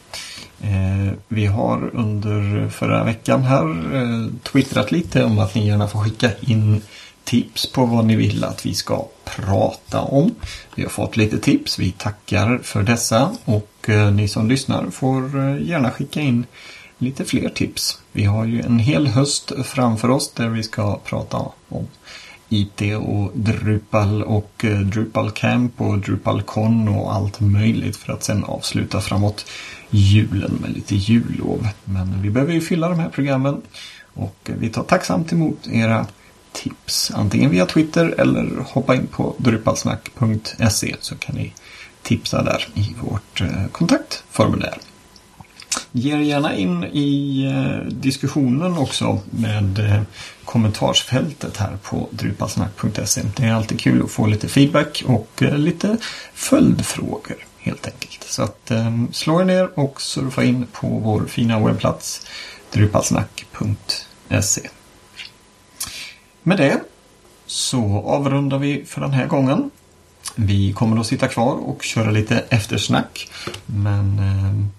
Eh, 0.62 1.14
vi 1.28 1.46
har 1.46 1.96
under 1.96 2.70
förra 2.70 3.04
veckan 3.04 3.44
här 3.44 3.96
eh, 3.96 4.28
twittrat 4.44 4.92
lite 4.92 5.24
om 5.24 5.40
att 5.40 5.56
ni 5.56 5.68
gärna 5.68 5.88
får 5.88 6.00
skicka 6.00 6.30
in 6.42 6.82
tips 7.24 7.72
på 7.72 7.86
vad 7.86 8.06
ni 8.06 8.16
vill 8.16 8.44
att 8.44 8.66
vi 8.66 8.74
ska 8.74 9.06
prata 9.26 10.02
om. 10.02 10.36
Vi 10.76 10.84
har 10.84 10.90
fått 10.90 11.18
lite 11.18 11.38
tips. 11.38 11.80
Vi 11.80 11.92
tackar 11.92 12.60
för 12.64 12.84
dessa 12.84 13.36
och 13.46 13.90
ni 14.14 14.28
som 14.28 14.50
lyssnar 14.50 14.90
får 14.90 15.40
gärna 15.60 15.92
skicka 15.92 16.22
in 16.22 16.46
lite 17.06 17.26
fler 17.26 17.50
tips. 17.50 18.00
Vi 18.12 18.24
har 18.24 18.46
ju 18.46 18.62
en 18.62 18.80
hel 18.80 19.08
höst 19.08 19.52
framför 19.64 20.10
oss 20.10 20.32
där 20.32 20.50
vi 20.50 20.64
ska 20.64 21.00
prata 21.00 21.38
om 21.70 21.88
IT 22.50 22.82
och 22.98 23.32
Drupal 23.34 24.24
och 24.24 24.66
eh, 24.66 24.80
Drupal 24.80 25.32
Camp 25.32 25.82
och 25.82 26.00
Drupal 26.00 26.42
Con 26.42 26.88
och 26.88 27.14
allt 27.14 27.40
möjligt 27.40 27.98
för 27.98 28.14
att 28.14 28.24
sen 28.24 28.44
avsluta 28.44 29.02
framåt 29.02 29.46
julen 29.90 30.58
med 30.62 30.74
lite 30.74 30.96
jullov. 30.96 31.68
Men 31.84 32.22
vi 32.22 32.30
behöver 32.30 32.54
ju 32.54 32.62
fylla 32.62 32.90
de 32.90 33.00
här 33.00 33.10
programmen 33.10 33.62
och 34.14 34.50
vi 34.60 34.70
tar 34.70 34.84
tacksamt 34.84 35.34
emot 35.34 35.68
era 35.68 36.08
tips. 36.52 37.12
Antingen 37.16 37.52
via 37.52 37.66
Twitter 37.66 38.16
eller 38.18 38.66
hoppa 38.68 38.96
in 38.96 39.08
på 39.08 39.36
drupalsnack.se 39.38 40.96
så 41.00 41.16
kan 41.16 41.36
ni 41.36 41.54
tipsa 42.02 42.44
där 42.44 42.68
i 42.74 42.96
vårt 43.02 43.42
eh, 43.42 43.68
kontaktformulär. 43.72 44.78
Ge 45.98 46.12
er 46.12 46.20
gärna 46.20 46.56
in 46.56 46.84
i 46.84 47.44
eh, 47.46 47.78
diskussionen 47.88 48.78
också 48.78 49.20
med 49.30 49.80
eh, 49.80 50.02
kommentarsfältet 50.46 51.58
här 51.58 51.78
på 51.84 52.08
drupalsnack.se. 52.12 53.22
Det 53.36 53.44
är 53.44 53.54
alltid 53.54 53.80
kul 53.80 54.04
att 54.04 54.12
få 54.12 54.28
lite 54.28 54.48
feedback 54.48 55.04
och 55.08 55.44
eh, 55.44 55.58
lite 55.58 55.98
följdfrågor 56.34 57.38
helt 57.60 57.86
enkelt. 57.88 58.24
Så 58.24 58.44
att 58.44 58.72
slå 59.12 59.42
er 59.42 59.46
ner 59.46 59.80
och 59.80 60.02
surfa 60.02 60.44
in 60.44 60.68
på 60.72 60.88
vår 60.88 61.26
fina 61.26 61.60
webbplats 61.60 62.28
drupalsnack.se. 62.72 64.70
Med 66.44 66.58
det 66.58 66.80
så 67.46 68.04
avrundar 68.06 68.58
vi 68.58 68.86
för 68.86 69.02
den 69.02 69.12
här 69.12 69.28
gången. 69.28 69.72
Vi 70.36 70.74
kommer 70.74 71.00
att 71.00 71.08
sitta 71.08 71.28
kvar 71.28 71.56
och 71.56 71.84
köra 71.84 72.12
lite 72.12 72.44
eftersnack. 72.50 73.30
Men 73.66 74.22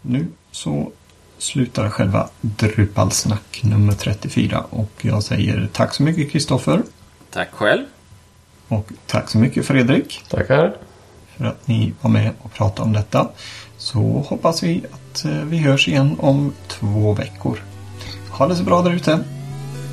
nu 0.02 0.26
så 0.50 0.92
slutar 1.38 1.90
själva 1.90 2.28
Drupalsnack 2.40 3.60
nummer 3.62 3.92
34 3.92 4.64
och 4.70 4.90
jag 5.00 5.22
säger 5.22 5.68
tack 5.72 5.94
så 5.94 6.02
mycket 6.02 6.32
Kristoffer. 6.32 6.82
Tack 7.30 7.48
själv. 7.52 7.84
Och 8.68 8.92
tack 9.06 9.30
så 9.30 9.38
mycket 9.38 9.66
Fredrik. 9.66 10.24
Tackar. 10.28 10.76
För 11.36 11.44
att 11.44 11.68
ni 11.68 11.92
var 12.00 12.10
med 12.10 12.30
och 12.42 12.52
pratade 12.52 12.82
om 12.82 12.92
detta. 12.92 13.28
Så 13.78 14.24
hoppas 14.28 14.62
vi 14.62 14.84
att 14.92 15.24
eh, 15.24 15.32
vi 15.32 15.58
hörs 15.58 15.88
igen 15.88 16.16
om 16.20 16.52
två 16.68 17.12
veckor. 17.12 17.62
Ha 18.30 18.48
det 18.48 18.56
så 18.56 18.62
bra 18.62 18.82
där 18.82 18.92
ute. 18.92 19.24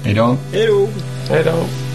Hej 0.04 0.14
då. 0.14 0.38
Hej 0.52 0.68
då. 0.68 0.88
Hej 1.30 1.44
då. 1.44 1.93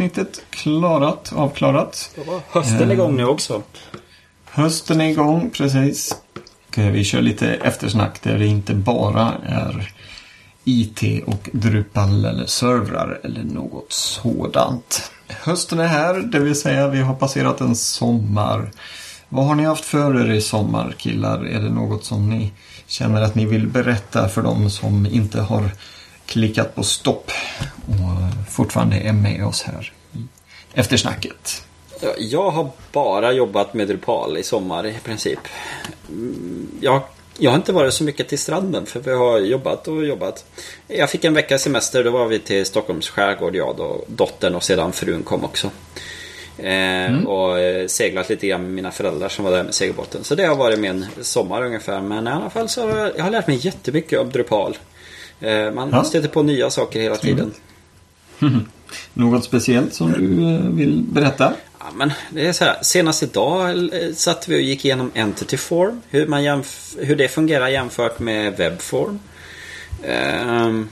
Avsnittet 0.00 0.42
klarat, 0.50 1.32
avklarat. 1.36 2.10
Var 2.26 2.40
hösten 2.48 2.90
igång 2.90 3.16
nu 3.16 3.24
också. 3.24 3.62
Hösten 4.44 5.00
är 5.00 5.08
igång, 5.08 5.50
precis. 5.50 6.16
Vi 6.74 7.04
kör 7.04 7.22
lite 7.22 7.48
eftersnack 7.48 8.22
där 8.22 8.38
det 8.38 8.46
inte 8.46 8.74
bara 8.74 9.32
är 9.46 9.92
IT 10.64 11.24
och 11.26 11.50
Drupal 11.52 12.24
eller 12.24 12.46
servrar 12.46 13.20
eller 13.24 13.44
något 13.44 13.92
sådant. 13.92 15.10
Hösten 15.28 15.80
är 15.80 15.86
här, 15.86 16.14
det 16.14 16.38
vill 16.38 16.60
säga 16.60 16.88
vi 16.88 17.00
har 17.00 17.14
passerat 17.14 17.60
en 17.60 17.76
sommar. 17.76 18.70
Vad 19.28 19.46
har 19.46 19.54
ni 19.54 19.64
haft 19.64 19.84
för 19.84 20.20
er 20.20 20.32
i 20.32 20.40
sommar 20.40 20.94
killar? 20.98 21.46
Är 21.46 21.60
det 21.60 21.70
något 21.70 22.04
som 22.04 22.30
ni 22.30 22.52
känner 22.86 23.22
att 23.22 23.34
ni 23.34 23.46
vill 23.46 23.66
berätta 23.66 24.28
för 24.28 24.42
dem 24.42 24.70
som 24.70 25.06
inte 25.06 25.40
har 25.40 25.70
klickat 26.30 26.74
på 26.74 26.82
stopp 26.82 27.30
och 27.86 28.52
fortfarande 28.52 28.96
är 28.96 29.12
med 29.12 29.46
oss 29.46 29.62
här 29.62 29.92
i 30.12 30.18
eftersnacket? 30.74 31.64
Jag 32.18 32.50
har 32.50 32.70
bara 32.92 33.32
jobbat 33.32 33.74
med 33.74 33.88
Drupal 33.88 34.38
i 34.38 34.42
sommar 34.42 34.86
i 34.86 34.94
princip. 35.04 35.38
Jag 36.80 37.02
jag 37.42 37.50
har 37.50 37.56
inte 37.56 37.72
varit 37.72 37.94
så 37.94 38.04
mycket 38.04 38.28
till 38.28 38.38
stranden 38.38 38.86
för 38.86 39.00
vi 39.00 39.12
har 39.12 39.38
jobbat 39.38 39.88
och 39.88 40.06
jobbat. 40.06 40.44
Jag 40.86 41.10
fick 41.10 41.24
en 41.24 41.34
veckas 41.34 41.62
semester, 41.62 42.04
då 42.04 42.10
var 42.10 42.26
vi 42.26 42.38
till 42.38 42.66
Stockholms 42.66 43.08
skärgård, 43.08 43.56
jag 43.56 43.80
och 43.80 44.04
dottern 44.06 44.54
och 44.54 44.62
sedan 44.62 44.92
frun 44.92 45.22
kom 45.22 45.44
också. 45.44 45.70
Eh, 46.58 47.04
mm. 47.06 47.26
Och 47.26 47.58
eh, 47.60 47.86
seglat 47.86 48.28
lite 48.28 48.46
grann 48.46 48.62
med 48.62 48.70
mina 48.70 48.90
föräldrar 48.90 49.28
som 49.28 49.44
var 49.44 49.52
där 49.52 49.64
med 49.64 49.74
segelbåten. 49.74 50.24
Så 50.24 50.34
det 50.34 50.44
har 50.44 50.56
varit 50.56 50.78
min 50.78 51.06
sommar 51.20 51.64
ungefär. 51.64 52.00
Men 52.00 52.26
i 52.26 52.30
alla 52.30 52.50
fall 52.50 52.68
så 52.68 52.88
har 52.88 52.98
jag, 52.98 53.18
jag 53.18 53.24
har 53.24 53.30
lärt 53.30 53.46
mig 53.46 53.66
jättemycket 53.66 54.20
om 54.20 54.30
Drupal. 54.30 54.76
Eh, 55.40 55.72
man 55.72 55.90
ja. 55.92 56.04
stöter 56.04 56.28
på 56.28 56.42
nya 56.42 56.70
saker 56.70 57.00
hela 57.00 57.16
tiden. 57.16 57.54
Mm. 58.42 58.60
Något 59.14 59.44
speciellt 59.44 59.94
som 59.94 60.12
du 60.12 60.26
vill 60.76 61.02
berätta? 61.02 61.54
Ja, 61.78 61.86
men 61.94 62.12
det 62.30 62.46
är 62.46 62.52
så 62.52 62.64
här, 62.64 62.76
senast 62.82 63.22
idag 63.22 63.90
satt 64.14 64.48
vi 64.48 64.56
och 64.56 64.60
gick 64.60 64.84
igenom 64.84 65.10
Entity 65.14 65.56
Form. 65.56 66.00
Hur, 66.08 66.26
man 66.26 66.44
jämf 66.44 66.94
hur 66.98 67.16
det 67.16 67.28
fungerar 67.28 67.68
jämfört 67.68 68.18
med 68.18 68.56
Webform. 68.56 69.18
Um, 70.04 70.88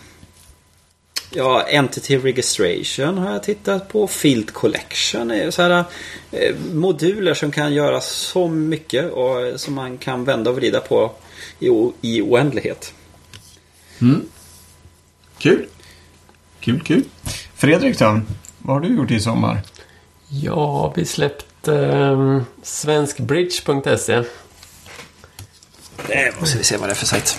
Ja, 1.30 1.62
Entity 1.62 2.18
Registration 2.18 3.18
har 3.18 3.32
jag 3.32 3.42
tittat 3.42 3.88
på. 3.88 4.06
Field 4.06 4.52
Collection 4.52 5.30
är 5.30 5.50
så 5.50 5.62
här 5.62 5.84
eh, 6.30 6.56
moduler 6.72 7.34
som 7.34 7.50
kan 7.50 7.74
göra 7.74 8.00
så 8.00 8.48
mycket 8.48 9.12
och 9.12 9.60
som 9.60 9.74
man 9.74 9.98
kan 9.98 10.24
vända 10.24 10.50
och 10.50 10.56
vrida 10.56 10.80
på 10.80 11.12
i, 11.58 11.68
i 12.00 12.22
oändlighet. 12.22 12.94
Mm. 14.00 14.28
Kul. 15.38 15.66
Kul, 16.60 16.80
kul. 16.80 17.04
Fredrik 17.54 17.98
då? 17.98 18.20
Vad 18.58 18.76
har 18.76 18.80
du 18.80 18.96
gjort 18.96 19.10
i 19.10 19.20
sommar? 19.20 19.60
Ja, 20.28 20.92
vi 20.96 21.04
släppte 21.04 21.74
eh, 21.76 22.42
svenskbridge.se. 22.62 24.22
Det 26.06 26.40
måste 26.40 26.58
vi 26.58 26.64
se 26.64 26.76
vad 26.76 26.88
det 26.88 26.92
är 26.92 26.94
för 26.94 27.06
sajt. 27.06 27.38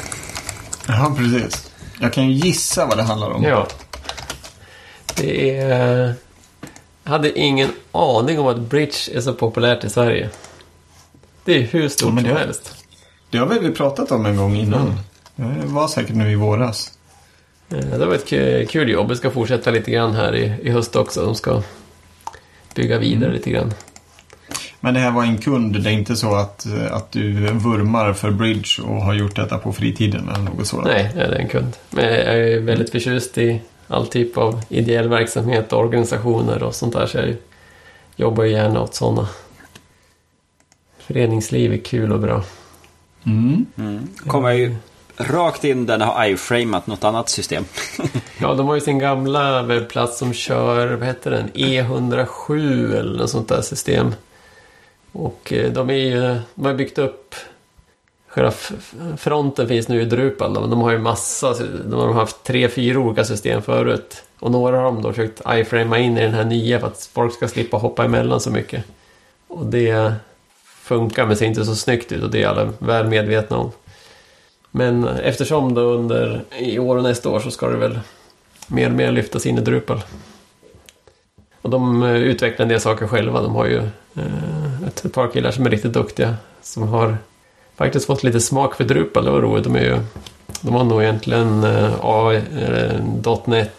Ja, 0.87 1.15
precis. 1.17 1.71
Jag 1.99 2.13
kan 2.13 2.29
ju 2.29 2.33
gissa 2.33 2.85
vad 2.85 2.97
det 2.97 3.03
handlar 3.03 3.29
om. 3.29 3.43
Ja. 3.43 3.67
Det 5.15 5.59
är... 5.59 6.13
Jag 7.03 7.11
hade 7.11 7.39
ingen 7.39 7.69
aning 7.91 8.39
om 8.39 8.47
att 8.47 8.59
bridge 8.59 9.11
är 9.13 9.21
så 9.21 9.33
populärt 9.33 9.83
i 9.83 9.89
Sverige. 9.89 10.29
Det 11.45 11.57
är 11.57 11.61
hur 11.61 11.89
stort 11.89 12.13
ja, 12.15 12.21
det, 12.21 12.27
som 12.27 12.37
helst. 12.37 12.85
Det 13.29 13.37
har 13.37 13.47
vi 13.47 13.71
pratat 13.71 14.11
om 14.11 14.25
en 14.25 14.37
gång 14.37 14.55
innan. 14.55 14.99
Mm. 15.35 15.59
Det 15.59 15.65
var 15.65 15.87
säkert 15.87 16.15
nu 16.15 16.31
i 16.31 16.35
våras. 16.35 16.98
Det 17.69 18.05
var 18.05 18.15
ett 18.15 18.69
kul 18.69 18.89
jobb. 18.89 19.09
Vi 19.09 19.15
ska 19.15 19.31
fortsätta 19.31 19.71
lite 19.71 19.91
grann 19.91 20.15
här 20.15 20.35
i, 20.35 20.53
i 20.63 20.69
höst 20.69 20.95
också. 20.95 21.25
De 21.25 21.35
ska 21.35 21.61
bygga 22.75 22.99
vidare 22.99 23.25
mm. 23.25 23.33
lite 23.33 23.49
grann. 23.49 23.73
Men 24.79 24.93
det 24.93 24.99
här 24.99 25.11
var 25.11 25.23
en 25.23 25.37
kund, 25.37 25.83
det 25.83 25.89
är 25.89 25.93
inte 25.93 26.15
så 26.15 26.35
att, 26.35 26.65
att 26.91 27.11
du 27.11 27.33
vurmar 27.51 28.13
för 28.13 28.31
Bridge 28.31 28.81
och 28.83 29.01
har 29.01 29.13
gjort 29.13 29.35
detta 29.35 29.57
på 29.57 29.73
fritiden 29.73 30.29
eller 30.29 30.43
något 30.43 30.67
sådant? 30.67 30.87
Nej, 30.87 31.11
det 31.15 31.21
är 31.21 31.31
en 31.31 31.47
kund. 31.47 31.73
Men 31.89 32.05
jag 32.05 32.13
är 32.13 32.59
väldigt 32.59 32.89
förtjust 32.89 33.37
i 33.37 33.61
all 33.87 34.07
typ 34.07 34.37
av 34.37 34.61
ideell 34.69 35.09
verksamhet 35.09 35.73
och 35.73 35.79
organisationer 35.79 36.63
och 36.63 36.75
sånt 36.75 36.93
där. 36.93 37.05
Så 37.05 37.17
jag 37.17 37.35
jobbar 38.15 38.43
ju 38.43 38.51
gärna 38.51 38.81
åt 38.81 38.95
sådana. 38.95 39.27
Föreningsliv 40.99 41.73
är 41.73 41.77
kul 41.77 42.11
och 42.11 42.19
bra. 42.19 42.43
Mm. 43.25 43.65
Mm. 43.77 44.07
Kommer 44.27 44.51
ju 44.51 44.75
rakt 45.19 45.63
in 45.63 45.85
där 45.85 45.99
har 45.99 46.25
iframat 46.25 46.87
något 46.87 47.03
annat 47.03 47.29
system. 47.29 47.65
ja, 48.37 48.53
de 48.53 48.67
har 48.67 48.75
ju 48.75 48.81
sin 48.81 48.99
gamla 48.99 49.63
webbplats 49.63 50.17
som 50.17 50.33
kör, 50.33 50.87
vad 50.87 51.07
heter 51.07 51.31
den, 51.31 51.49
E107 51.49 52.99
eller 52.99 53.17
något 53.17 53.29
sånt 53.29 53.49
där 53.49 53.61
system. 53.61 54.15
Och 55.11 55.53
eh, 55.53 55.71
de 55.71 55.89
är 55.89 55.93
ju, 55.93 56.39
de 56.55 56.65
har 56.65 56.73
byggt 56.73 56.97
upp 56.97 57.35
Själva 58.29 58.51
fronten 59.17 59.67
finns 59.67 59.87
nu 59.87 60.01
i 60.01 60.05
Drupal 60.05 60.51
men 60.61 60.69
de 60.69 60.81
har 60.81 60.91
ju 60.91 60.97
massa, 60.97 61.55
de 61.85 61.99
har 61.99 62.13
haft 62.13 62.43
tre, 62.43 62.69
fyra 62.69 62.99
olika 62.99 63.25
system 63.25 63.61
förut. 63.61 64.23
Och 64.39 64.51
några 64.51 64.77
har 64.77 64.83
de 64.83 65.01
då 65.01 65.13
försökt 65.13 65.41
iframa 65.47 65.97
in 65.97 66.17
i 66.17 66.21
den 66.21 66.33
här 66.33 66.43
nya 66.43 66.79
för 66.79 66.87
att 66.87 67.09
folk 67.13 67.33
ska 67.33 67.47
slippa 67.47 67.77
hoppa 67.77 68.05
emellan 68.05 68.39
så 68.39 68.51
mycket. 68.51 68.83
Och 69.47 69.65
det 69.65 70.13
funkar 70.63 71.25
men 71.25 71.37
ser 71.37 71.45
inte 71.45 71.65
så 71.65 71.75
snyggt 71.75 72.11
ut 72.11 72.23
och 72.23 72.29
det 72.29 72.43
är 72.43 72.47
alla 72.47 72.73
väl 72.79 73.07
medvetna 73.07 73.57
om. 73.57 73.71
Men 74.71 75.07
eftersom 75.07 75.73
då 75.73 75.81
under 75.81 76.43
i 76.59 76.79
år 76.79 76.97
och 76.97 77.03
nästa 77.03 77.29
år 77.29 77.39
så 77.39 77.51
ska 77.51 77.67
det 77.67 77.77
väl 77.77 77.99
mer 78.67 78.89
och 78.89 78.95
mer 78.95 79.11
lyftas 79.11 79.45
in 79.45 79.57
i 79.57 79.61
Drupal. 79.61 80.01
Och 81.61 81.69
de 81.69 82.03
eh, 82.03 82.15
utvecklar 82.15 82.63
en 82.63 82.69
del 82.69 82.81
saker 82.81 83.07
själva. 83.07 83.41
De 83.41 83.55
har 83.55 83.65
ju 83.65 83.77
eh, 84.15 84.83
ett 84.87 85.13
par 85.13 85.27
killar 85.27 85.51
som 85.51 85.65
är 85.65 85.69
riktigt 85.69 85.93
duktiga. 85.93 86.35
Som 86.61 86.87
har 86.87 87.17
faktiskt 87.75 88.05
fått 88.05 88.23
lite 88.23 88.39
smak 88.39 88.75
för 88.75 88.83
Drupal. 88.83 89.25
Det 89.25 89.31
var 89.31 89.41
roligt. 89.41 89.63
De, 89.63 89.75
är 89.75 89.83
ju, 89.83 89.99
de 90.61 90.73
har 90.73 90.83
nog 90.83 91.03
egentligen 91.03 91.63
eh, 91.63 91.83
uh, 91.83 91.99
AI.NET 92.01 93.75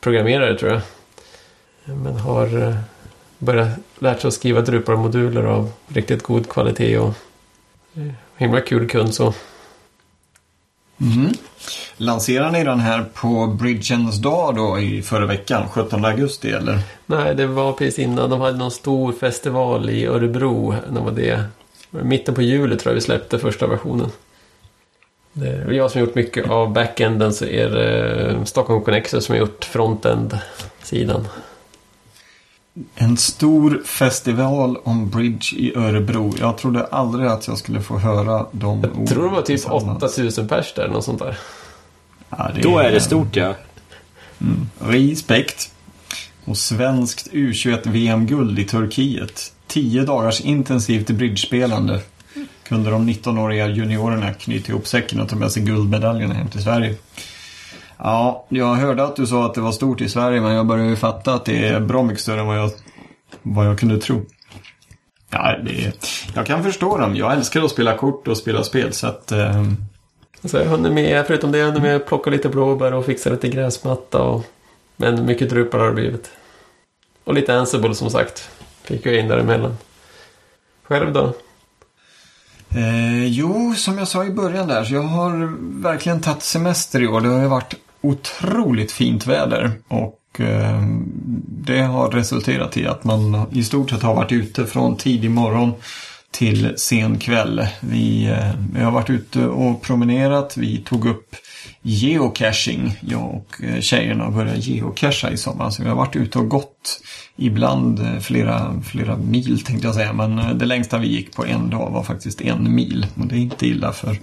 programmerare 0.00 0.58
tror 0.58 0.72
jag. 0.72 0.80
Men 1.84 2.16
har 2.16 2.76
börjat 3.38 3.68
lärt 3.98 4.20
sig 4.20 4.28
att 4.28 4.34
skriva 4.34 4.60
Drupal-moduler 4.60 5.44
av 5.44 5.72
riktigt 5.88 6.22
god 6.22 6.48
kvalitet 6.48 6.98
och 6.98 7.14
himla 8.42 8.60
kul 8.60 8.88
kund 8.88 9.14
så. 9.14 9.34
Mm. 11.00 11.32
Lanserar 11.96 12.50
ni 12.50 12.64
den 12.64 12.80
här 12.80 13.04
på 13.14 13.46
Bridgens 13.46 14.18
dag 14.18 14.54
då 14.54 14.78
i 14.78 15.02
förra 15.02 15.26
veckan, 15.26 15.68
17 15.68 16.04
augusti 16.04 16.50
eller? 16.50 16.78
Nej, 17.06 17.34
det 17.34 17.46
var 17.46 17.72
precis 17.72 17.98
innan. 17.98 18.30
De 18.30 18.40
hade 18.40 18.58
någon 18.58 18.70
stor 18.70 19.12
festival 19.12 19.90
i 19.90 20.06
Örebro. 20.06 20.74
Det 20.90 21.00
var 21.00 21.10
det 21.10 21.44
Mitten 21.90 22.34
på 22.34 22.42
juli 22.42 22.76
tror 22.76 22.90
jag 22.90 22.94
vi 22.94 23.00
släppte 23.00 23.38
första 23.38 23.66
versionen. 23.66 24.10
Det 25.32 25.48
är 25.48 25.72
jag 25.72 25.90
som 25.90 26.00
gjort 26.00 26.14
mycket 26.14 26.50
av 26.50 26.72
backenden 26.72 27.32
så 27.34 27.44
är 27.44 27.68
det 27.68 28.46
Stockholm 28.46 28.82
Connector 28.82 29.20
som 29.20 29.32
har 29.32 29.40
gjort 29.40 29.64
frontend-sidan. 29.64 31.28
En 32.94 33.16
stor 33.16 33.82
festival 33.84 34.76
om 34.84 35.10
bridge 35.10 35.56
i 35.56 35.74
Örebro. 35.76 36.34
Jag 36.38 36.58
trodde 36.58 36.84
aldrig 36.84 37.26
att 37.26 37.48
jag 37.48 37.58
skulle 37.58 37.80
få 37.80 37.98
höra 37.98 38.46
de 38.52 38.84
Jag 38.98 39.08
tror 39.08 39.24
det 39.24 39.30
var 39.30 39.42
typ 39.42 39.70
8000 39.70 40.48
pers 40.48 40.74
där, 40.74 40.88
något 40.88 41.04
sånt 41.04 41.18
där. 41.18 41.38
Ja, 42.30 42.48
är 42.48 42.62
Då 42.62 42.78
är 42.78 42.92
det 42.92 43.00
stort 43.00 43.36
ja. 43.36 43.54
Mm. 44.40 44.68
Respekt. 44.78 45.72
Och 46.44 46.56
svenskt 46.56 47.32
U21-VM-guld 47.32 48.58
i 48.58 48.64
Turkiet 48.64 49.52
tio 49.66 50.04
dagars 50.04 50.40
intensivt 50.40 51.10
bridgespelande 51.10 52.00
kunde 52.68 52.90
de 52.90 53.08
19-åriga 53.08 53.68
juniorerna 53.68 54.34
knyta 54.34 54.72
ihop 54.72 54.86
säcken 54.86 55.20
och 55.20 55.28
ta 55.28 55.36
med 55.36 55.52
sig 55.52 55.62
guldmedaljerna 55.62 56.34
hem 56.34 56.48
till 56.48 56.62
Sverige. 56.62 56.94
Ja, 58.04 58.46
jag 58.48 58.74
hörde 58.74 59.04
att 59.04 59.16
du 59.16 59.26
sa 59.26 59.46
att 59.46 59.54
det 59.54 59.60
var 59.60 59.72
stort 59.72 60.00
i 60.00 60.08
Sverige 60.08 60.40
men 60.40 60.52
jag 60.52 60.66
börjar 60.66 60.86
ju 60.86 60.96
fatta 60.96 61.34
att 61.34 61.44
det 61.44 61.68
är 61.68 61.80
bra 61.80 62.02
mycket 62.02 62.20
större 62.20 62.40
än 62.40 62.46
vad 62.46 62.58
jag, 62.58 62.70
vad 63.42 63.66
jag 63.66 63.78
kunde 63.78 63.98
tro. 63.98 64.26
Ja, 65.30 65.58
det 65.64 65.84
är, 65.84 65.92
jag 66.34 66.46
kan 66.46 66.62
förstå 66.62 66.98
dem. 66.98 67.16
Jag 67.16 67.32
älskar 67.32 67.62
att 67.62 67.70
spela 67.70 67.96
kort 67.96 68.28
och 68.28 68.36
spela 68.36 68.64
spel 68.64 68.92
så 68.92 69.06
att... 69.06 69.32
Eh... 69.32 69.64
Så 70.44 70.56
jag 70.56 70.64
hunnit 70.64 70.92
med, 70.92 71.26
förutom 71.26 71.52
det, 71.52 71.58
jag 71.58 71.66
hunnit 71.66 71.82
med 71.82 72.06
plocka 72.06 72.30
lite 72.30 72.48
blåbär 72.48 72.94
och 72.94 73.06
fixa 73.06 73.30
lite 73.30 73.48
gräsmatta 73.48 74.22
och... 74.22 74.44
Men 74.96 75.26
mycket 75.26 75.50
drupar 75.50 75.78
har 75.78 75.86
det 75.86 75.94
blivit. 75.94 76.30
Och 77.24 77.34
lite 77.34 77.58
Ansible 77.58 77.94
som 77.94 78.10
sagt. 78.10 78.50
Fick 78.82 79.06
jag 79.06 79.14
in 79.14 79.28
däremellan. 79.28 79.76
Själv 80.82 81.12
då? 81.12 81.32
Eh, 82.76 83.26
jo, 83.26 83.74
som 83.74 83.98
jag 83.98 84.08
sa 84.08 84.24
i 84.24 84.30
början 84.30 84.68
där, 84.68 84.84
så 84.84 84.94
jag 84.94 85.02
har 85.02 85.56
verkligen 85.82 86.20
tagit 86.20 86.42
semester 86.42 87.02
i 87.02 87.06
år. 87.06 87.20
Det 87.20 87.28
har 87.28 87.42
ju 87.42 87.48
varit 87.48 87.74
otroligt 88.02 88.92
fint 88.92 89.26
väder 89.26 89.72
och 89.88 90.40
eh, 90.40 90.82
det 91.48 91.82
har 91.82 92.10
resulterat 92.10 92.76
i 92.76 92.86
att 92.86 93.04
man 93.04 93.46
i 93.52 93.64
stort 93.64 93.90
sett 93.90 94.02
har 94.02 94.14
varit 94.14 94.32
ute 94.32 94.66
från 94.66 94.96
tidig 94.96 95.30
morgon 95.30 95.72
till 96.30 96.72
sen 96.76 97.18
kväll. 97.18 97.66
Vi, 97.80 98.26
eh, 98.26 98.50
vi 98.74 98.80
har 98.80 98.90
varit 98.90 99.10
ute 99.10 99.46
och 99.46 99.82
promenerat. 99.82 100.56
Vi 100.56 100.78
tog 100.78 101.06
upp 101.06 101.36
geocaching. 101.82 102.98
Jag 103.00 103.34
och 103.34 103.62
eh, 103.62 103.80
tjejerna 103.80 104.30
började 104.30 104.58
geocacha 104.58 105.30
i 105.30 105.36
sommar. 105.36 105.70
Så 105.70 105.82
vi 105.82 105.88
har 105.88 105.96
varit 105.96 106.16
ute 106.16 106.38
och 106.38 106.48
gått 106.48 107.00
ibland 107.36 108.00
eh, 108.00 108.18
flera, 108.18 108.80
flera 108.84 109.16
mil 109.16 109.64
tänkte 109.64 109.86
jag 109.86 109.94
säga. 109.94 110.12
Men 110.12 110.38
eh, 110.38 110.54
det 110.54 110.66
längsta 110.66 110.98
vi 110.98 111.08
gick 111.08 111.36
på 111.36 111.46
en 111.46 111.70
dag 111.70 111.90
var 111.90 112.02
faktiskt 112.02 112.40
en 112.40 112.74
mil. 112.74 113.06
Och 113.14 113.26
det 113.26 113.34
är 113.34 113.38
inte 113.38 113.66
illa 113.66 113.92
för, 113.92 114.16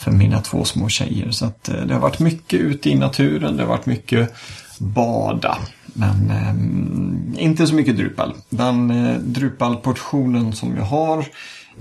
för 0.00 0.10
mina 0.10 0.40
två 0.40 0.64
små 0.64 0.88
tjejer. 0.88 1.30
Så 1.30 1.46
att 1.46 1.68
eh, 1.68 1.80
det 1.80 1.94
har 1.94 2.00
varit 2.00 2.18
mycket 2.18 2.60
ute 2.60 2.90
i 2.90 2.94
naturen. 2.94 3.56
Det 3.56 3.62
har 3.62 3.68
varit 3.68 3.86
mycket 3.86 4.32
bada. 4.78 5.58
Men 5.94 6.30
eh, 6.30 7.44
inte 7.44 7.66
så 7.66 7.74
mycket 7.74 7.96
Drupal. 7.96 8.34
Den 8.48 8.90
eh, 8.90 9.18
Drupal-portionen 9.18 10.52
som 10.52 10.76
jag 10.76 10.84
har 10.84 11.26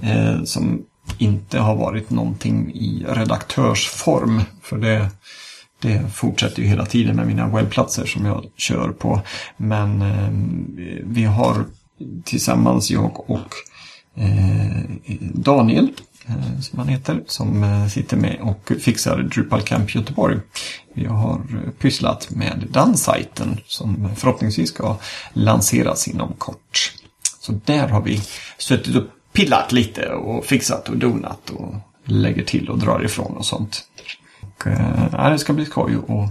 eh, 0.01 0.43
som 0.43 0.81
inte 1.17 1.59
har 1.59 1.75
varit 1.75 2.09
någonting 2.09 2.71
i 2.73 3.05
redaktörsform. 3.07 4.41
För 4.61 4.77
det, 4.77 5.09
det 5.81 6.13
fortsätter 6.13 6.61
ju 6.61 6.67
hela 6.67 6.85
tiden 6.85 7.15
med 7.15 7.27
mina 7.27 7.47
webbplatser 7.47 8.05
som 8.05 8.25
jag 8.25 8.45
kör 8.57 8.89
på. 8.89 9.21
Men 9.57 10.01
eh, 10.01 10.29
vi 11.03 11.23
har 11.23 11.65
tillsammans, 12.23 12.91
jag 12.91 13.29
och 13.29 13.53
eh, 14.15 14.83
Daniel 15.33 15.89
Eh, 16.29 16.59
som 16.61 16.79
han 16.79 16.87
heter, 16.87 17.23
som 17.27 17.63
eh, 17.63 17.87
sitter 17.87 18.17
med 18.17 18.39
och 18.41 18.71
fixar 18.81 19.17
Drupal 19.17 19.61
Camp 19.61 19.95
Göteborg. 19.95 20.37
Vi 20.93 21.05
har 21.05 21.33
eh, 21.33 21.71
pysslat 21.79 22.29
med 22.29 22.67
den 22.69 22.97
sajten 22.97 23.59
som 23.65 24.09
förhoppningsvis 24.15 24.69
ska 24.69 24.97
lanseras 25.33 26.07
inom 26.07 26.33
kort. 26.33 26.93
Så 27.39 27.59
där 27.65 27.87
har 27.87 28.01
vi 28.01 28.21
suttit 28.57 28.95
och 28.95 29.03
pillat 29.33 29.71
lite 29.71 30.09
och 30.09 30.45
fixat 30.45 30.89
och 30.89 30.97
donat 30.97 31.49
och 31.49 31.75
lägger 32.05 32.43
till 32.43 32.69
och 32.69 32.79
drar 32.79 33.05
ifrån 33.05 33.37
och 33.37 33.45
sånt. 33.45 33.83
Och, 34.41 34.67
äh, 34.67 35.31
det 35.31 35.39
ska 35.39 35.53
bli 35.53 35.65
skoj 35.65 35.95
att 35.95 36.29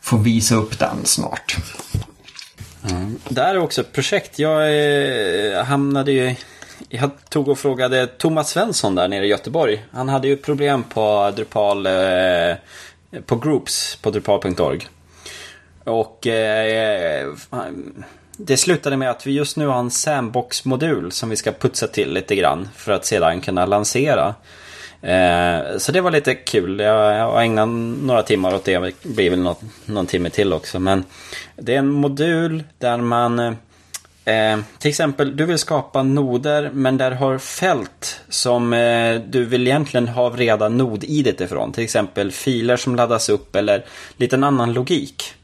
få 0.00 0.16
visa 0.16 0.54
upp 0.54 0.78
den 0.78 0.96
snart. 1.04 1.56
Mm. 2.90 3.18
här 3.36 3.54
är 3.54 3.58
också 3.58 3.80
ett 3.80 3.92
projekt. 3.92 4.38
Jag 4.38 4.62
eh, 4.62 5.64
hamnade 5.64 6.12
ju... 6.12 6.34
Jag 6.88 7.10
tog 7.28 7.48
och 7.48 7.58
frågade 7.58 8.06
Thomas 8.06 8.50
Svensson 8.50 8.94
där 8.94 9.08
nere 9.08 9.26
i 9.26 9.28
Göteborg. 9.28 9.84
Han 9.92 10.08
hade 10.08 10.28
ju 10.28 10.36
problem 10.36 10.82
på 10.82 11.32
Drupal... 11.36 11.86
Eh, 11.86 12.56
på 13.26 13.36
Groups 13.36 13.96
på 14.02 14.10
drupal.org. 14.10 14.88
Och 15.84 16.26
eh, 16.26 17.28
det 18.36 18.56
slutade 18.56 18.96
med 18.96 19.10
att 19.10 19.26
vi 19.26 19.32
just 19.32 19.56
nu 19.56 19.66
har 19.66 19.78
en 19.78 19.90
sandbox-modul 19.90 21.12
som 21.12 21.30
vi 21.30 21.36
ska 21.36 21.52
putsa 21.52 21.86
till 21.86 22.12
lite 22.12 22.36
grann 22.36 22.68
för 22.76 22.92
att 22.92 23.06
sedan 23.06 23.40
kunna 23.40 23.66
lansera. 23.66 24.34
Eh, 25.02 25.78
så 25.78 25.92
det 25.92 26.00
var 26.00 26.10
lite 26.10 26.34
kul. 26.34 26.80
Jag 26.80 27.26
har 27.26 27.42
ägnat 27.42 27.68
några 28.02 28.22
timmar 28.22 28.54
åt 28.54 28.64
det. 28.64 28.78
Det 28.78 28.92
blir 29.02 29.30
väl 29.30 29.40
något, 29.40 29.60
någon 29.86 30.06
timme 30.06 30.30
till 30.30 30.52
också. 30.52 30.78
Men 30.78 31.04
det 31.56 31.74
är 31.74 31.78
en 31.78 31.88
modul 31.88 32.64
där 32.78 32.96
man 32.96 33.38
eh, 33.38 33.52
eh, 34.28 34.58
till 34.78 34.88
exempel, 34.88 35.36
du 35.36 35.44
vill 35.44 35.58
skapa 35.58 36.02
noder 36.02 36.70
men 36.74 36.96
där 36.96 37.10
har 37.10 37.38
fält 37.38 38.20
som 38.28 38.72
eh, 38.72 39.20
du 39.20 39.44
vill 39.44 39.66
egentligen 39.66 40.08
ha 40.08 40.30
reda 40.30 40.68
nod-idet 40.68 41.40
ifrån. 41.40 41.72
Till 41.72 41.84
exempel 41.84 42.32
filer 42.32 42.76
som 42.76 42.96
laddas 42.96 43.28
upp 43.28 43.56
eller 43.56 43.84
lite 44.16 44.36
annan 44.36 44.72
logik. 44.72 45.34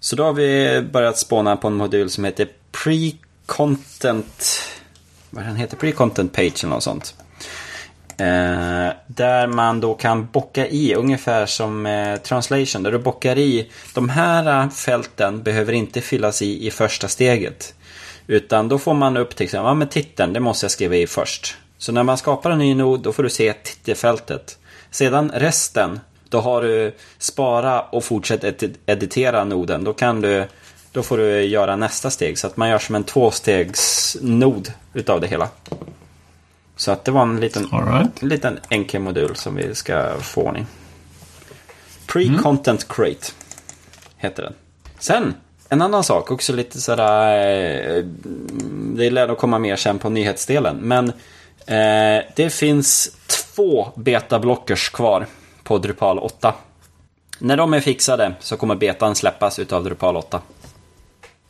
Så 0.00 0.16
då 0.16 0.24
har 0.24 0.32
vi 0.32 0.82
börjat 0.92 1.18
spåna 1.18 1.56
på 1.56 1.68
en 1.68 1.74
modul 1.74 2.10
som 2.10 2.24
heter 2.24 2.48
Pre-Content 2.72 4.60
Vad 5.30 5.44
den 5.44 5.56
heter? 5.56 5.76
Pre-Content 5.76 6.28
Page 6.28 6.64
eller 6.64 6.74
något 6.74 6.82
sånt. 6.82 7.14
Eh, 8.20 8.92
där 9.06 9.46
man 9.46 9.80
då 9.80 9.94
kan 9.94 10.26
bocka 10.26 10.66
i, 10.66 10.94
ungefär 10.94 11.46
som 11.46 11.86
eh, 11.86 12.16
translation, 12.16 12.82
där 12.82 12.92
du 12.92 12.98
bockar 12.98 13.38
i 13.38 13.70
de 13.94 14.08
här 14.08 14.62
eh, 14.62 14.70
fälten 14.70 15.42
behöver 15.42 15.72
inte 15.72 16.00
fyllas 16.00 16.42
i 16.42 16.66
i 16.66 16.70
första 16.70 17.08
steget. 17.08 17.74
Utan 18.30 18.68
då 18.68 18.78
får 18.78 18.94
man 18.94 19.16
upp 19.16 19.36
till 19.36 19.44
exempel, 19.44 19.66
ja 19.66 19.74
men 19.74 19.88
titeln, 19.88 20.32
det 20.32 20.40
måste 20.40 20.64
jag 20.64 20.70
skriva 20.70 20.96
i 20.96 21.06
först. 21.06 21.56
Så 21.78 21.92
när 21.92 22.02
man 22.02 22.18
skapar 22.18 22.50
en 22.50 22.58
ny 22.58 22.74
nod, 22.74 23.00
då 23.00 23.12
får 23.12 23.22
du 23.22 23.30
se 23.30 23.52
titelfältet. 23.52 24.58
Sedan 24.90 25.30
resten, 25.34 26.00
då 26.28 26.40
har 26.40 26.62
du 26.62 26.94
spara 27.18 27.80
och 27.80 28.04
fortsätt 28.04 28.44
ed 28.44 28.76
editera 28.86 29.44
noden. 29.44 29.84
Då 29.84 29.92
kan 29.92 30.20
du, 30.20 30.46
då 30.92 31.02
får 31.02 31.18
du 31.18 31.42
göra 31.42 31.76
nästa 31.76 32.10
steg. 32.10 32.38
Så 32.38 32.46
att 32.46 32.56
man 32.56 32.68
gör 32.68 32.78
som 32.78 32.94
en 32.94 33.04
tvåstegsnod 33.04 34.72
utav 34.94 35.20
det 35.20 35.26
hela. 35.26 35.48
Så 36.76 36.92
att 36.92 37.04
det 37.04 37.10
var 37.10 37.22
en 37.22 37.40
liten, 37.40 37.62
right. 37.62 38.22
en 38.22 38.28
liten 38.28 38.58
enkel 38.68 39.00
modul 39.00 39.36
som 39.36 39.56
vi 39.56 39.74
ska 39.74 40.20
få 40.20 40.42
ordning. 40.42 40.66
Pre-content 42.06 42.68
mm. 42.68 42.88
crate 42.88 43.32
heter 44.16 44.42
den. 44.42 44.54
Sen, 44.98 45.34
en 45.72 45.82
annan 45.82 46.04
sak, 46.04 46.30
också 46.30 46.52
lite 46.52 46.80
sådär... 46.80 47.96
Eh, 47.96 48.04
det 48.96 49.10
lär 49.10 49.28
nog 49.28 49.38
komma 49.38 49.58
mer 49.58 49.76
sen 49.76 49.98
på 49.98 50.10
nyhetsdelen. 50.10 50.76
Men 50.76 51.08
eh, 51.66 52.24
det 52.36 52.52
finns 52.52 53.16
två 53.26 53.88
betablockers 53.96 54.88
kvar 54.88 55.26
på 55.62 55.78
Drupal 55.78 56.18
8. 56.18 56.54
När 57.38 57.56
de 57.56 57.74
är 57.74 57.80
fixade 57.80 58.34
så 58.40 58.56
kommer 58.56 58.74
betan 58.74 59.14
släppas 59.14 59.58
utav 59.58 59.84
Drupal 59.84 60.16
8. 60.16 60.40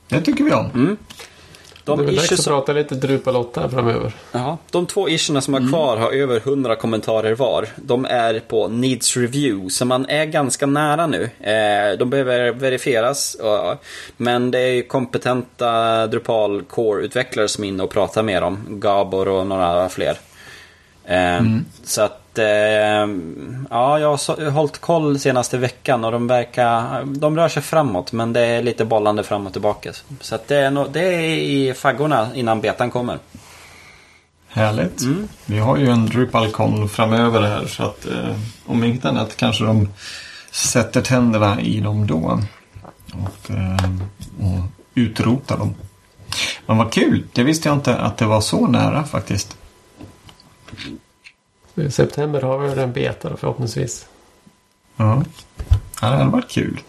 Det 0.08 0.20
tycker 0.20 0.44
vi 0.44 0.52
om. 0.52 0.70
Mm. 0.74 0.96
De 1.96 2.06
det 2.06 2.12
är 2.12 2.16
dags 2.16 2.32
att 2.32 2.44
prata 2.46 2.72
lite 2.72 2.94
Drupal 2.94 3.36
8 3.36 3.68
framöver. 3.68 4.12
Ja, 4.32 4.58
de 4.70 4.86
två 4.86 5.08
issuerna 5.08 5.40
som 5.40 5.54
är 5.54 5.58
mm. 5.58 5.70
kvar 5.70 5.96
har 5.96 6.12
över 6.12 6.36
100 6.36 6.76
kommentarer 6.76 7.34
var. 7.34 7.68
De 7.76 8.04
är 8.04 8.40
på 8.40 8.68
Needs 8.68 9.16
Review, 9.16 9.70
så 9.70 9.84
man 9.84 10.06
är 10.08 10.24
ganska 10.24 10.66
nära 10.66 11.06
nu. 11.06 11.22
Eh, 11.40 11.98
de 11.98 12.10
behöver 12.10 12.52
verifieras, 12.52 13.36
men 14.16 14.50
det 14.50 14.58
är 14.60 14.82
kompetenta 14.82 16.06
Drupal 16.06 16.62
Core-utvecklare 16.62 17.48
som 17.48 17.64
är 17.64 17.68
inne 17.68 17.82
och 17.82 17.90
pratar 17.90 18.22
med 18.22 18.42
dem. 18.42 18.66
Gabor 18.68 19.28
och 19.28 19.46
några 19.46 19.88
fler. 19.88 20.18
Eh, 21.04 21.36
mm. 21.36 21.64
Så 21.84 22.02
att 22.02 22.19
eh, 22.38 23.08
ja, 23.70 23.98
jag 23.98 24.10
har 24.10 24.50
hållit 24.50 24.78
koll 24.78 25.18
senaste 25.18 25.58
veckan 25.58 26.04
och 26.04 26.12
de 26.12 26.26
verkar, 26.26 27.04
de 27.04 27.36
rör 27.36 27.48
sig 27.48 27.62
framåt 27.62 28.12
men 28.12 28.32
det 28.32 28.40
är 28.40 28.62
lite 28.62 28.84
bollande 28.84 29.22
fram 29.22 29.46
och 29.46 29.52
tillbaka. 29.52 29.92
Så 30.20 30.34
att 30.34 30.48
det, 30.48 30.56
är 30.56 30.70
no, 30.70 30.86
det 30.92 31.00
är 31.00 31.20
i 31.28 31.74
faggorna 31.74 32.28
innan 32.34 32.60
betan 32.60 32.90
kommer. 32.90 33.18
Härligt. 34.48 35.00
Mm. 35.00 35.28
Vi 35.46 35.58
har 35.58 35.76
ju 35.76 35.88
en 35.88 36.06
DrupalCon 36.06 36.88
framöver 36.88 37.42
här 37.42 37.66
så 37.66 37.82
att 37.82 38.06
eh, 38.06 38.36
om 38.66 38.84
inget 38.84 39.04
annat 39.04 39.36
kanske 39.36 39.64
de 39.64 39.88
sätter 40.50 41.00
tänderna 41.00 41.60
i 41.60 41.80
dem 41.80 42.06
då. 42.06 42.40
Och, 43.12 43.50
eh, 43.50 43.90
och 44.40 44.60
utrotar 44.94 45.58
dem. 45.58 45.74
Men 46.66 46.78
vad 46.78 46.92
kul! 46.92 47.26
Det 47.32 47.42
visste 47.42 47.68
jag 47.68 47.76
inte 47.76 47.96
att 47.96 48.16
det 48.16 48.26
var 48.26 48.40
så 48.40 48.66
nära 48.66 49.04
faktiskt. 49.04 49.56
I 51.86 51.90
september 51.90 52.42
har 52.42 52.58
vi 52.58 52.82
en 52.82 52.92
beta 52.92 53.36
förhoppningsvis. 53.36 54.06
Ja. 54.96 55.22
ja, 56.00 56.10
det 56.10 56.16
hade 56.16 56.30
varit 56.30 56.50
kul. 56.50 56.80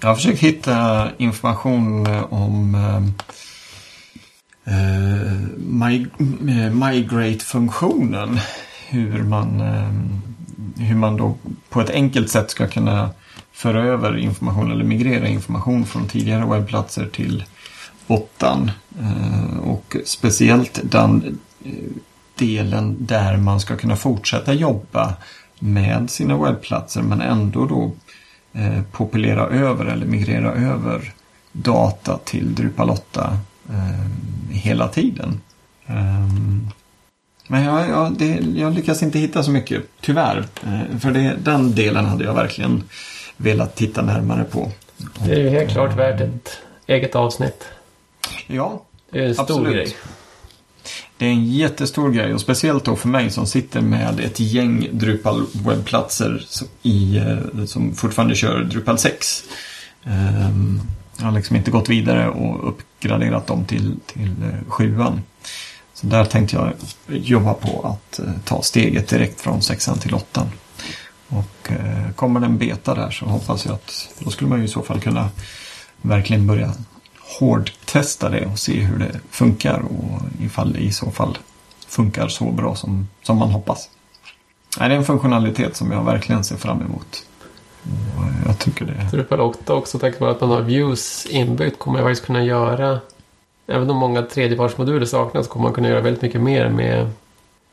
Jag 0.00 0.08
har 0.08 0.14
försökt 0.14 0.40
hitta 0.40 1.08
information 1.16 2.06
eh, 2.06 2.32
om 2.32 2.74
eh, 2.74 2.96
eh, 4.74 5.32
mig, 5.56 6.06
eh, 6.20 6.72
migrate-funktionen. 6.72 8.40
Hur 8.88 9.22
man, 9.22 9.60
eh, 9.60 10.84
hur 10.84 10.94
man 10.94 11.16
då 11.16 11.34
på 11.68 11.80
ett 11.80 11.90
enkelt 11.90 12.30
sätt 12.30 12.50
ska 12.50 12.66
kunna 12.66 13.10
föra 13.52 13.82
över 13.82 14.16
information 14.18 14.72
eller 14.72 14.84
migrera 14.84 15.28
information 15.28 15.86
från 15.86 16.08
tidigare 16.08 16.46
webbplatser 16.46 17.06
till 17.06 17.44
åttan. 18.06 18.70
Eh, 19.00 19.58
och 19.58 19.96
speciellt 20.04 20.80
den 20.82 21.38
eh, 21.64 21.72
delen 22.38 22.96
där 23.00 23.36
man 23.36 23.60
ska 23.60 23.76
kunna 23.76 23.96
fortsätta 23.96 24.52
jobba 24.52 25.14
med 25.58 26.10
sina 26.10 26.36
webbplatser 26.36 27.02
men 27.02 27.20
ändå 27.20 27.66
då 27.66 27.92
eh, 28.60 28.82
populera 28.92 29.46
över 29.46 29.84
eller 29.84 30.06
migrera 30.06 30.52
över 30.52 31.12
data 31.52 32.18
till 32.24 32.54
Drupal 32.54 32.90
8 32.90 33.38
eh, 33.68 34.54
hela 34.56 34.88
tiden. 34.88 35.40
Um, 35.86 36.70
men 37.48 37.64
jag, 37.64 37.88
jag, 37.88 38.12
det, 38.12 38.40
jag, 38.56 38.74
lyckas 38.74 39.02
inte 39.02 39.18
hitta 39.18 39.42
så 39.42 39.50
mycket, 39.50 39.82
tyvärr. 40.00 40.46
Eh, 40.66 40.98
för 40.98 41.10
det, 41.10 41.36
den 41.38 41.74
delen 41.74 42.04
hade 42.04 42.24
jag 42.24 42.34
verkligen 42.34 42.82
velat 43.36 43.76
titta 43.76 44.02
närmare 44.02 44.44
på. 44.44 44.70
Det 45.24 45.32
är 45.32 45.38
ju 45.38 45.48
helt 45.48 45.70
klart 45.70 45.96
värt 45.96 46.20
ett 46.20 46.58
eget 46.86 47.16
avsnitt. 47.16 47.64
Ja, 48.46 48.82
Det 49.10 49.18
är 49.18 49.26
en 49.26 49.34
stor 49.34 49.44
absolut. 49.44 49.72
grej. 49.72 49.96
Det 51.18 51.26
är 51.26 51.30
en 51.30 51.52
jättestor 51.52 52.10
grej 52.10 52.34
och 52.34 52.40
speciellt 52.40 52.84
då 52.84 52.96
för 52.96 53.08
mig 53.08 53.30
som 53.30 53.46
sitter 53.46 53.80
med 53.80 54.20
ett 54.20 54.40
gäng 54.40 54.88
Drupal 54.92 55.46
webbplatser 55.52 56.46
i, 56.82 57.16
eh, 57.16 57.64
som 57.64 57.94
fortfarande 57.94 58.34
kör 58.34 58.64
Drupal 58.64 58.98
6. 58.98 59.44
Ehm, 60.04 60.80
jag 61.18 61.24
har 61.24 61.32
liksom 61.32 61.56
inte 61.56 61.70
gått 61.70 61.88
vidare 61.88 62.28
och 62.28 62.68
uppgraderat 62.68 63.46
dem 63.46 63.64
till, 63.64 63.96
till 64.06 64.34
eh, 64.42 64.70
7. 64.70 64.96
Så 65.94 66.06
där 66.06 66.24
tänkte 66.24 66.56
jag 66.56 66.72
jobba 67.08 67.54
på 67.54 67.86
att 67.86 68.18
eh, 68.18 68.32
ta 68.44 68.62
steget 68.62 69.08
direkt 69.08 69.40
från 69.40 69.62
6 69.62 69.90
till 70.00 70.14
8 70.14 70.48
Och 71.28 71.70
kommer 72.16 72.40
det 72.40 72.46
en 72.46 72.58
beta 72.58 72.94
där 72.94 73.10
så 73.10 73.26
hoppas 73.26 73.66
jag 73.66 73.74
att 73.74 74.08
då 74.18 74.30
skulle 74.30 74.50
man 74.50 74.58
ju 74.58 74.64
i 74.64 74.68
så 74.68 74.82
fall 74.82 75.00
kunna 75.00 75.28
verkligen 76.02 76.46
börja 76.46 76.72
hårdtesta 77.38 78.28
det 78.28 78.46
och 78.46 78.58
se 78.58 78.80
hur 78.80 78.98
det 78.98 79.20
funkar 79.30 79.80
och 79.80 80.20
ifall 80.40 80.72
det 80.72 80.80
i 80.80 80.92
så 80.92 81.10
fall 81.10 81.38
funkar 81.88 82.28
så 82.28 82.44
bra 82.44 82.74
som, 82.74 83.08
som 83.22 83.36
man 83.36 83.50
hoppas. 83.50 83.90
Det 84.78 84.84
är 84.84 84.90
en 84.90 85.04
funktionalitet 85.04 85.76
som 85.76 85.92
jag 85.92 86.04
verkligen 86.04 86.44
ser 86.44 86.56
fram 86.56 86.82
emot. 86.82 87.26
Och 88.16 88.24
jag 88.46 88.58
tycker 88.58 88.84
det. 88.84 89.08
Drupal 89.10 89.40
8 89.40 89.74
också 89.74 89.98
tack 89.98 90.20
vare 90.20 90.30
att 90.30 90.40
man 90.40 90.50
har 90.50 90.60
views 90.60 91.26
inbyggt 91.26 91.78
kommer 91.78 91.98
jag 91.98 92.06
faktiskt 92.06 92.26
kunna 92.26 92.44
göra 92.44 93.00
Även 93.70 93.90
om 93.90 93.96
många 93.96 94.22
tredjepartsmoduler 94.22 95.06
saknas 95.06 95.48
kommer 95.48 95.62
man 95.62 95.72
kunna 95.72 95.88
göra 95.88 96.00
väldigt 96.00 96.22
mycket 96.22 96.40
mer 96.40 96.68
med 96.68 97.10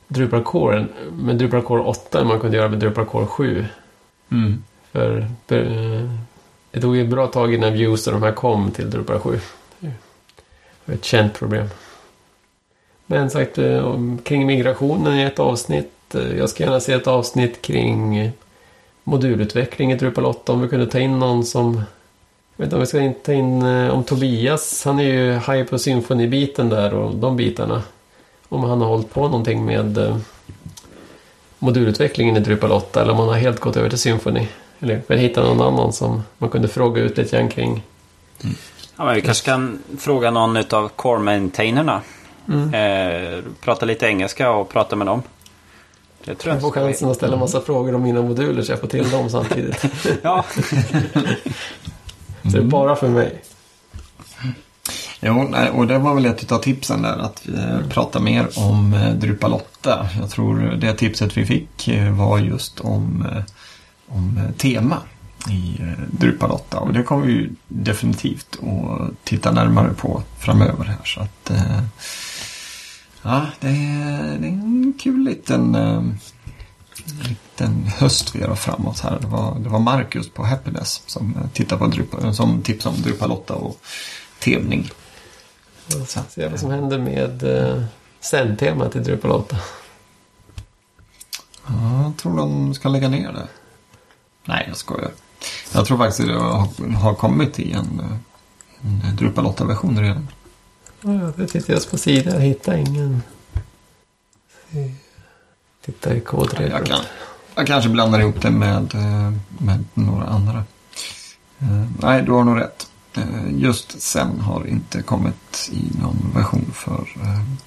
Drupal 0.07 0.43
Core. 0.43 0.85
Med 1.11 1.35
Drupal 1.35 1.61
Core 1.61 1.81
8 1.81 2.21
än 2.21 2.27
man 2.27 2.39
kunde 2.39 2.57
göra 2.57 2.69
med 2.69 2.79
Drupal 2.79 3.05
Core 3.05 3.25
7. 3.25 3.65
Mm. 4.31 4.63
För 4.91 5.27
det 6.76 6.82
tog 6.82 6.95
ju 6.95 7.03
ett 7.03 7.09
bra 7.09 7.28
tag 7.28 7.53
innan 7.53 7.73
views 7.73 8.07
och 8.07 8.13
de 8.13 8.23
här 8.23 8.32
kom 8.32 8.71
till 8.71 8.89
Drupal 8.89 9.19
7. 9.19 9.39
Det 9.80 9.91
var 10.86 10.95
ett 10.95 11.05
känt 11.05 11.34
problem. 11.34 11.69
Men 13.05 13.30
sagt, 13.30 13.57
eh, 13.57 13.95
kring 14.23 14.45
migrationen 14.45 15.19
i 15.19 15.23
ett 15.23 15.39
avsnitt 15.39 16.15
eh, 16.15 16.38
jag 16.38 16.49
ska 16.49 16.63
gärna 16.63 16.80
se 16.80 16.93
ett 16.93 17.07
avsnitt 17.07 17.61
kring 17.61 18.32
modulutveckling 19.03 19.91
i 19.91 19.95
Drupal 19.95 20.26
8. 20.26 20.53
Om 20.53 20.61
vi 20.61 20.67
kunde 20.67 20.88
ta 20.88 20.99
in 20.99 21.19
någon 21.19 21.45
som... 21.45 21.73
Jag 22.55 22.65
vet 22.65 22.65
inte 22.65 22.76
om 22.76 22.80
vi 22.80 22.88
ska 22.88 23.13
ta 23.26 23.34
in 23.34 23.61
eh, 23.61 23.89
om 23.89 24.03
Tobias. 24.03 24.86
Han 24.86 24.99
är 24.99 25.03
ju 25.03 25.34
high 25.34 25.63
på 25.63 25.80
symfonibiten 25.80 26.69
där 26.69 26.93
och 26.93 27.15
de 27.15 27.38
bitarna. 27.38 27.84
Om 28.49 28.63
han 28.63 28.82
har 28.82 28.88
hållit 28.88 29.13
på 29.13 29.21
någonting 29.21 29.65
med 29.65 30.21
modulutvecklingen 31.59 32.38
i 32.38 32.39
Drupal 32.39 32.71
8 32.71 33.01
eller 33.01 33.11
om 33.11 33.19
han 33.19 33.28
har 33.28 33.36
helt 33.36 33.59
gått 33.59 33.78
över 33.78 33.89
till 33.89 33.99
Symfoni. 33.99 34.47
Eller 34.86 35.01
vill 35.07 35.17
hitta 35.19 35.43
någon 35.43 35.61
annan 35.61 35.93
som 35.93 36.23
man 36.38 36.49
kunde 36.49 36.67
fråga 36.67 37.01
ut 37.01 37.17
lite 37.17 37.38
grann 37.38 37.49
kring. 37.49 37.83
Ja, 38.97 39.05
men 39.05 39.15
vi 39.15 39.21
kanske 39.21 39.45
kan 39.45 39.79
fråga 39.99 40.31
någon 40.31 40.57
av 40.57 40.89
core-maintainerna. 40.95 42.01
Mm. 42.49 42.73
Eh, 42.73 43.43
prata 43.61 43.86
lite 43.86 44.05
engelska 44.05 44.51
och 44.51 44.69
prata 44.69 44.95
med 44.95 45.07
dem. 45.07 45.21
Det 46.25 46.36
tror 46.36 46.51
Jag 46.51 46.55
jag. 46.55 46.61
får 46.61 46.71
chansen 46.71 47.09
att 47.09 47.15
ställa 47.15 47.33
en 47.33 47.39
massa 47.39 47.61
frågor 47.61 47.95
om 47.95 48.03
mina 48.03 48.21
moduler 48.21 48.61
så 48.61 48.71
jag 48.71 48.79
får 48.79 48.88
till 48.88 49.09
dem 49.09 49.29
samtidigt. 49.29 49.86
Ja, 50.21 50.45
Så 52.41 52.49
det 52.49 52.57
är 52.57 52.61
bara 52.61 52.95
för 52.95 53.07
mig. 53.07 53.41
Jo, 55.21 55.53
och 55.73 55.88
det 55.88 55.97
var 55.97 56.13
väl 56.13 56.25
ett 56.25 56.51
av 56.51 56.59
tipsen 56.59 57.01
där 57.01 57.17
att 57.17 57.47
eh, 57.47 57.88
prata 57.89 58.19
mer 58.19 58.47
om 58.55 58.93
eh, 58.93 59.13
Drupal 59.13 59.53
8. 59.53 60.07
Jag 60.19 60.29
tror 60.29 60.77
det 60.81 60.93
tipset 60.93 61.38
vi 61.38 61.45
fick 61.45 61.88
eh, 61.88 62.11
var 62.17 62.39
just 62.39 62.79
om, 62.79 63.25
eh, 63.31 63.43
om 64.07 64.37
eh, 64.37 64.51
tema 64.51 65.01
i 65.49 65.81
eh, 65.81 66.03
Drupal 66.11 66.51
8 66.51 66.79
och 66.79 66.93
det 66.93 67.03
kommer 67.03 67.25
vi 67.25 67.31
ju 67.31 67.49
definitivt 67.67 68.57
att 68.63 69.23
titta 69.23 69.51
närmare 69.51 69.93
på 69.93 70.23
framöver 70.39 70.85
här. 70.85 71.05
Så 71.05 71.21
att, 71.21 71.49
eh, 71.49 71.83
ja, 73.21 73.45
det 73.59 73.67
är, 73.67 74.37
det 74.39 74.47
är 74.47 74.51
en 74.51 74.93
kul 74.99 75.23
liten, 75.23 75.77
liten 77.27 77.83
höst 77.83 78.35
vi 78.35 78.43
har 78.43 78.55
framåt 78.55 78.99
här. 78.99 79.19
Det 79.21 79.27
var, 79.27 79.59
det 79.59 79.69
var 79.69 79.79
Marcus 79.79 80.29
på 80.29 80.45
Happiness 80.45 81.01
som, 81.05 81.37
tittade 81.53 81.79
på 81.79 81.87
Drupal, 81.87 82.33
som 82.33 82.61
tipsade 82.61 82.95
om 82.95 83.01
Drupal 83.01 83.31
8 83.31 83.53
och 83.53 83.79
temning. 84.39 84.89
Så 85.87 86.19
att, 86.19 86.31
Se 86.31 86.47
vad 86.47 86.59
som 86.59 86.71
händer 86.71 86.99
med 86.99 87.43
Zen-temat 88.19 88.95
i 88.95 88.99
Drupal 88.99 89.31
8. 89.31 89.57
Ja, 91.67 92.03
jag 92.03 92.17
tror 92.17 92.37
de 92.37 92.73
ska 92.73 92.89
lägga 92.89 93.09
ner 93.09 93.31
det. 93.31 93.47
Nej, 94.45 94.65
jag 94.67 94.77
skojar. 94.77 95.11
Jag 95.73 95.85
tror 95.85 95.97
faktiskt 95.97 96.19
att 96.19 96.27
det 96.27 96.33
har, 96.39 96.89
har 96.95 97.13
kommit 97.13 97.59
i 97.59 97.71
en, 97.71 98.01
en 98.81 99.15
Drupal 99.15 99.45
8-version 99.45 99.99
redan. 99.99 100.27
Ja, 101.01 101.31
jag 101.37 101.49
tittar 101.49 101.73
just 101.73 101.91
på 101.91 101.97
sidan. 101.97 102.33
Jag 102.33 102.41
hittar 102.41 102.73
ingen. 102.77 103.21
Titta 105.85 106.15
i 106.15 106.19
kodregeln. 106.19 106.71
Jag, 106.71 106.85
kan, 106.85 106.99
jag 107.55 107.67
kanske 107.67 107.89
blandar 107.89 108.19
ihop 108.19 108.41
det 108.41 108.51
med, 108.51 108.95
eh, 108.95 109.33
med 109.57 109.83
några 109.93 110.25
andra. 110.25 110.63
Eh, 111.59 111.85
Nej, 111.99 112.21
du 112.21 112.31
har 112.31 112.43
nog 112.43 112.59
rätt. 112.59 112.87
Eh, 113.17 113.23
Just 113.51 114.01
sen 114.01 114.39
har 114.39 114.67
inte 114.67 115.01
kommit 115.01 115.69
i 115.71 115.99
någon 116.01 116.31
version 116.35 116.71
för, 116.73 117.05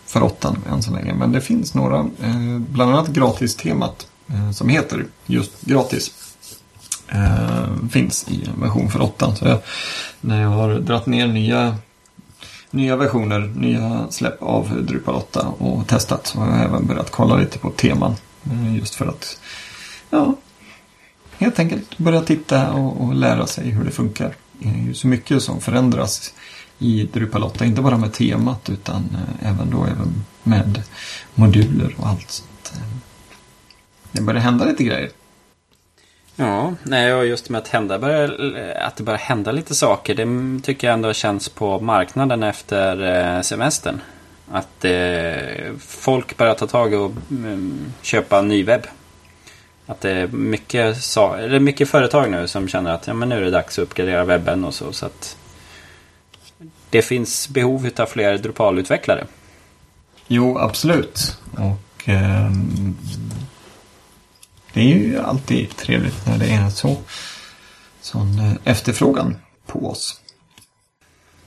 för 0.06 0.22
8 0.22 0.56
än 0.70 0.82
så 0.82 0.92
länge. 0.92 1.14
Men 1.14 1.32
det 1.32 1.40
finns 1.40 1.74
några, 1.74 2.10
bland 2.58 2.92
annat 2.92 3.08
gratis-temat 3.08 4.06
som 4.54 4.68
heter 4.68 5.06
just 5.26 5.60
gratis 5.60 6.27
eh, 7.12 7.88
Finns 7.90 8.28
i 8.28 8.44
en 8.54 8.60
version 8.60 8.90
för 8.90 9.02
8. 9.02 9.34
Så 9.34 9.44
jag, 9.48 9.58
när 10.20 10.42
jag 10.42 10.48
har 10.48 10.74
dratt 10.74 11.06
ner 11.06 11.26
nya, 11.26 11.76
nya 12.70 12.96
versioner, 12.96 13.40
nya 13.40 14.06
släpp 14.10 14.42
av 14.42 14.84
Drupal 14.86 15.14
8 15.14 15.48
och 15.48 15.86
testat 15.86 16.26
så 16.26 16.38
har 16.40 16.56
jag 16.56 16.64
även 16.64 16.86
börjat 16.86 17.10
kolla 17.10 17.36
lite 17.36 17.58
på 17.58 17.70
teman. 17.70 18.14
eh, 18.50 18.76
Just 18.76 18.94
för 18.94 19.06
att 19.06 19.40
ja, 20.10 20.34
helt 21.38 21.58
enkelt 21.58 21.98
börja 21.98 22.20
titta 22.20 22.72
och, 22.72 23.00
och 23.04 23.14
lära 23.14 23.46
sig 23.46 23.70
hur 23.70 23.84
det 23.84 23.90
funkar. 23.90 24.34
Det 24.52 24.68
är 24.68 24.74
ju 24.86 24.94
så 24.94 25.06
mycket 25.06 25.42
som 25.42 25.60
förändras 25.60 26.34
i 26.78 27.08
Drupal 27.12 27.42
8. 27.42 27.64
Inte 27.64 27.82
bara 27.82 27.96
med 27.98 28.12
temat 28.12 28.70
utan 28.70 29.16
eh, 29.40 29.48
även 29.50 29.70
då 29.70 29.84
även 29.84 30.24
med 30.42 30.82
moduler 31.34 31.94
och 31.98 32.08
allt. 32.08 32.30
Så 32.30 32.44
att, 32.62 32.72
eh, 32.76 32.82
det 34.12 34.22
börjar 34.22 34.40
hända 34.40 34.64
lite 34.64 34.84
grejer. 34.84 35.10
Ja, 36.40 36.74
nej, 36.82 37.14
och 37.14 37.26
just 37.26 37.50
med 37.50 37.58
att, 37.58 37.68
hända 37.68 37.98
börjar, 37.98 38.54
att 38.80 38.96
det 38.96 39.02
börjar 39.02 39.18
hända 39.18 39.52
lite 39.52 39.74
saker. 39.74 40.14
Det 40.14 40.62
tycker 40.62 40.86
jag 40.86 40.94
ändå 40.94 41.12
känns 41.12 41.48
på 41.48 41.80
marknaden 41.80 42.42
efter 42.42 43.02
eh, 43.02 43.42
semestern. 43.42 44.00
Att 44.50 44.84
eh, 44.84 45.76
folk 45.78 46.36
börjar 46.36 46.54
ta 46.54 46.66
tag 46.66 46.94
och 46.94 47.12
mm, 47.30 47.92
köpa 48.02 48.42
ny 48.42 48.64
webb. 48.64 48.86
Att 49.86 50.00
det 50.00 50.10
är 50.10 50.26
mycket, 50.26 51.02
sa, 51.02 51.36
eller 51.36 51.60
mycket 51.60 51.88
företag 51.88 52.30
nu 52.30 52.48
som 52.48 52.68
känner 52.68 52.94
att 52.94 53.06
ja, 53.06 53.14
men 53.14 53.28
nu 53.28 53.36
är 53.36 53.40
det 53.40 53.50
dags 53.50 53.78
att 53.78 53.82
uppgradera 53.82 54.24
webben 54.24 54.64
och 54.64 54.74
så. 54.74 54.92
så 54.92 55.06
att 55.06 55.36
det 56.90 57.02
finns 57.02 57.48
behov 57.48 57.90
av 57.96 58.06
fler 58.06 58.38
Drupal-utvecklare. 58.38 59.24
Jo, 60.26 60.58
absolut. 60.58 61.38
Och 61.52 62.08
eh, 62.08 62.50
det 64.72 64.80
är 64.80 64.84
ju 64.84 65.18
alltid 65.18 65.76
trevligt 65.76 66.26
när 66.26 66.38
det 66.38 66.50
är 66.50 66.70
så 66.70 66.96
sån 68.00 68.38
eh, 68.38 68.52
efterfrågan 68.64 69.36
på 69.66 69.90
oss. 69.90 70.20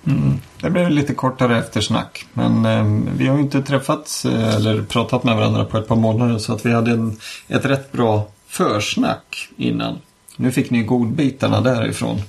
Mm. 0.06 0.40
Det 0.62 0.70
blev 0.70 0.90
lite 0.90 1.14
kortare 1.14 1.60
eftersnack. 1.60 2.26
Men 2.34 2.66
eh, 2.66 3.14
vi 3.18 3.28
har 3.28 3.36
ju 3.36 3.42
inte 3.42 3.62
träffats 3.62 4.26
eh, 4.26 4.56
eller 4.56 4.84
pratat 4.84 5.24
med 5.24 5.36
varandra 5.36 5.66
på 5.66 5.78
ett 5.78 5.88
par 5.88 5.96
månader 5.96 6.38
så 6.38 6.54
att 6.54 6.66
vi 6.66 6.72
hade 6.72 6.92
en, 6.92 7.18
ett 7.48 7.66
rätt 7.66 7.92
bra 7.92 8.28
försnack 8.48 9.50
innan. 9.58 9.98
Nu 10.38 10.52
fick 10.52 10.70
ni 10.70 10.84
godbitarna 10.84 11.62
därifrån. 11.62 12.22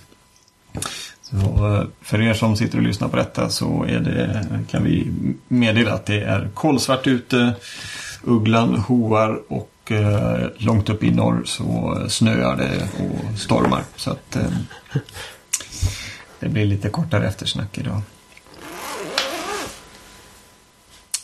Så 1.23 1.37
eh, 1.37 1.85
för 2.03 2.21
er 2.21 2.35
som 2.35 2.57
sitter 2.57 2.79
och 2.79 2.85
lyssnar 2.85 3.09
på 3.09 3.17
detta 3.17 3.49
så 3.49 3.85
är 3.89 4.01
det, 4.01 4.47
kan 4.71 4.85
vi 4.85 5.13
meddela 5.49 5.93
att 5.93 6.07
det 6.07 6.21
är 6.21 6.51
kolsvart 6.55 7.07
ute, 7.07 7.55
ugglan 8.25 8.77
hoar 8.77 9.41
och 9.49 9.72
eh, 9.91 10.47
långt 10.57 10.89
upp 10.89 11.05
i 11.05 11.11
norr 11.11 11.43
så 11.45 12.01
snöar 12.09 12.57
det 12.57 12.89
och 13.05 13.39
stormar. 13.39 13.85
Så 13.97 14.11
att 14.11 14.37
eh, 14.37 14.43
det 16.41 16.49
blir 16.49 16.65
lite 16.67 16.89
kortare 16.89 17.29
eftersnack 17.29 17.79
idag. 17.79 18.03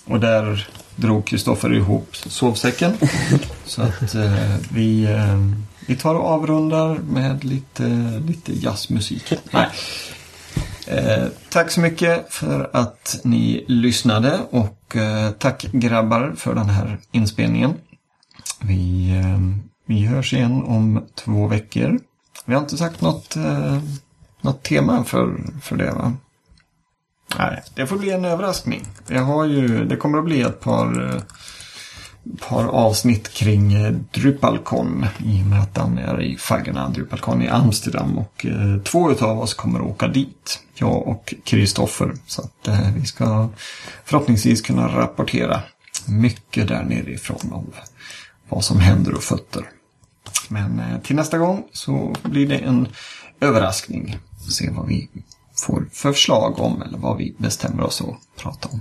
Och 0.04 0.20
där 0.20 0.68
drog 0.96 1.26
Kristoffer 1.26 1.74
ihop 1.74 2.16
sovsäcken. 2.16 2.92
Så 3.64 3.82
att 3.82 4.14
eh, 4.14 4.56
vi, 4.70 5.04
eh, 5.04 5.38
vi 5.86 5.96
tar 5.96 6.14
och 6.14 6.26
avrundar 6.26 6.94
med 6.94 7.44
lite, 7.44 7.84
lite 8.26 8.52
jazzmusik. 8.52 9.32
Nej. 9.50 9.68
Eh, 10.86 11.26
tack 11.48 11.70
så 11.70 11.80
mycket 11.80 12.34
för 12.34 12.70
att 12.72 13.20
ni 13.24 13.64
lyssnade 13.68 14.40
och 14.50 14.96
eh, 14.96 15.30
tack 15.30 15.66
grabbar 15.72 16.34
för 16.36 16.54
den 16.54 16.68
här 16.68 16.98
inspelningen. 17.12 17.74
Vi, 18.60 19.10
eh, 19.10 19.38
vi 19.86 20.06
hörs 20.06 20.32
igen 20.32 20.62
om 20.62 21.04
två 21.14 21.46
veckor. 21.46 22.00
Vi 22.44 22.54
har 22.54 22.60
inte 22.60 22.76
sagt 22.76 23.00
något, 23.00 23.36
eh, 23.36 23.78
något 24.40 24.62
tema 24.62 25.04
för, 25.04 25.40
för 25.62 25.76
det 25.76 25.92
va? 25.92 26.12
Nej, 27.38 27.62
det 27.74 27.86
får 27.86 27.98
bli 27.98 28.10
en 28.10 28.24
överraskning. 28.24 28.86
Jag 29.08 29.22
har 29.22 29.44
ju, 29.44 29.84
det 29.84 29.96
kommer 29.96 30.18
att 30.18 30.24
bli 30.24 30.42
ett 30.42 30.60
par, 30.60 31.14
eh, 31.14 31.22
par 32.48 32.64
avsnitt 32.64 33.32
kring 33.32 33.74
Drupalcon 34.12 35.06
i 35.18 35.42
och 35.42 35.46
med 35.46 35.62
att 35.62 35.74
den 35.74 35.98
är 35.98 36.22
i 36.22 36.36
faggorna. 36.36 36.88
Drupalcon 36.88 37.42
i 37.42 37.48
Amsterdam 37.48 38.18
och 38.18 38.46
eh, 38.46 38.82
två 38.82 39.10
utav 39.10 39.40
oss 39.40 39.54
kommer 39.54 39.80
att 39.80 39.86
åka 39.86 40.08
dit. 40.08 40.60
Jag 40.74 41.08
och 41.08 41.34
Kristoffer. 41.44 42.14
Så 42.26 42.42
att 42.42 42.68
eh, 42.68 42.92
vi 42.96 43.06
ska 43.06 43.48
förhoppningsvis 44.04 44.62
kunna 44.62 44.88
rapportera 44.88 45.60
mycket 46.06 46.68
där 46.68 46.82
nerifrån 46.82 47.52
om 47.52 47.72
vad 48.48 48.64
som 48.64 48.80
händer 48.80 49.14
och 49.14 49.22
fötter. 49.22 49.70
Men 50.48 50.80
eh, 50.80 51.00
till 51.00 51.16
nästa 51.16 51.38
gång 51.38 51.64
så 51.72 52.14
blir 52.22 52.46
det 52.48 52.58
en 52.58 52.88
överraskning. 53.40 54.18
Se 54.50 54.70
vad 54.70 54.86
vi 54.86 55.08
får 55.56 55.88
förslag 55.92 56.58
om 56.58 56.82
eller 56.82 56.98
vad 56.98 57.16
vi 57.16 57.34
bestämmer 57.38 57.82
oss 57.82 58.00
att 58.00 58.42
prata 58.42 58.68
om. 58.68 58.80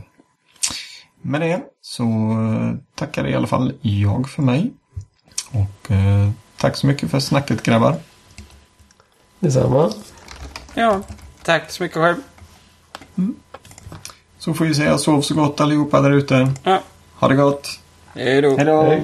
Med 1.22 1.42
det 1.42 1.62
så 1.82 2.04
eh, 2.32 2.74
tackar 2.96 3.28
i 3.28 3.36
alla 3.36 3.48
fall 3.48 3.74
jag 3.82 4.30
för 4.30 4.42
mig. 4.42 4.74
Och 5.52 5.92
eh, 5.92 6.30
tack 6.58 6.76
så 6.78 6.88
mycket 6.88 7.12
för 7.12 7.20
snacket 7.20 7.64
grabbar. 7.64 7.96
Detsamma. 9.40 9.92
Ja, 10.74 11.02
tack 11.44 11.72
så 11.72 11.84
mycket 11.84 11.98
själv. 11.98 12.16
Så 14.40 14.54
får 14.54 14.66
vi 14.66 14.76
säga 14.76 14.98
sov 14.98 15.22
så 15.22 15.36
gott 15.36 15.62
allihopa 15.62 16.02
där 16.02 16.12
ute. 16.12 16.52
Ja, 16.64 16.82
Ha 17.14 17.28
det 17.28 17.36
gott. 17.36 17.80
hej 18.14 18.42
då. 18.42 18.58
Hej 18.58 18.66
då! 18.66 19.00